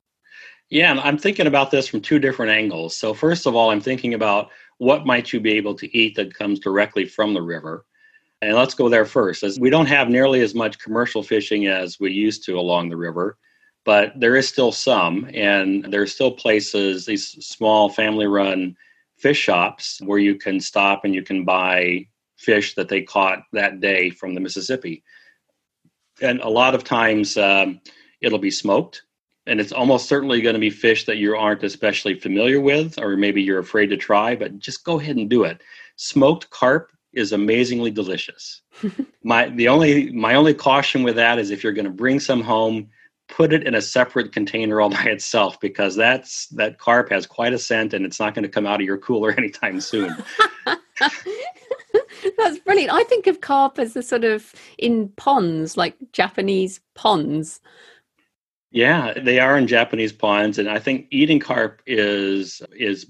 Yeah, 0.68 1.00
I'm 1.02 1.16
thinking 1.16 1.46
about 1.46 1.70
this 1.70 1.88
from 1.88 2.02
two 2.02 2.18
different 2.18 2.52
angles. 2.52 2.94
So, 2.94 3.14
first 3.14 3.46
of 3.46 3.54
all, 3.54 3.70
I'm 3.70 3.80
thinking 3.80 4.12
about 4.12 4.50
what 4.76 5.06
might 5.06 5.32
you 5.32 5.40
be 5.40 5.52
able 5.52 5.74
to 5.76 5.96
eat 5.96 6.14
that 6.16 6.34
comes 6.34 6.58
directly 6.58 7.06
from 7.06 7.32
the 7.32 7.40
river. 7.40 7.85
And 8.42 8.54
let's 8.54 8.74
go 8.74 8.88
there 8.88 9.06
first. 9.06 9.42
As 9.42 9.58
we 9.58 9.70
don't 9.70 9.86
have 9.86 10.08
nearly 10.08 10.42
as 10.42 10.54
much 10.54 10.78
commercial 10.78 11.22
fishing 11.22 11.66
as 11.66 11.98
we 11.98 12.12
used 12.12 12.44
to 12.44 12.58
along 12.58 12.90
the 12.90 12.96
river, 12.96 13.38
but 13.84 14.12
there 14.18 14.36
is 14.36 14.48
still 14.48 14.72
some, 14.72 15.30
and 15.32 15.84
there's 15.92 16.12
still 16.12 16.32
places, 16.32 17.06
these 17.06 17.28
small 17.46 17.88
family 17.88 18.26
run 18.26 18.76
fish 19.16 19.38
shops 19.38 20.00
where 20.02 20.18
you 20.18 20.34
can 20.34 20.60
stop 20.60 21.04
and 21.04 21.14
you 21.14 21.22
can 21.22 21.44
buy 21.44 22.06
fish 22.36 22.74
that 22.74 22.88
they 22.88 23.00
caught 23.00 23.44
that 23.52 23.80
day 23.80 24.10
from 24.10 24.34
the 24.34 24.40
Mississippi. 24.40 25.02
And 26.20 26.40
a 26.40 26.48
lot 26.48 26.74
of 26.74 26.84
times 26.84 27.38
um, 27.38 27.80
it'll 28.20 28.38
be 28.38 28.50
smoked, 28.50 29.02
and 29.46 29.60
it's 29.60 29.72
almost 29.72 30.08
certainly 30.08 30.42
going 30.42 30.54
to 30.54 30.60
be 30.60 30.68
fish 30.68 31.06
that 31.06 31.16
you 31.16 31.36
aren't 31.36 31.62
especially 31.62 32.18
familiar 32.18 32.60
with, 32.60 32.98
or 32.98 33.16
maybe 33.16 33.42
you're 33.42 33.60
afraid 33.60 33.86
to 33.86 33.96
try, 33.96 34.36
but 34.36 34.58
just 34.58 34.84
go 34.84 35.00
ahead 35.00 35.16
and 35.16 35.30
do 35.30 35.44
it. 35.44 35.62
Smoked 35.96 36.50
carp 36.50 36.90
is 37.16 37.32
amazingly 37.32 37.90
delicious. 37.90 38.62
my 39.24 39.48
the 39.48 39.66
only 39.66 40.12
my 40.12 40.34
only 40.34 40.54
caution 40.54 41.02
with 41.02 41.16
that 41.16 41.38
is 41.38 41.50
if 41.50 41.64
you're 41.64 41.72
going 41.72 41.86
to 41.86 41.90
bring 41.90 42.20
some 42.20 42.42
home, 42.42 42.88
put 43.28 43.52
it 43.52 43.66
in 43.66 43.74
a 43.74 43.82
separate 43.82 44.32
container 44.32 44.80
all 44.80 44.90
by 44.98 45.04
itself 45.04 45.58
because 45.60 45.96
that's 45.96 46.46
that 46.48 46.78
carp 46.78 47.10
has 47.10 47.26
quite 47.26 47.52
a 47.52 47.58
scent 47.58 47.94
and 47.94 48.04
it's 48.04 48.20
not 48.20 48.34
going 48.34 48.44
to 48.44 48.48
come 48.48 48.66
out 48.66 48.80
of 48.80 48.86
your 48.86 48.98
cooler 48.98 49.30
anytime 49.38 49.80
soon. 49.80 50.14
that's 52.38 52.58
brilliant. 52.60 52.92
I 52.92 53.02
think 53.04 53.26
of 53.26 53.40
carp 53.40 53.78
as 53.78 53.94
the 53.94 54.02
sort 54.02 54.24
of 54.24 54.52
in 54.78 55.08
ponds, 55.16 55.76
like 55.76 55.96
Japanese 56.12 56.80
ponds. 56.94 57.60
Yeah, 58.72 59.14
they 59.14 59.38
are 59.38 59.56
in 59.56 59.66
Japanese 59.68 60.12
ponds, 60.12 60.58
and 60.58 60.68
I 60.68 60.78
think 60.78 61.06
eating 61.10 61.40
carp 61.40 61.80
is 61.86 62.60
is 62.76 63.06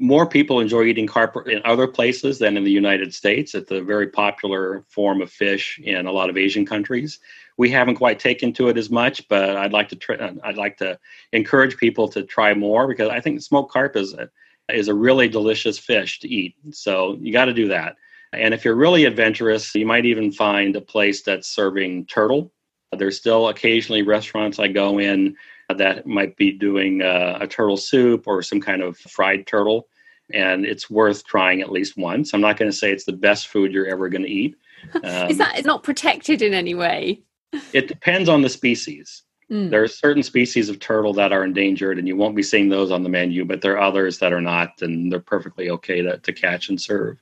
more 0.00 0.26
people 0.26 0.60
enjoy 0.60 0.84
eating 0.84 1.06
carp 1.06 1.36
in 1.46 1.60
other 1.64 1.86
places 1.86 2.38
than 2.38 2.56
in 2.56 2.64
the 2.64 2.70
United 2.70 3.12
States. 3.12 3.54
It's 3.54 3.70
a 3.70 3.82
very 3.82 4.08
popular 4.08 4.82
form 4.88 5.20
of 5.20 5.30
fish 5.30 5.78
in 5.84 6.06
a 6.06 6.12
lot 6.12 6.30
of 6.30 6.38
Asian 6.38 6.64
countries. 6.64 7.20
We 7.58 7.70
haven't 7.70 7.96
quite 7.96 8.18
taken 8.18 8.54
to 8.54 8.68
it 8.68 8.78
as 8.78 8.88
much, 8.88 9.28
but 9.28 9.56
I'd 9.58 9.74
like 9.74 9.90
to 9.90 10.40
I'd 10.42 10.56
like 10.56 10.78
to 10.78 10.98
encourage 11.32 11.76
people 11.76 12.08
to 12.08 12.22
try 12.22 12.54
more 12.54 12.88
because 12.88 13.10
I 13.10 13.20
think 13.20 13.42
smoked 13.42 13.72
carp 13.72 13.94
is 13.94 14.14
a, 14.14 14.30
is 14.72 14.88
a 14.88 14.94
really 14.94 15.28
delicious 15.28 15.78
fish 15.78 16.18
to 16.20 16.28
eat. 16.28 16.54
So 16.72 17.18
you 17.20 17.30
got 17.30 17.44
to 17.44 17.52
do 17.52 17.68
that. 17.68 17.96
And 18.32 18.54
if 18.54 18.64
you're 18.64 18.76
really 18.76 19.04
adventurous, 19.04 19.74
you 19.74 19.84
might 19.84 20.06
even 20.06 20.32
find 20.32 20.74
a 20.76 20.80
place 20.80 21.22
that's 21.22 21.48
serving 21.48 22.06
turtle. 22.06 22.52
There's 22.96 23.18
still 23.18 23.48
occasionally 23.48 24.02
restaurants 24.02 24.58
I 24.58 24.68
go 24.68 24.98
in 24.98 25.36
that 25.74 26.06
might 26.06 26.36
be 26.36 26.52
doing 26.52 27.02
uh, 27.02 27.38
a 27.40 27.46
turtle 27.46 27.76
soup 27.76 28.24
or 28.26 28.42
some 28.42 28.60
kind 28.60 28.82
of 28.82 28.96
fried 28.98 29.46
turtle. 29.46 29.88
And 30.32 30.64
it's 30.64 30.88
worth 30.88 31.24
trying 31.24 31.60
at 31.60 31.72
least 31.72 31.96
once. 31.96 32.32
I'm 32.32 32.40
not 32.40 32.56
going 32.56 32.70
to 32.70 32.76
say 32.76 32.92
it's 32.92 33.04
the 33.04 33.12
best 33.12 33.48
food 33.48 33.72
you're 33.72 33.88
ever 33.88 34.08
going 34.08 34.22
to 34.22 34.30
eat. 34.30 34.56
Um, 34.94 35.28
Is 35.28 35.36
that 35.36 35.58
it's 35.58 35.66
not 35.66 35.82
protected 35.82 36.40
in 36.40 36.54
any 36.54 36.74
way? 36.74 37.20
it 37.74 37.86
depends 37.86 38.30
on 38.30 38.40
the 38.40 38.48
species. 38.48 39.24
Mm. 39.50 39.68
There 39.68 39.82
are 39.82 39.88
certain 39.88 40.22
species 40.22 40.70
of 40.70 40.78
turtle 40.78 41.12
that 41.14 41.32
are 41.32 41.44
endangered, 41.44 41.98
and 41.98 42.08
you 42.08 42.16
won't 42.16 42.34
be 42.34 42.42
seeing 42.42 42.70
those 42.70 42.90
on 42.90 43.02
the 43.02 43.10
menu, 43.10 43.44
but 43.44 43.60
there 43.60 43.74
are 43.74 43.80
others 43.82 44.18
that 44.20 44.32
are 44.32 44.40
not, 44.40 44.80
and 44.80 45.12
they're 45.12 45.20
perfectly 45.20 45.68
okay 45.68 46.00
to, 46.00 46.16
to 46.16 46.32
catch 46.32 46.70
and 46.70 46.80
serve. 46.80 47.18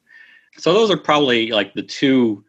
So, 0.56 0.72
those 0.72 0.90
are 0.90 0.96
probably 0.96 1.50
like 1.50 1.74
the 1.74 1.82
two 1.82 2.44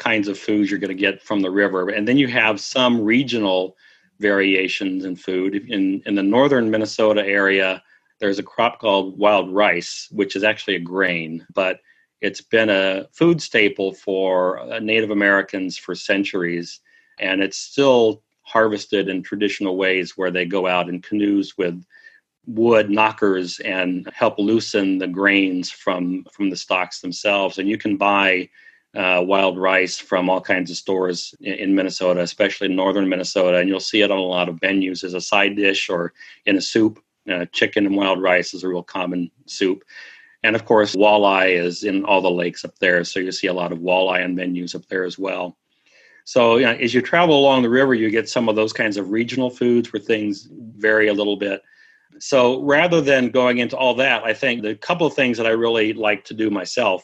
kinds 0.00 0.28
of 0.28 0.38
foods 0.38 0.70
you're 0.70 0.80
going 0.80 0.88
to 0.88 0.94
get 0.94 1.22
from 1.22 1.40
the 1.40 1.50
river. 1.50 1.90
And 1.90 2.08
then 2.08 2.16
you 2.16 2.26
have 2.28 2.58
some 2.58 3.00
regional 3.00 3.76
variations 4.20 5.04
in 5.04 5.16
food. 5.16 5.54
In, 5.68 6.02
in 6.06 6.14
the 6.14 6.22
northern 6.22 6.70
Minnesota 6.70 7.24
area, 7.24 7.82
there's 8.20 8.38
a 8.38 8.44
crop 8.44 8.78
called 8.78 9.18
wild 9.18 9.52
rice, 9.52 10.08
which 10.12 10.36
is 10.36 10.44
actually 10.44 10.76
a 10.76 10.80
grain, 10.80 11.44
but 11.54 11.80
it's 12.20 12.42
been 12.42 12.68
a 12.68 13.08
food 13.12 13.40
staple 13.40 13.92
for 13.94 14.60
uh, 14.60 14.78
Native 14.78 15.10
Americans 15.10 15.78
for 15.78 15.94
centuries, 15.94 16.80
and 17.18 17.42
it's 17.42 17.56
still 17.56 18.22
harvested 18.42 19.08
in 19.08 19.22
traditional 19.22 19.76
ways 19.76 20.16
where 20.16 20.30
they 20.30 20.44
go 20.44 20.66
out 20.66 20.88
in 20.88 21.00
canoes 21.00 21.56
with 21.56 21.82
wood 22.46 22.90
knockers 22.90 23.60
and 23.60 24.10
help 24.12 24.38
loosen 24.38 24.98
the 24.98 25.06
grains 25.06 25.70
from 25.70 26.24
from 26.32 26.50
the 26.50 26.56
stalks 26.56 27.00
themselves. 27.00 27.58
And 27.58 27.68
you 27.68 27.78
can 27.78 27.96
buy 27.96 28.48
uh, 28.96 29.22
wild 29.24 29.56
rice 29.58 29.98
from 29.98 30.28
all 30.28 30.40
kinds 30.40 30.70
of 30.70 30.76
stores 30.76 31.34
in, 31.40 31.54
in, 31.54 31.74
Minnesota, 31.74 32.20
especially 32.20 32.66
in 32.66 32.76
northern 32.76 33.08
Minnesota, 33.08 33.58
and 33.58 33.68
you'll 33.68 33.78
see 33.78 34.02
it 34.02 34.10
on 34.10 34.18
a 34.18 34.22
lot 34.22 34.48
of 34.48 34.60
menus 34.62 35.04
as 35.04 35.14
a 35.14 35.20
side 35.20 35.56
dish 35.56 35.88
or 35.88 36.12
in 36.46 36.56
a 36.56 36.60
soup. 36.60 37.02
Uh, 37.30 37.44
chicken 37.52 37.86
and 37.86 37.96
wild 37.96 38.20
rice 38.20 38.54
is 38.54 38.64
a 38.64 38.68
real 38.68 38.82
common 38.82 39.30
soup. 39.46 39.84
And 40.42 40.56
of 40.56 40.64
course, 40.64 40.96
walleye 40.96 41.52
is 41.52 41.84
in 41.84 42.04
all 42.04 42.22
the 42.22 42.30
lakes 42.30 42.64
up 42.64 42.78
there, 42.78 43.04
so 43.04 43.20
you 43.20 43.30
see 43.30 43.46
a 43.46 43.52
lot 43.52 43.72
of 43.72 43.78
walleye 43.78 44.24
on 44.24 44.34
menus 44.34 44.74
up 44.74 44.86
there 44.86 45.04
as 45.04 45.18
well. 45.18 45.56
So, 46.24 46.56
you 46.56 46.64
know, 46.64 46.72
as 46.72 46.94
you 46.94 47.02
travel 47.02 47.38
along 47.38 47.62
the 47.62 47.70
river, 47.70 47.94
you 47.94 48.10
get 48.10 48.28
some 48.28 48.48
of 48.48 48.56
those 48.56 48.72
kinds 48.72 48.96
of 48.96 49.10
regional 49.10 49.50
foods 49.50 49.92
where 49.92 50.00
things 50.00 50.48
vary 50.76 51.08
a 51.08 51.14
little 51.14 51.36
bit. 51.36 51.62
So, 52.18 52.62
rather 52.62 53.00
than 53.00 53.30
going 53.30 53.58
into 53.58 53.76
all 53.76 53.94
that, 53.94 54.24
I 54.24 54.34
think 54.34 54.62
the 54.62 54.74
couple 54.74 55.06
of 55.06 55.14
things 55.14 55.36
that 55.38 55.46
I 55.46 55.50
really 55.50 55.92
like 55.92 56.24
to 56.26 56.34
do 56.34 56.50
myself, 56.50 57.02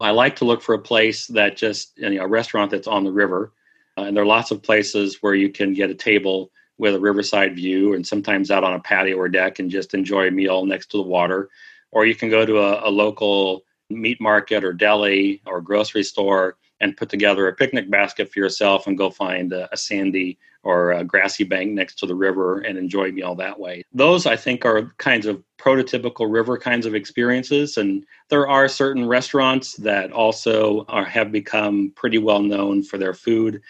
I 0.00 0.10
like 0.10 0.36
to 0.36 0.44
look 0.44 0.62
for 0.62 0.74
a 0.74 0.78
place 0.78 1.26
that 1.28 1.56
just, 1.56 1.96
you 1.96 2.10
know, 2.10 2.24
a 2.24 2.28
restaurant 2.28 2.70
that's 2.70 2.86
on 2.86 3.04
the 3.04 3.12
river. 3.12 3.52
Uh, 3.96 4.02
and 4.02 4.16
there 4.16 4.24
are 4.24 4.26
lots 4.26 4.50
of 4.50 4.62
places 4.62 5.18
where 5.22 5.34
you 5.34 5.50
can 5.50 5.72
get 5.72 5.90
a 5.90 5.94
table 5.94 6.50
with 6.78 6.94
a 6.94 7.00
riverside 7.00 7.56
view 7.56 7.94
and 7.94 8.06
sometimes 8.06 8.50
out 8.50 8.64
on 8.64 8.74
a 8.74 8.80
patio 8.80 9.16
or 9.16 9.28
deck 9.28 9.58
and 9.58 9.70
just 9.70 9.94
enjoy 9.94 10.28
a 10.28 10.30
meal 10.30 10.66
next 10.66 10.90
to 10.90 10.98
the 10.98 11.02
water 11.02 11.48
or 11.92 12.04
you 12.04 12.14
can 12.14 12.28
go 12.28 12.44
to 12.44 12.58
a, 12.58 12.88
a 12.88 12.90
local 12.90 13.64
meat 13.88 14.20
market 14.20 14.64
or 14.64 14.72
deli 14.72 15.40
or 15.46 15.60
grocery 15.60 16.02
store 16.02 16.56
and 16.80 16.96
put 16.96 17.08
together 17.08 17.48
a 17.48 17.54
picnic 17.54 17.90
basket 17.90 18.30
for 18.30 18.38
yourself 18.38 18.86
and 18.86 18.98
go 18.98 19.08
find 19.10 19.52
a, 19.52 19.72
a, 19.72 19.76
sandy 19.76 20.38
or 20.66 20.90
a 20.90 21.04
grassy 21.04 21.44
bank 21.44 21.70
next 21.70 21.94
to 22.00 22.06
the 22.06 22.14
river 22.14 22.58
and 22.58 22.76
enjoy 22.76 23.04
a 23.04 23.12
meal 23.12 23.36
that 23.36 23.60
way. 23.60 23.84
Those, 23.92 24.26
I 24.26 24.34
think, 24.34 24.64
are 24.64 24.92
kinds 24.98 25.24
of 25.24 25.40
prototypical 25.58 26.26
river 26.28 26.58
kinds 26.58 26.86
of 26.86 26.94
experiences. 26.96 27.76
And 27.76 28.04
there 28.30 28.48
are 28.48 28.66
certain 28.66 29.06
restaurants 29.06 29.74
that 29.76 30.10
also 30.10 30.84
are, 30.88 31.04
have 31.04 31.30
become 31.30 31.92
pretty 31.94 32.18
well 32.18 32.42
known 32.42 32.82
for 32.82 32.98
their 32.98 33.14
food. 33.14 33.62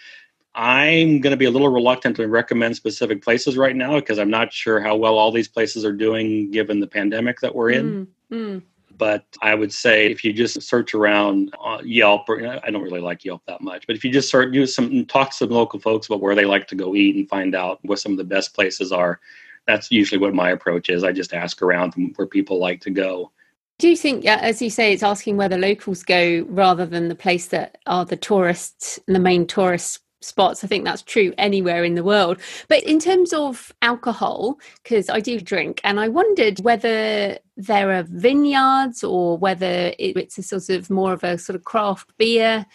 I'm 0.54 1.20
going 1.20 1.32
to 1.32 1.36
be 1.36 1.44
a 1.44 1.50
little 1.50 1.68
reluctant 1.68 2.16
to 2.16 2.26
recommend 2.28 2.76
specific 2.76 3.22
places 3.22 3.58
right 3.58 3.76
now 3.76 3.96
because 3.96 4.18
I'm 4.18 4.30
not 4.30 4.54
sure 4.54 4.80
how 4.80 4.96
well 4.96 5.18
all 5.18 5.30
these 5.30 5.48
places 5.48 5.84
are 5.84 5.92
doing 5.92 6.50
given 6.50 6.80
the 6.80 6.86
pandemic 6.86 7.40
that 7.40 7.54
we're 7.54 7.72
in. 7.72 8.08
Mm, 8.32 8.36
mm. 8.38 8.62
But 8.96 9.24
I 9.42 9.54
would 9.54 9.72
say 9.72 10.10
if 10.10 10.24
you 10.24 10.32
just 10.32 10.62
search 10.62 10.94
around 10.94 11.54
uh, 11.62 11.82
Yelp, 11.84 12.28
or 12.28 12.60
I 12.64 12.70
don't 12.70 12.82
really 12.82 13.00
like 13.00 13.24
Yelp 13.24 13.42
that 13.46 13.60
much, 13.60 13.86
but 13.86 13.96
if 13.96 14.04
you 14.04 14.10
just 14.10 14.28
start 14.28 14.54
use 14.54 14.74
some 14.74 15.04
talk 15.06 15.30
to 15.30 15.36
some 15.36 15.50
local 15.50 15.78
folks 15.80 16.06
about 16.06 16.20
where 16.20 16.34
they 16.34 16.44
like 16.44 16.66
to 16.68 16.74
go 16.74 16.94
eat 16.94 17.16
and 17.16 17.28
find 17.28 17.54
out 17.54 17.78
what 17.82 17.98
some 17.98 18.12
of 18.12 18.18
the 18.18 18.24
best 18.24 18.54
places 18.54 18.92
are, 18.92 19.20
that's 19.66 19.90
usually 19.90 20.20
what 20.20 20.34
my 20.34 20.50
approach 20.50 20.88
is. 20.88 21.04
I 21.04 21.12
just 21.12 21.34
ask 21.34 21.60
around 21.60 21.94
where 22.16 22.26
people 22.26 22.58
like 22.58 22.80
to 22.82 22.90
go. 22.90 23.32
Do 23.78 23.88
you 23.88 23.96
think, 23.96 24.24
as 24.24 24.62
you 24.62 24.70
say, 24.70 24.94
it's 24.94 25.02
asking 25.02 25.36
where 25.36 25.50
the 25.50 25.58
locals 25.58 26.02
go 26.02 26.46
rather 26.48 26.86
than 26.86 27.08
the 27.08 27.14
place 27.14 27.48
that 27.48 27.76
are 27.86 28.06
the 28.06 28.16
tourists, 28.16 28.98
the 29.06 29.18
main 29.18 29.46
tourist 29.46 30.00
spots. 30.26 30.64
I 30.64 30.66
think 30.66 30.84
that's 30.84 31.02
true 31.02 31.32
anywhere 31.38 31.84
in 31.84 31.94
the 31.94 32.04
world. 32.04 32.40
But 32.68 32.82
in 32.82 32.98
terms 32.98 33.32
of 33.32 33.72
alcohol, 33.82 34.58
because 34.82 35.08
I 35.08 35.20
do 35.20 35.40
drink, 35.40 35.80
and 35.84 36.00
I 36.00 36.08
wondered 36.08 36.60
whether 36.60 37.38
there 37.56 37.92
are 37.92 38.02
vineyards 38.02 39.02
or 39.02 39.38
whether 39.38 39.92
it's 39.98 40.38
a 40.38 40.42
sort 40.42 40.68
of 40.68 40.90
more 40.90 41.12
of 41.12 41.24
a 41.24 41.38
sort 41.38 41.56
of 41.56 41.64
craft 41.64 42.10
beer 42.18 42.66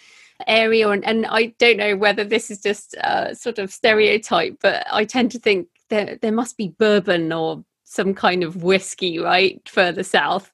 area. 0.47 0.89
And, 0.89 1.05
and 1.05 1.27
I 1.27 1.53
don't 1.59 1.77
know 1.77 1.95
whether 1.95 2.23
this 2.23 2.49
is 2.49 2.61
just 2.61 2.95
a 3.03 3.35
sort 3.35 3.59
of 3.59 3.71
stereotype, 3.71 4.57
but 4.61 4.85
I 4.91 5.05
tend 5.05 5.31
to 5.31 5.39
think 5.39 5.67
there, 5.89 6.17
there 6.21 6.31
must 6.31 6.57
be 6.57 6.69
bourbon 6.69 7.31
or 7.31 7.63
some 7.83 8.13
kind 8.13 8.43
of 8.43 8.63
whiskey, 8.63 9.19
right, 9.19 9.61
further 9.67 10.03
south. 10.03 10.51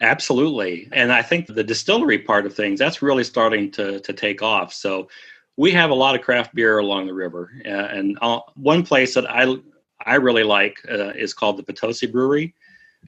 Absolutely. 0.00 0.88
And 0.90 1.12
I 1.12 1.22
think 1.22 1.46
the 1.46 1.62
distillery 1.62 2.18
part 2.18 2.44
of 2.44 2.54
things, 2.54 2.80
that's 2.80 3.02
really 3.02 3.22
starting 3.22 3.70
to, 3.72 4.00
to 4.00 4.12
take 4.12 4.42
off. 4.42 4.74
So 4.74 5.08
we 5.56 5.70
have 5.72 5.90
a 5.90 5.94
lot 5.94 6.14
of 6.14 6.22
craft 6.22 6.54
beer 6.54 6.78
along 6.78 7.06
the 7.06 7.14
river, 7.14 7.50
uh, 7.64 7.68
and 7.68 8.18
uh, 8.22 8.40
one 8.54 8.82
place 8.82 9.14
that 9.14 9.30
I 9.30 9.56
I 10.04 10.16
really 10.16 10.44
like 10.44 10.78
uh, 10.90 11.10
is 11.10 11.34
called 11.34 11.56
the 11.56 11.62
Potosi 11.62 12.06
Brewery, 12.06 12.54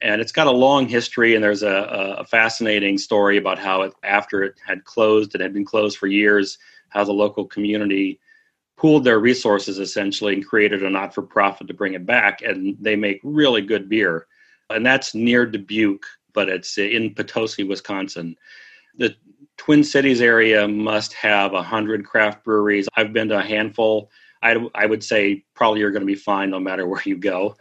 and 0.01 0.21
it's 0.21 0.31
got 0.31 0.47
a 0.47 0.51
long 0.51 0.87
history. 0.87 1.35
And 1.35 1.43
there's 1.43 1.63
a, 1.63 2.15
a 2.19 2.25
fascinating 2.25 2.97
story 2.97 3.37
about 3.37 3.59
how 3.59 3.81
it 3.81 3.93
after 4.03 4.43
it 4.43 4.55
had 4.65 4.85
closed, 4.85 5.35
it 5.35 5.41
had 5.41 5.53
been 5.53 5.65
closed 5.65 5.97
for 5.97 6.07
years, 6.07 6.57
how 6.89 7.03
the 7.03 7.13
local 7.13 7.45
community 7.45 8.19
pooled 8.77 9.03
their 9.03 9.19
resources 9.19 9.79
essentially 9.79 10.33
and 10.33 10.45
created 10.45 10.83
a 10.83 10.89
not 10.89 11.13
for 11.13 11.21
profit 11.21 11.67
to 11.67 11.73
bring 11.73 11.93
it 11.93 12.05
back, 12.05 12.41
and 12.41 12.77
they 12.79 12.95
make 12.95 13.19
really 13.23 13.61
good 13.61 13.89
beer, 13.89 14.27
and 14.69 14.85
that's 14.85 15.15
near 15.15 15.45
Dubuque, 15.45 16.05
but 16.33 16.49
it's 16.49 16.77
in 16.77 17.13
Potosi, 17.15 17.63
Wisconsin. 17.63 18.35
The 18.97 19.15
Twin 19.57 19.83
Cities 19.83 20.21
area 20.21 20.67
must 20.67 21.13
have 21.13 21.53
a 21.53 21.63
hundred 21.63 22.05
craft 22.05 22.43
breweries. 22.43 22.87
I've 22.95 23.13
been 23.13 23.29
to 23.29 23.39
a 23.39 23.43
handful. 23.43 24.11
I, 24.41 24.57
I 24.75 24.85
would 24.85 25.03
say 25.03 25.43
probably 25.53 25.79
you're 25.79 25.91
going 25.91 26.01
to 26.01 26.05
be 26.05 26.15
fine 26.15 26.49
no 26.49 26.59
matter 26.59 26.87
where 26.87 27.01
you 27.05 27.17
go. 27.17 27.55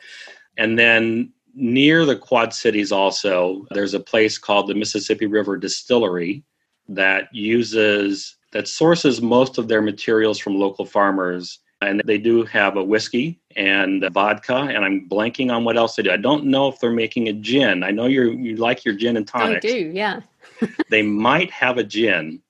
And 0.56 0.78
then 0.78 1.32
near 1.54 2.04
the 2.04 2.16
Quad 2.16 2.52
Cities, 2.52 2.92
also, 2.92 3.66
there's 3.70 3.94
a 3.94 4.00
place 4.00 4.38
called 4.38 4.68
the 4.68 4.74
Mississippi 4.74 5.26
River 5.26 5.56
Distillery 5.56 6.42
that 6.88 7.34
uses 7.34 8.36
that 8.52 8.68
sources 8.68 9.20
most 9.20 9.58
of 9.58 9.68
their 9.68 9.82
materials 9.82 10.38
from 10.38 10.56
local 10.56 10.84
farmers. 10.84 11.58
And 11.80 12.00
they 12.06 12.18
do 12.18 12.44
have 12.44 12.76
a 12.76 12.84
whiskey 12.84 13.40
and 13.56 14.02
a 14.04 14.10
vodka, 14.10 14.54
and 14.54 14.84
I'm 14.84 15.06
blanking 15.08 15.52
on 15.52 15.64
what 15.64 15.76
else 15.76 15.96
they 15.96 16.02
do. 16.02 16.12
I 16.12 16.16
don't 16.16 16.46
know 16.46 16.68
if 16.68 16.78
they're 16.80 16.90
making 16.90 17.28
a 17.28 17.32
gin. 17.34 17.82
I 17.82 17.90
know 17.90 18.06
you 18.06 18.30
you 18.30 18.56
like 18.56 18.86
your 18.86 18.94
gin 18.94 19.18
and 19.18 19.26
tonic. 19.26 19.58
I 19.58 19.60
do, 19.60 19.90
yeah 19.92 20.20
they 20.90 21.02
might 21.02 21.50
have 21.50 21.78
a 21.78 21.84
gin 21.84 22.42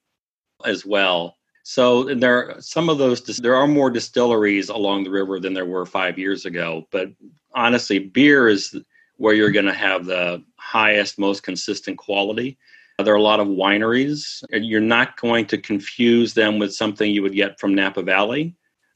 as 0.64 0.84
well. 0.86 1.36
So 1.62 2.14
there 2.14 2.50
are 2.50 2.60
some 2.60 2.88
of 2.88 2.98
those 2.98 3.22
there 3.38 3.54
are 3.54 3.66
more 3.66 3.90
distilleries 3.90 4.68
along 4.68 5.04
the 5.04 5.10
river 5.10 5.40
than 5.40 5.54
there 5.54 5.64
were 5.64 5.86
5 5.86 6.18
years 6.18 6.44
ago, 6.44 6.86
but 6.90 7.08
honestly 7.54 7.98
beer 7.98 8.48
is 8.48 8.76
where 9.16 9.34
you're 9.34 9.50
going 9.50 9.64
to 9.64 9.72
have 9.72 10.04
the 10.04 10.42
highest 10.58 11.18
most 11.18 11.42
consistent 11.42 11.96
quality. 11.96 12.58
There 12.98 13.14
are 13.14 13.16
a 13.16 13.22
lot 13.22 13.40
of 13.40 13.48
wineries. 13.48 14.44
You're 14.50 14.80
not 14.80 15.20
going 15.20 15.46
to 15.46 15.58
confuse 15.58 16.34
them 16.34 16.58
with 16.58 16.74
something 16.74 17.10
you 17.10 17.22
would 17.22 17.34
get 17.34 17.58
from 17.58 17.74
Napa 17.74 18.02
Valley 18.02 18.54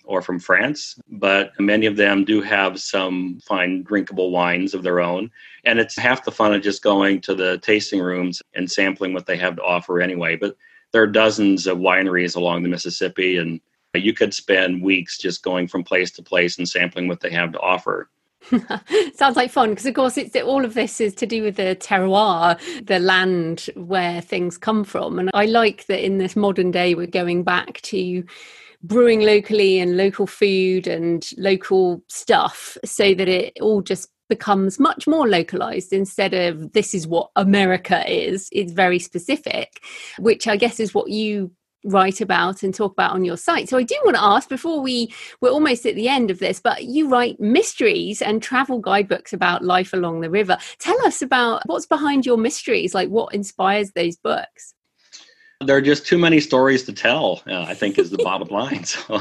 or 0.08 0.22
from 0.22 0.40
France, 0.40 0.98
but 1.10 1.52
many 1.60 1.84
of 1.84 1.96
them 1.96 2.24
do 2.24 2.40
have 2.40 2.80
some 2.80 3.38
fine 3.46 3.82
drinkable 3.82 4.30
wines 4.30 4.72
of 4.72 4.82
their 4.82 5.00
own. 5.00 5.30
And 5.66 5.78
it's 5.78 5.98
half 5.98 6.24
the 6.24 6.32
fun 6.32 6.54
of 6.54 6.62
just 6.62 6.82
going 6.82 7.20
to 7.20 7.34
the 7.34 7.58
tasting 7.58 8.00
rooms 8.00 8.40
and 8.54 8.70
sampling 8.70 9.12
what 9.12 9.26
they 9.26 9.36
have 9.36 9.56
to 9.56 9.62
offer 9.62 10.00
anyway. 10.00 10.34
But 10.34 10.56
there 10.92 11.02
are 11.02 11.06
dozens 11.06 11.66
of 11.66 11.76
wineries 11.76 12.36
along 12.36 12.62
the 12.62 12.70
Mississippi, 12.70 13.36
and 13.36 13.60
you 13.94 14.14
could 14.14 14.32
spend 14.32 14.82
weeks 14.82 15.18
just 15.18 15.42
going 15.42 15.68
from 15.68 15.84
place 15.84 16.10
to 16.12 16.22
place 16.22 16.56
and 16.56 16.66
sampling 16.66 17.06
what 17.06 17.20
they 17.20 17.30
have 17.30 17.52
to 17.52 17.60
offer. 17.60 18.08
Sounds 19.14 19.36
like 19.36 19.50
fun 19.50 19.70
because, 19.70 19.84
of 19.84 19.92
course, 19.92 20.16
it's 20.16 20.34
all 20.36 20.64
of 20.64 20.72
this 20.72 21.02
is 21.02 21.14
to 21.16 21.26
do 21.26 21.42
with 21.42 21.56
the 21.56 21.76
terroir, 21.78 22.58
the 22.86 22.98
land 22.98 23.68
where 23.74 24.22
things 24.22 24.56
come 24.56 24.84
from. 24.84 25.18
And 25.18 25.28
I 25.34 25.44
like 25.44 25.84
that 25.86 26.02
in 26.02 26.16
this 26.16 26.34
modern 26.34 26.70
day, 26.70 26.94
we're 26.94 27.08
going 27.08 27.42
back 27.42 27.82
to 27.82 28.24
brewing 28.82 29.20
locally 29.20 29.78
and 29.80 29.96
local 29.96 30.26
food 30.26 30.86
and 30.86 31.30
local 31.36 32.02
stuff 32.08 32.76
so 32.84 33.14
that 33.14 33.28
it 33.28 33.52
all 33.60 33.82
just 33.82 34.08
becomes 34.28 34.78
much 34.78 35.06
more 35.06 35.26
localized 35.26 35.92
instead 35.92 36.34
of 36.34 36.72
this 36.72 36.94
is 36.94 37.06
what 37.06 37.30
America 37.36 38.04
is. 38.10 38.48
It's 38.52 38.72
very 38.72 38.98
specific, 38.98 39.82
which 40.18 40.46
I 40.46 40.56
guess 40.56 40.80
is 40.80 40.94
what 40.94 41.10
you 41.10 41.50
write 41.84 42.20
about 42.20 42.62
and 42.62 42.74
talk 42.74 42.92
about 42.92 43.12
on 43.12 43.24
your 43.24 43.36
site. 43.36 43.68
So 43.68 43.78
I 43.78 43.84
do 43.84 43.94
want 44.04 44.16
to 44.16 44.22
ask 44.22 44.48
before 44.48 44.80
we 44.80 45.12
we're 45.40 45.50
almost 45.50 45.86
at 45.86 45.94
the 45.94 46.08
end 46.08 46.30
of 46.30 46.38
this, 46.38 46.60
but 46.60 46.84
you 46.84 47.08
write 47.08 47.40
mysteries 47.40 48.20
and 48.20 48.42
travel 48.42 48.80
guidebooks 48.80 49.32
about 49.32 49.64
life 49.64 49.92
along 49.92 50.20
the 50.20 50.30
river. 50.30 50.58
Tell 50.78 51.00
us 51.06 51.22
about 51.22 51.62
what's 51.66 51.86
behind 51.86 52.26
your 52.26 52.36
mysteries, 52.36 52.94
like 52.94 53.08
what 53.08 53.34
inspires 53.34 53.92
those 53.92 54.16
books 54.16 54.74
there 55.60 55.76
are 55.76 55.82
just 55.82 56.06
too 56.06 56.18
many 56.18 56.40
stories 56.40 56.84
to 56.84 56.92
tell 56.92 57.42
uh, 57.48 57.62
i 57.62 57.74
think 57.74 57.98
is 57.98 58.10
the 58.10 58.18
bottom 58.18 58.48
line 58.48 58.84
so 58.84 59.20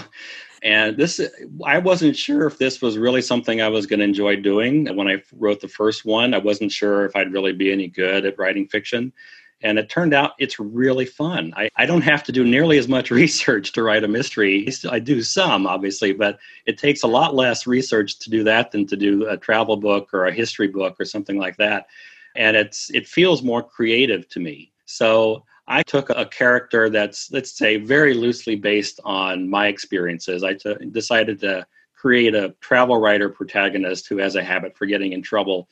And 0.64 0.98
this, 0.98 1.22
I 1.66 1.78
wasn't 1.78 2.16
sure 2.16 2.48
if 2.48 2.58
this 2.58 2.82
was 2.82 2.98
really 2.98 3.22
something 3.22 3.62
I 3.62 3.70
was 3.70 3.86
going 3.86 4.00
to 4.00 4.06
enjoy 4.06 4.38
doing. 4.38 4.94
When 4.96 5.08
I 5.08 5.22
wrote 5.34 5.62
the 5.62 5.68
first 5.68 6.06
one, 6.06 6.34
I 6.34 6.40
wasn't 6.40 6.72
sure 6.72 7.06
if 7.06 7.16
I'd 7.16 7.32
really 7.32 7.54
be 7.54 7.72
any 7.72 7.88
good 7.88 8.26
at 8.26 8.38
writing 8.40 8.68
fiction. 8.68 9.14
And 9.62 9.80
it 9.80 9.90
turned 9.90 10.14
out 10.14 10.34
it's 10.40 10.60
really 10.60 11.06
fun. 11.06 11.54
I, 11.56 11.70
I 11.78 11.86
don't 11.86 12.02
have 12.02 12.24
to 12.26 12.32
do 12.32 12.44
nearly 12.44 12.78
as 12.78 12.88
much 12.88 13.12
research 13.24 13.72
to 13.74 13.84
write 13.84 14.04
a 14.04 14.08
mystery. 14.08 14.68
I 14.90 15.00
do 15.00 15.22
some, 15.22 15.68
obviously, 15.68 16.14
but 16.14 16.40
it 16.66 16.78
takes 16.78 17.04
a 17.04 17.08
lot 17.08 17.36
less 17.36 17.66
research 17.66 18.20
to 18.20 18.30
do 18.30 18.44
that 18.44 18.72
than 18.72 18.86
to 18.88 18.96
do 18.96 19.28
a 19.28 19.38
travel 19.38 19.78
book 19.78 20.10
or 20.14 20.26
a 20.26 20.34
history 20.34 20.68
book 20.68 20.96
or 21.00 21.06
something 21.06 21.38
like 21.38 21.58
that. 21.58 21.88
And 22.36 22.56
it's 22.56 22.92
it 22.92 23.08
feels 23.08 23.42
more 23.42 23.64
creative 23.64 24.28
to 24.30 24.40
me. 24.40 24.72
So 24.86 25.44
I 25.68 25.84
took 25.84 26.10
a 26.10 26.26
character 26.26 26.90
that's, 26.90 27.32
let's 27.32 27.58
say, 27.58 27.78
very 27.78 28.14
loosely 28.14 28.56
based 28.56 29.00
on 29.04 29.50
my 29.50 29.68
experiences. 29.68 30.44
I 30.44 30.54
t- 30.54 30.76
decided 30.92 31.40
to 31.42 31.66
create 31.94 32.36
a 32.36 32.56
travel 32.62 33.00
writer 33.00 33.30
protagonist 33.30 34.08
who 34.08 34.18
has 34.18 34.36
a 34.36 34.44
habit 34.44 34.78
for 34.78 34.86
getting 34.86 35.14
in 35.14 35.22
trouble, 35.22 35.68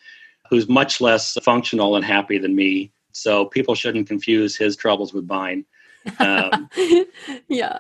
who's 0.50 0.68
much 0.68 1.00
less 1.00 1.38
functional 1.44 1.96
and 1.96 2.04
happy 2.04 2.38
than 2.38 2.56
me 2.56 2.92
so 3.16 3.46
people 3.46 3.76
shouldn't 3.76 4.08
confuse 4.08 4.58
his 4.58 4.76
troubles 4.76 5.14
with 5.14 5.26
mine. 5.26 5.66
Um, 6.20 6.70
yeah. 7.48 7.80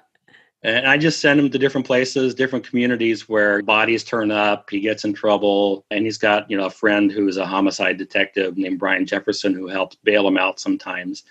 And 0.64 0.88
I 0.88 0.98
just 0.98 1.20
send 1.20 1.40
him 1.40 1.52
to 1.52 1.60
different 1.60 1.86
places, 1.86 2.34
different 2.34 2.68
communities 2.68 3.30
where 3.30 3.62
bodies 3.62 4.04
turn 4.04 4.32
up. 4.32 4.70
He 4.70 4.80
gets 4.80 5.04
in 5.04 5.14
trouble, 5.14 5.86
and 5.92 6.06
he's 6.06 6.18
got 6.18 6.50
you 6.50 6.58
know 6.58 6.66
a 6.66 6.72
friend 6.72 7.12
who's 7.12 7.38
a 7.38 7.46
homicide 7.46 7.98
detective 7.98 8.58
named 8.58 8.80
Brian 8.80 9.06
Jefferson 9.06 9.54
who 9.54 9.68
helps 9.68 9.98
bail 9.98 10.28
him 10.28 10.38
out 10.38 10.60
sometimes. 10.60 11.24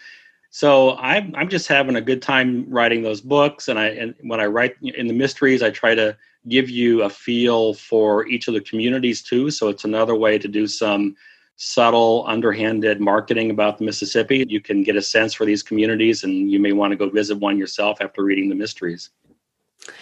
So 0.54 0.96
I'm 0.98 1.34
I'm 1.34 1.48
just 1.48 1.66
having 1.66 1.96
a 1.96 2.00
good 2.00 2.22
time 2.22 2.64
writing 2.68 3.02
those 3.02 3.20
books, 3.20 3.66
and 3.66 3.76
I 3.76 3.86
and 3.86 4.14
when 4.20 4.38
I 4.38 4.46
write 4.46 4.76
in 4.82 5.08
the 5.08 5.12
mysteries, 5.12 5.64
I 5.64 5.70
try 5.70 5.96
to 5.96 6.16
give 6.48 6.70
you 6.70 7.02
a 7.02 7.10
feel 7.10 7.74
for 7.74 8.28
each 8.28 8.46
of 8.46 8.54
the 8.54 8.60
communities 8.60 9.20
too. 9.20 9.50
So 9.50 9.66
it's 9.66 9.82
another 9.84 10.14
way 10.14 10.38
to 10.38 10.46
do 10.46 10.68
some 10.68 11.16
subtle, 11.56 12.24
underhanded 12.28 13.00
marketing 13.00 13.50
about 13.50 13.78
the 13.78 13.84
Mississippi. 13.84 14.44
You 14.48 14.60
can 14.60 14.84
get 14.84 14.94
a 14.94 15.02
sense 15.02 15.34
for 15.34 15.44
these 15.44 15.64
communities, 15.64 16.22
and 16.22 16.48
you 16.48 16.60
may 16.60 16.70
want 16.70 16.92
to 16.92 16.96
go 16.96 17.10
visit 17.10 17.36
one 17.38 17.58
yourself 17.58 18.00
after 18.00 18.22
reading 18.22 18.48
the 18.48 18.54
mysteries. 18.54 19.10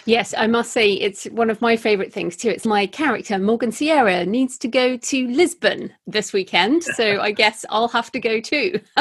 Yes, 0.05 0.33
I 0.37 0.47
must 0.47 0.71
say 0.71 0.93
it's 0.93 1.25
one 1.25 1.49
of 1.49 1.61
my 1.61 1.77
favorite 1.77 2.11
things 2.11 2.35
too. 2.35 2.49
It's 2.49 2.65
my 2.65 2.85
character, 2.87 3.39
Morgan 3.39 3.71
Sierra, 3.71 4.25
needs 4.25 4.57
to 4.59 4.67
go 4.67 4.97
to 4.97 5.27
Lisbon 5.27 5.93
this 6.07 6.33
weekend. 6.33 6.83
So 6.93 7.21
I 7.21 7.31
guess 7.31 7.65
I'll 7.69 7.87
have 7.87 8.11
to 8.11 8.19
go 8.19 8.39
too 8.39 8.79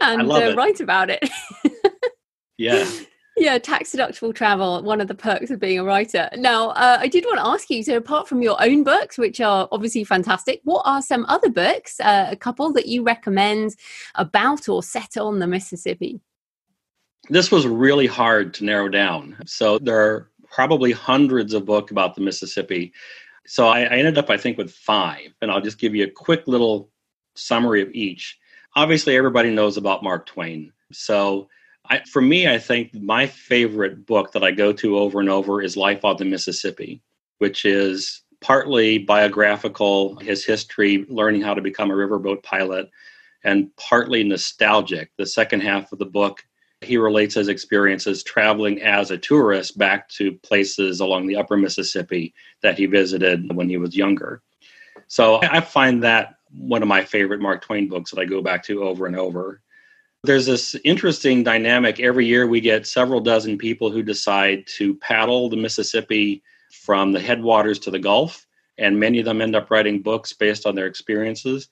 and 0.00 0.30
uh, 0.30 0.54
write 0.56 0.80
about 0.80 1.08
it. 1.08 1.28
yeah. 2.58 2.84
Yeah, 3.36 3.58
tax 3.58 3.92
deductible 3.92 4.34
travel, 4.34 4.82
one 4.82 5.00
of 5.00 5.08
the 5.08 5.14
perks 5.14 5.50
of 5.50 5.60
being 5.60 5.78
a 5.78 5.84
writer. 5.84 6.28
Now, 6.36 6.70
uh, 6.70 6.98
I 7.00 7.06
did 7.06 7.24
want 7.24 7.38
to 7.38 7.46
ask 7.46 7.70
you 7.70 7.82
so, 7.82 7.96
apart 7.96 8.28
from 8.28 8.42
your 8.42 8.60
own 8.62 8.82
books, 8.82 9.16
which 9.16 9.40
are 9.40 9.68
obviously 9.70 10.04
fantastic, 10.04 10.60
what 10.64 10.82
are 10.84 11.00
some 11.00 11.24
other 11.28 11.48
books, 11.48 12.00
uh, 12.00 12.26
a 12.30 12.36
couple 12.36 12.72
that 12.72 12.86
you 12.86 13.04
recommend 13.04 13.76
about 14.16 14.68
or 14.68 14.82
set 14.82 15.16
on 15.16 15.38
the 15.38 15.46
Mississippi? 15.46 16.20
This 17.28 17.50
was 17.50 17.66
really 17.66 18.06
hard 18.06 18.54
to 18.54 18.64
narrow 18.64 18.88
down. 18.88 19.36
So, 19.46 19.78
there 19.78 20.00
are 20.00 20.30
probably 20.50 20.92
hundreds 20.92 21.54
of 21.54 21.64
books 21.64 21.90
about 21.90 22.14
the 22.14 22.20
Mississippi. 22.20 22.92
So, 23.46 23.68
I, 23.68 23.80
I 23.80 23.96
ended 23.96 24.18
up, 24.18 24.30
I 24.30 24.36
think, 24.36 24.58
with 24.58 24.72
five, 24.72 25.34
and 25.40 25.50
I'll 25.50 25.60
just 25.60 25.78
give 25.78 25.94
you 25.94 26.04
a 26.04 26.10
quick 26.10 26.46
little 26.46 26.90
summary 27.34 27.82
of 27.82 27.90
each. 27.92 28.38
Obviously, 28.74 29.16
everybody 29.16 29.50
knows 29.50 29.76
about 29.76 30.02
Mark 30.02 30.26
Twain. 30.26 30.72
So, 30.90 31.48
I, 31.88 32.00
for 32.10 32.22
me, 32.22 32.48
I 32.48 32.58
think 32.58 32.94
my 32.94 33.26
favorite 33.26 34.06
book 34.06 34.32
that 34.32 34.44
I 34.44 34.50
go 34.50 34.72
to 34.72 34.98
over 34.98 35.20
and 35.20 35.28
over 35.28 35.62
is 35.62 35.76
Life 35.76 36.04
on 36.04 36.16
the 36.16 36.24
Mississippi, 36.24 37.02
which 37.38 37.64
is 37.64 38.22
partly 38.40 38.98
biographical, 38.98 40.16
his 40.16 40.44
history, 40.44 41.06
learning 41.08 41.42
how 41.42 41.54
to 41.54 41.62
become 41.62 41.90
a 41.90 41.94
riverboat 41.94 42.42
pilot, 42.42 42.90
and 43.44 43.74
partly 43.76 44.24
nostalgic. 44.24 45.10
The 45.16 45.26
second 45.26 45.60
half 45.60 45.92
of 45.92 45.98
the 45.98 46.06
book, 46.06 46.44
he 46.84 46.96
relates 46.96 47.34
his 47.34 47.48
experiences 47.48 48.22
traveling 48.22 48.82
as 48.82 49.10
a 49.10 49.18
tourist 49.18 49.78
back 49.78 50.08
to 50.10 50.32
places 50.38 51.00
along 51.00 51.26
the 51.26 51.36
upper 51.36 51.56
Mississippi 51.56 52.34
that 52.62 52.78
he 52.78 52.86
visited 52.86 53.54
when 53.54 53.68
he 53.68 53.76
was 53.76 53.96
younger. 53.96 54.42
So 55.08 55.40
I 55.42 55.60
find 55.60 56.02
that 56.02 56.36
one 56.50 56.82
of 56.82 56.88
my 56.88 57.04
favorite 57.04 57.40
Mark 57.40 57.62
Twain 57.62 57.88
books 57.88 58.10
that 58.10 58.20
I 58.20 58.24
go 58.24 58.42
back 58.42 58.64
to 58.64 58.84
over 58.84 59.06
and 59.06 59.16
over. 59.16 59.60
There's 60.24 60.46
this 60.46 60.76
interesting 60.84 61.42
dynamic. 61.42 61.98
Every 61.98 62.26
year, 62.26 62.46
we 62.46 62.60
get 62.60 62.86
several 62.86 63.20
dozen 63.20 63.58
people 63.58 63.90
who 63.90 64.02
decide 64.02 64.66
to 64.78 64.94
paddle 64.96 65.48
the 65.48 65.56
Mississippi 65.56 66.42
from 66.70 67.12
the 67.12 67.20
headwaters 67.20 67.78
to 67.80 67.90
the 67.90 67.98
Gulf, 67.98 68.46
and 68.78 68.98
many 68.98 69.18
of 69.18 69.24
them 69.24 69.40
end 69.40 69.56
up 69.56 69.70
writing 69.70 70.00
books 70.00 70.32
based 70.32 70.66
on 70.66 70.74
their 70.74 70.86
experiences. 70.86 71.68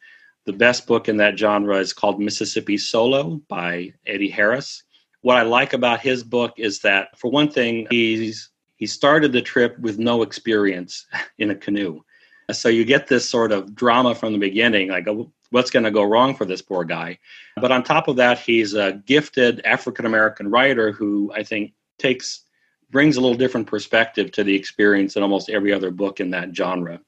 The 0.47 0.53
best 0.53 0.87
book 0.87 1.09
in 1.09 1.17
that 1.19 1.39
genre 1.39 1.77
is 1.77 1.93
called 1.93 2.21
Mississippi 2.21 2.77
Solo 2.77 3.41
by 3.49 3.93
Eddy 4.07 4.29
Harris. 4.29 4.83
What 5.23 5.37
I 5.37 5.43
like 5.43 5.73
about 5.73 6.01
his 6.01 6.25
book 6.25 6.55
is 6.57 6.81
that, 6.81 7.19
for 7.19 7.31
one 7.31 7.51
thing, 7.51 7.87
he's 7.91 8.51
he 8.77 8.87
started 8.87 9.33
the 9.33 9.43
trip 9.43 9.79
with 9.79 9.99
no 9.99 10.23
experience 10.23 11.07
in 11.39 11.51
a 11.51 11.55
canoe. 11.55 12.01
So 12.51 12.69
you 12.69 12.85
get 12.85 13.07
this 13.07 13.29
sort 13.29 13.53
of 13.53 13.75
drama 13.75 14.15
from 14.15 14.33
the 14.33 14.39
beginning, 14.39 14.89
like 14.89 15.07
oh, 15.07 15.31
what's 15.51 15.71
going 15.71 15.85
to 15.85 15.91
go 15.91 16.03
wrong 16.03 16.35
for 16.35 16.45
this 16.45 16.63
poor 16.63 16.85
guy. 16.85 17.19
But 17.57 17.71
on 17.71 17.85
top 17.85 18.09
of 18.09 18.17
that, 18.17 18.39
he's 18.39 18.75
a 18.75 19.03
gifted 19.05 19.61
African 19.65 20.07
American 20.07 20.51
writer 20.51 20.93
who 20.93 21.31
I 21.35 21.43
think 21.43 21.75
takes 21.99 22.45
brings 22.91 23.17
a 23.17 23.21
little 23.21 23.37
different 23.37 23.67
perspective 23.67 24.33
to 24.33 24.43
the 24.43 24.55
experience 24.55 25.15
than 25.15 25.23
almost 25.23 25.49
every 25.49 25.73
other 25.73 25.91
book 25.91 26.19
in 26.19 26.31
that 26.31 26.57
genre. 26.57 27.01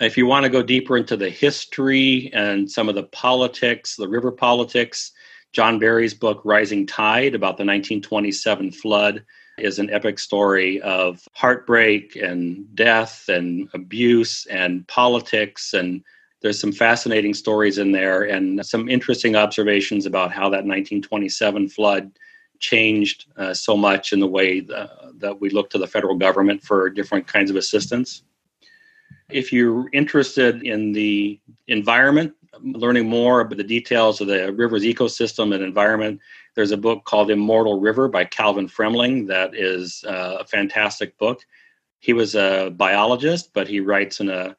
If 0.00 0.16
you 0.16 0.26
want 0.26 0.44
to 0.44 0.50
go 0.50 0.62
deeper 0.62 0.96
into 0.96 1.16
the 1.16 1.30
history 1.30 2.30
and 2.34 2.70
some 2.70 2.88
of 2.88 2.94
the 2.94 3.04
politics, 3.04 3.96
the 3.96 4.08
river 4.08 4.32
politics, 4.32 5.12
John 5.52 5.78
Barry's 5.78 6.14
book 6.14 6.40
Rising 6.44 6.86
Tide 6.86 7.34
about 7.34 7.56
the 7.56 7.64
1927 7.64 8.72
flood 8.72 9.24
is 9.58 9.78
an 9.78 9.90
epic 9.90 10.18
story 10.18 10.80
of 10.82 11.26
heartbreak 11.34 12.16
and 12.16 12.74
death 12.74 13.28
and 13.28 13.68
abuse 13.74 14.46
and 14.46 14.86
politics 14.88 15.74
and 15.74 16.02
there's 16.40 16.60
some 16.60 16.72
fascinating 16.72 17.34
stories 17.34 17.78
in 17.78 17.92
there 17.92 18.22
and 18.22 18.64
some 18.64 18.88
interesting 18.88 19.36
observations 19.36 20.06
about 20.06 20.32
how 20.32 20.44
that 20.44 20.64
1927 20.64 21.68
flood 21.68 22.12
changed 22.60 23.26
uh, 23.36 23.52
so 23.52 23.76
much 23.76 24.12
in 24.12 24.20
the 24.20 24.26
way 24.26 24.60
the, 24.60 24.88
that 25.16 25.40
we 25.40 25.50
look 25.50 25.70
to 25.70 25.78
the 25.78 25.86
federal 25.86 26.14
government 26.14 26.62
for 26.62 26.88
different 26.88 27.26
kinds 27.26 27.50
of 27.50 27.56
assistance. 27.56 28.22
If 29.28 29.52
you're 29.52 29.88
interested 29.92 30.62
in 30.62 30.92
the 30.92 31.38
environment, 31.68 32.34
learning 32.62 33.08
more 33.08 33.40
about 33.40 33.56
the 33.56 33.64
details 33.64 34.20
of 34.20 34.26
the 34.26 34.52
river's 34.52 34.82
ecosystem 34.82 35.54
and 35.54 35.62
environment, 35.62 36.20
there's 36.54 36.72
a 36.72 36.76
book 36.76 37.04
called 37.04 37.30
Immortal 37.30 37.80
River 37.80 38.08
by 38.08 38.24
Calvin 38.24 38.68
Fremling 38.68 39.26
that 39.28 39.54
is 39.54 40.04
uh, 40.06 40.38
a 40.40 40.44
fantastic 40.44 41.16
book. 41.18 41.44
He 42.00 42.12
was 42.12 42.34
a 42.34 42.72
biologist, 42.76 43.52
but 43.52 43.68
he 43.68 43.80
writes 43.80 44.20
in 44.20 44.30
a 44.30 44.56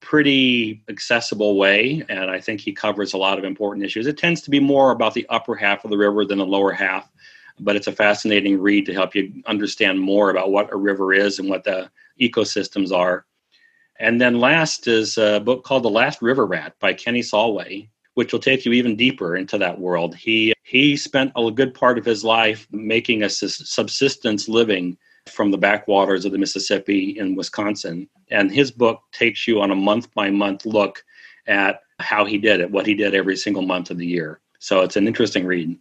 pretty 0.00 0.82
accessible 0.88 1.56
way, 1.56 2.02
and 2.08 2.30
I 2.30 2.40
think 2.40 2.60
he 2.60 2.72
covers 2.72 3.12
a 3.12 3.18
lot 3.18 3.38
of 3.38 3.44
important 3.44 3.84
issues. 3.84 4.06
It 4.06 4.18
tends 4.18 4.40
to 4.42 4.50
be 4.50 4.60
more 4.60 4.90
about 4.90 5.14
the 5.14 5.26
upper 5.28 5.54
half 5.54 5.84
of 5.84 5.90
the 5.90 5.98
river 5.98 6.24
than 6.24 6.38
the 6.38 6.46
lower 6.46 6.72
half, 6.72 7.10
but 7.60 7.76
it's 7.76 7.86
a 7.86 7.92
fascinating 7.92 8.58
read 8.58 8.86
to 8.86 8.94
help 8.94 9.14
you 9.14 9.42
understand 9.46 10.00
more 10.00 10.30
about 10.30 10.50
what 10.50 10.72
a 10.72 10.76
river 10.76 11.12
is 11.12 11.38
and 11.38 11.48
what 11.48 11.64
the 11.64 11.90
ecosystems 12.20 12.92
are. 12.92 13.26
And 14.00 14.18
then 14.18 14.40
last 14.40 14.88
is 14.88 15.18
a 15.18 15.40
book 15.40 15.62
called 15.62 15.82
The 15.82 15.90
Last 15.90 16.22
River 16.22 16.46
Rat 16.46 16.74
by 16.80 16.94
Kenny 16.94 17.20
Salwey, 17.20 17.90
which 18.14 18.32
will 18.32 18.40
take 18.40 18.64
you 18.64 18.72
even 18.72 18.96
deeper 18.96 19.36
into 19.36 19.58
that 19.58 19.78
world. 19.78 20.14
He 20.16 20.54
he 20.62 20.96
spent 20.96 21.32
a 21.36 21.50
good 21.50 21.74
part 21.74 21.98
of 21.98 22.04
his 22.04 22.24
life 22.24 22.66
making 22.70 23.22
a 23.22 23.28
subsistence 23.28 24.48
living 24.48 24.96
from 25.28 25.50
the 25.50 25.58
backwaters 25.58 26.24
of 26.24 26.32
the 26.32 26.38
Mississippi 26.38 27.18
in 27.18 27.34
Wisconsin. 27.34 28.08
And 28.30 28.50
his 28.50 28.70
book 28.70 29.02
takes 29.12 29.46
you 29.46 29.60
on 29.60 29.70
a 29.70 29.76
month 29.76 30.12
by 30.14 30.30
month 30.30 30.64
look 30.64 31.04
at 31.46 31.80
how 31.98 32.24
he 32.24 32.38
did 32.38 32.60
it, 32.60 32.70
what 32.70 32.86
he 32.86 32.94
did 32.94 33.14
every 33.14 33.36
single 33.36 33.62
month 33.62 33.90
of 33.90 33.98
the 33.98 34.06
year. 34.06 34.40
So 34.60 34.80
it's 34.80 34.96
an 34.96 35.06
interesting 35.06 35.44
read. 35.44 35.76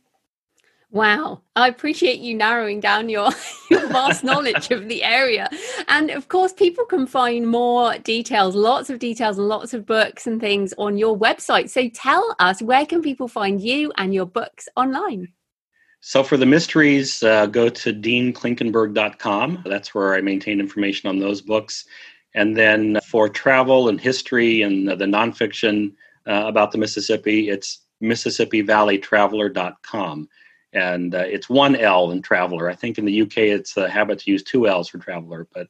Wow, 0.91 1.43
I 1.55 1.67
appreciate 1.67 2.19
you 2.19 2.33
narrowing 2.33 2.79
down 2.79 3.09
your, 3.09 3.29
your 3.69 3.87
vast 3.89 4.23
knowledge 4.23 4.71
of 4.71 4.89
the 4.89 5.03
area. 5.03 5.47
And 5.87 6.09
of 6.09 6.29
course, 6.29 6.51
people 6.51 6.83
can 6.85 7.05
find 7.05 7.47
more 7.47 7.95
details, 7.99 8.55
lots 8.55 8.89
of 8.89 8.97
details, 8.97 9.37
and 9.37 9.47
lots 9.47 9.75
of 9.75 9.85
books 9.85 10.25
and 10.25 10.41
things 10.41 10.73
on 10.79 10.97
your 10.97 11.15
website. 11.15 11.69
So 11.69 11.89
tell 11.89 12.35
us, 12.39 12.63
where 12.63 12.87
can 12.87 13.03
people 13.03 13.27
find 13.27 13.61
you 13.61 13.91
and 13.97 14.15
your 14.15 14.25
books 14.25 14.67
online? 14.75 15.27
So 16.01 16.23
for 16.23 16.37
the 16.37 16.47
mysteries, 16.47 17.21
uh, 17.21 17.45
go 17.45 17.69
to 17.69 17.93
deanklinkenberg.com. 17.93 19.63
That's 19.65 19.93
where 19.93 20.15
I 20.15 20.21
maintain 20.21 20.59
information 20.59 21.07
on 21.07 21.19
those 21.19 21.41
books. 21.41 21.85
And 22.33 22.57
then 22.57 22.99
for 23.07 23.29
travel 23.29 23.89
and 23.89 24.01
history 24.01 24.63
and 24.63 24.87
the 24.87 24.95
nonfiction 24.95 25.93
uh, 26.27 26.45
about 26.47 26.71
the 26.71 26.79
Mississippi, 26.79 27.49
it's 27.49 27.81
MississippiValleyTraveler.com. 28.01 30.29
and 30.74 31.15
uh, 31.15 31.20
it's 31.20 31.49
one 31.49 31.76
L 31.76 32.11
in 32.11 32.22
traveler. 32.22 32.70
I 32.70 32.76
think 32.76 32.97
in 32.97 33.05
the 33.05 33.22
UK 33.22 33.38
it's 33.38 33.78
a 33.78 33.89
habit 33.89 34.20
to 34.20 34.32
use 34.32 34.43
two 34.43 34.67
L's 34.67 34.89
for 34.89 34.97
traveler, 34.97 35.47
but 35.53 35.67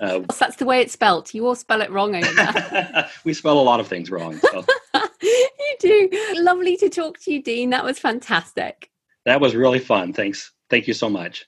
uh, 0.00 0.20
that's 0.38 0.56
the 0.56 0.66
way 0.66 0.80
it's 0.80 0.92
spelt. 0.92 1.34
You 1.34 1.46
all 1.46 1.54
spell 1.54 1.80
it 1.80 1.90
wrong 1.90 2.14
over 2.14 2.32
there. 2.34 3.08
we 3.24 3.34
spell 3.34 3.58
a 3.58 3.62
lot 3.62 3.80
of 3.80 3.88
things 3.88 4.10
wrong. 4.10 4.38
So. 4.38 4.64
you 5.22 5.76
do. 5.80 6.10
Lovely 6.34 6.76
to 6.78 6.88
talk 6.88 7.18
to 7.20 7.32
you, 7.32 7.42
Dean. 7.42 7.70
That 7.70 7.84
was 7.84 7.98
fantastic. 7.98 8.90
That 9.24 9.40
was 9.40 9.54
really 9.54 9.78
fun. 9.78 10.12
Thanks. 10.12 10.52
Thank 10.68 10.88
you 10.88 10.94
so 10.94 11.08
much. 11.08 11.46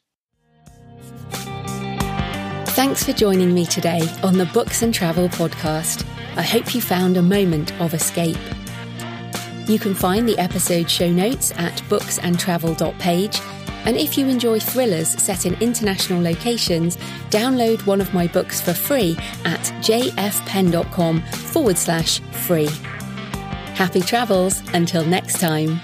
Thanks 2.75 3.05
for 3.05 3.13
joining 3.13 3.55
me 3.55 3.67
today 3.67 4.03
on 4.23 4.37
the 4.37 4.47
Books 4.47 4.83
and 4.83 4.93
Travel 4.93 5.29
podcast. 5.29 6.05
I 6.37 6.43
hope 6.43 6.75
you 6.75 6.81
found 6.81 7.17
a 7.17 7.23
moment 7.23 7.73
of 7.81 7.95
escape. 7.95 8.37
You 9.67 9.79
can 9.79 9.95
find 9.95 10.29
the 10.29 10.39
episode 10.39 10.91
show 10.91 11.11
notes 11.11 11.53
at 11.57 11.75
booksandtravel.page. 11.89 13.41
And 13.87 13.97
if 13.97 14.17
you 14.17 14.27
enjoy 14.29 14.61
thrillers 14.61 15.09
set 15.23 15.45
in 15.45 15.55
international 15.61 16.23
locations, 16.23 16.97
download 17.31 17.85
one 17.87 18.01
of 18.01 18.13
my 18.15 18.27
books 18.27 18.61
for 18.61 18.73
free 18.73 19.17
at 19.45 19.61
jfpenn.com 19.83 21.21
forward 21.23 21.77
slash 21.77 22.21
free. 22.47 22.69
Happy 23.75 24.01
travels 24.01 24.63
until 24.73 25.05
next 25.05 25.41
time. 25.41 25.81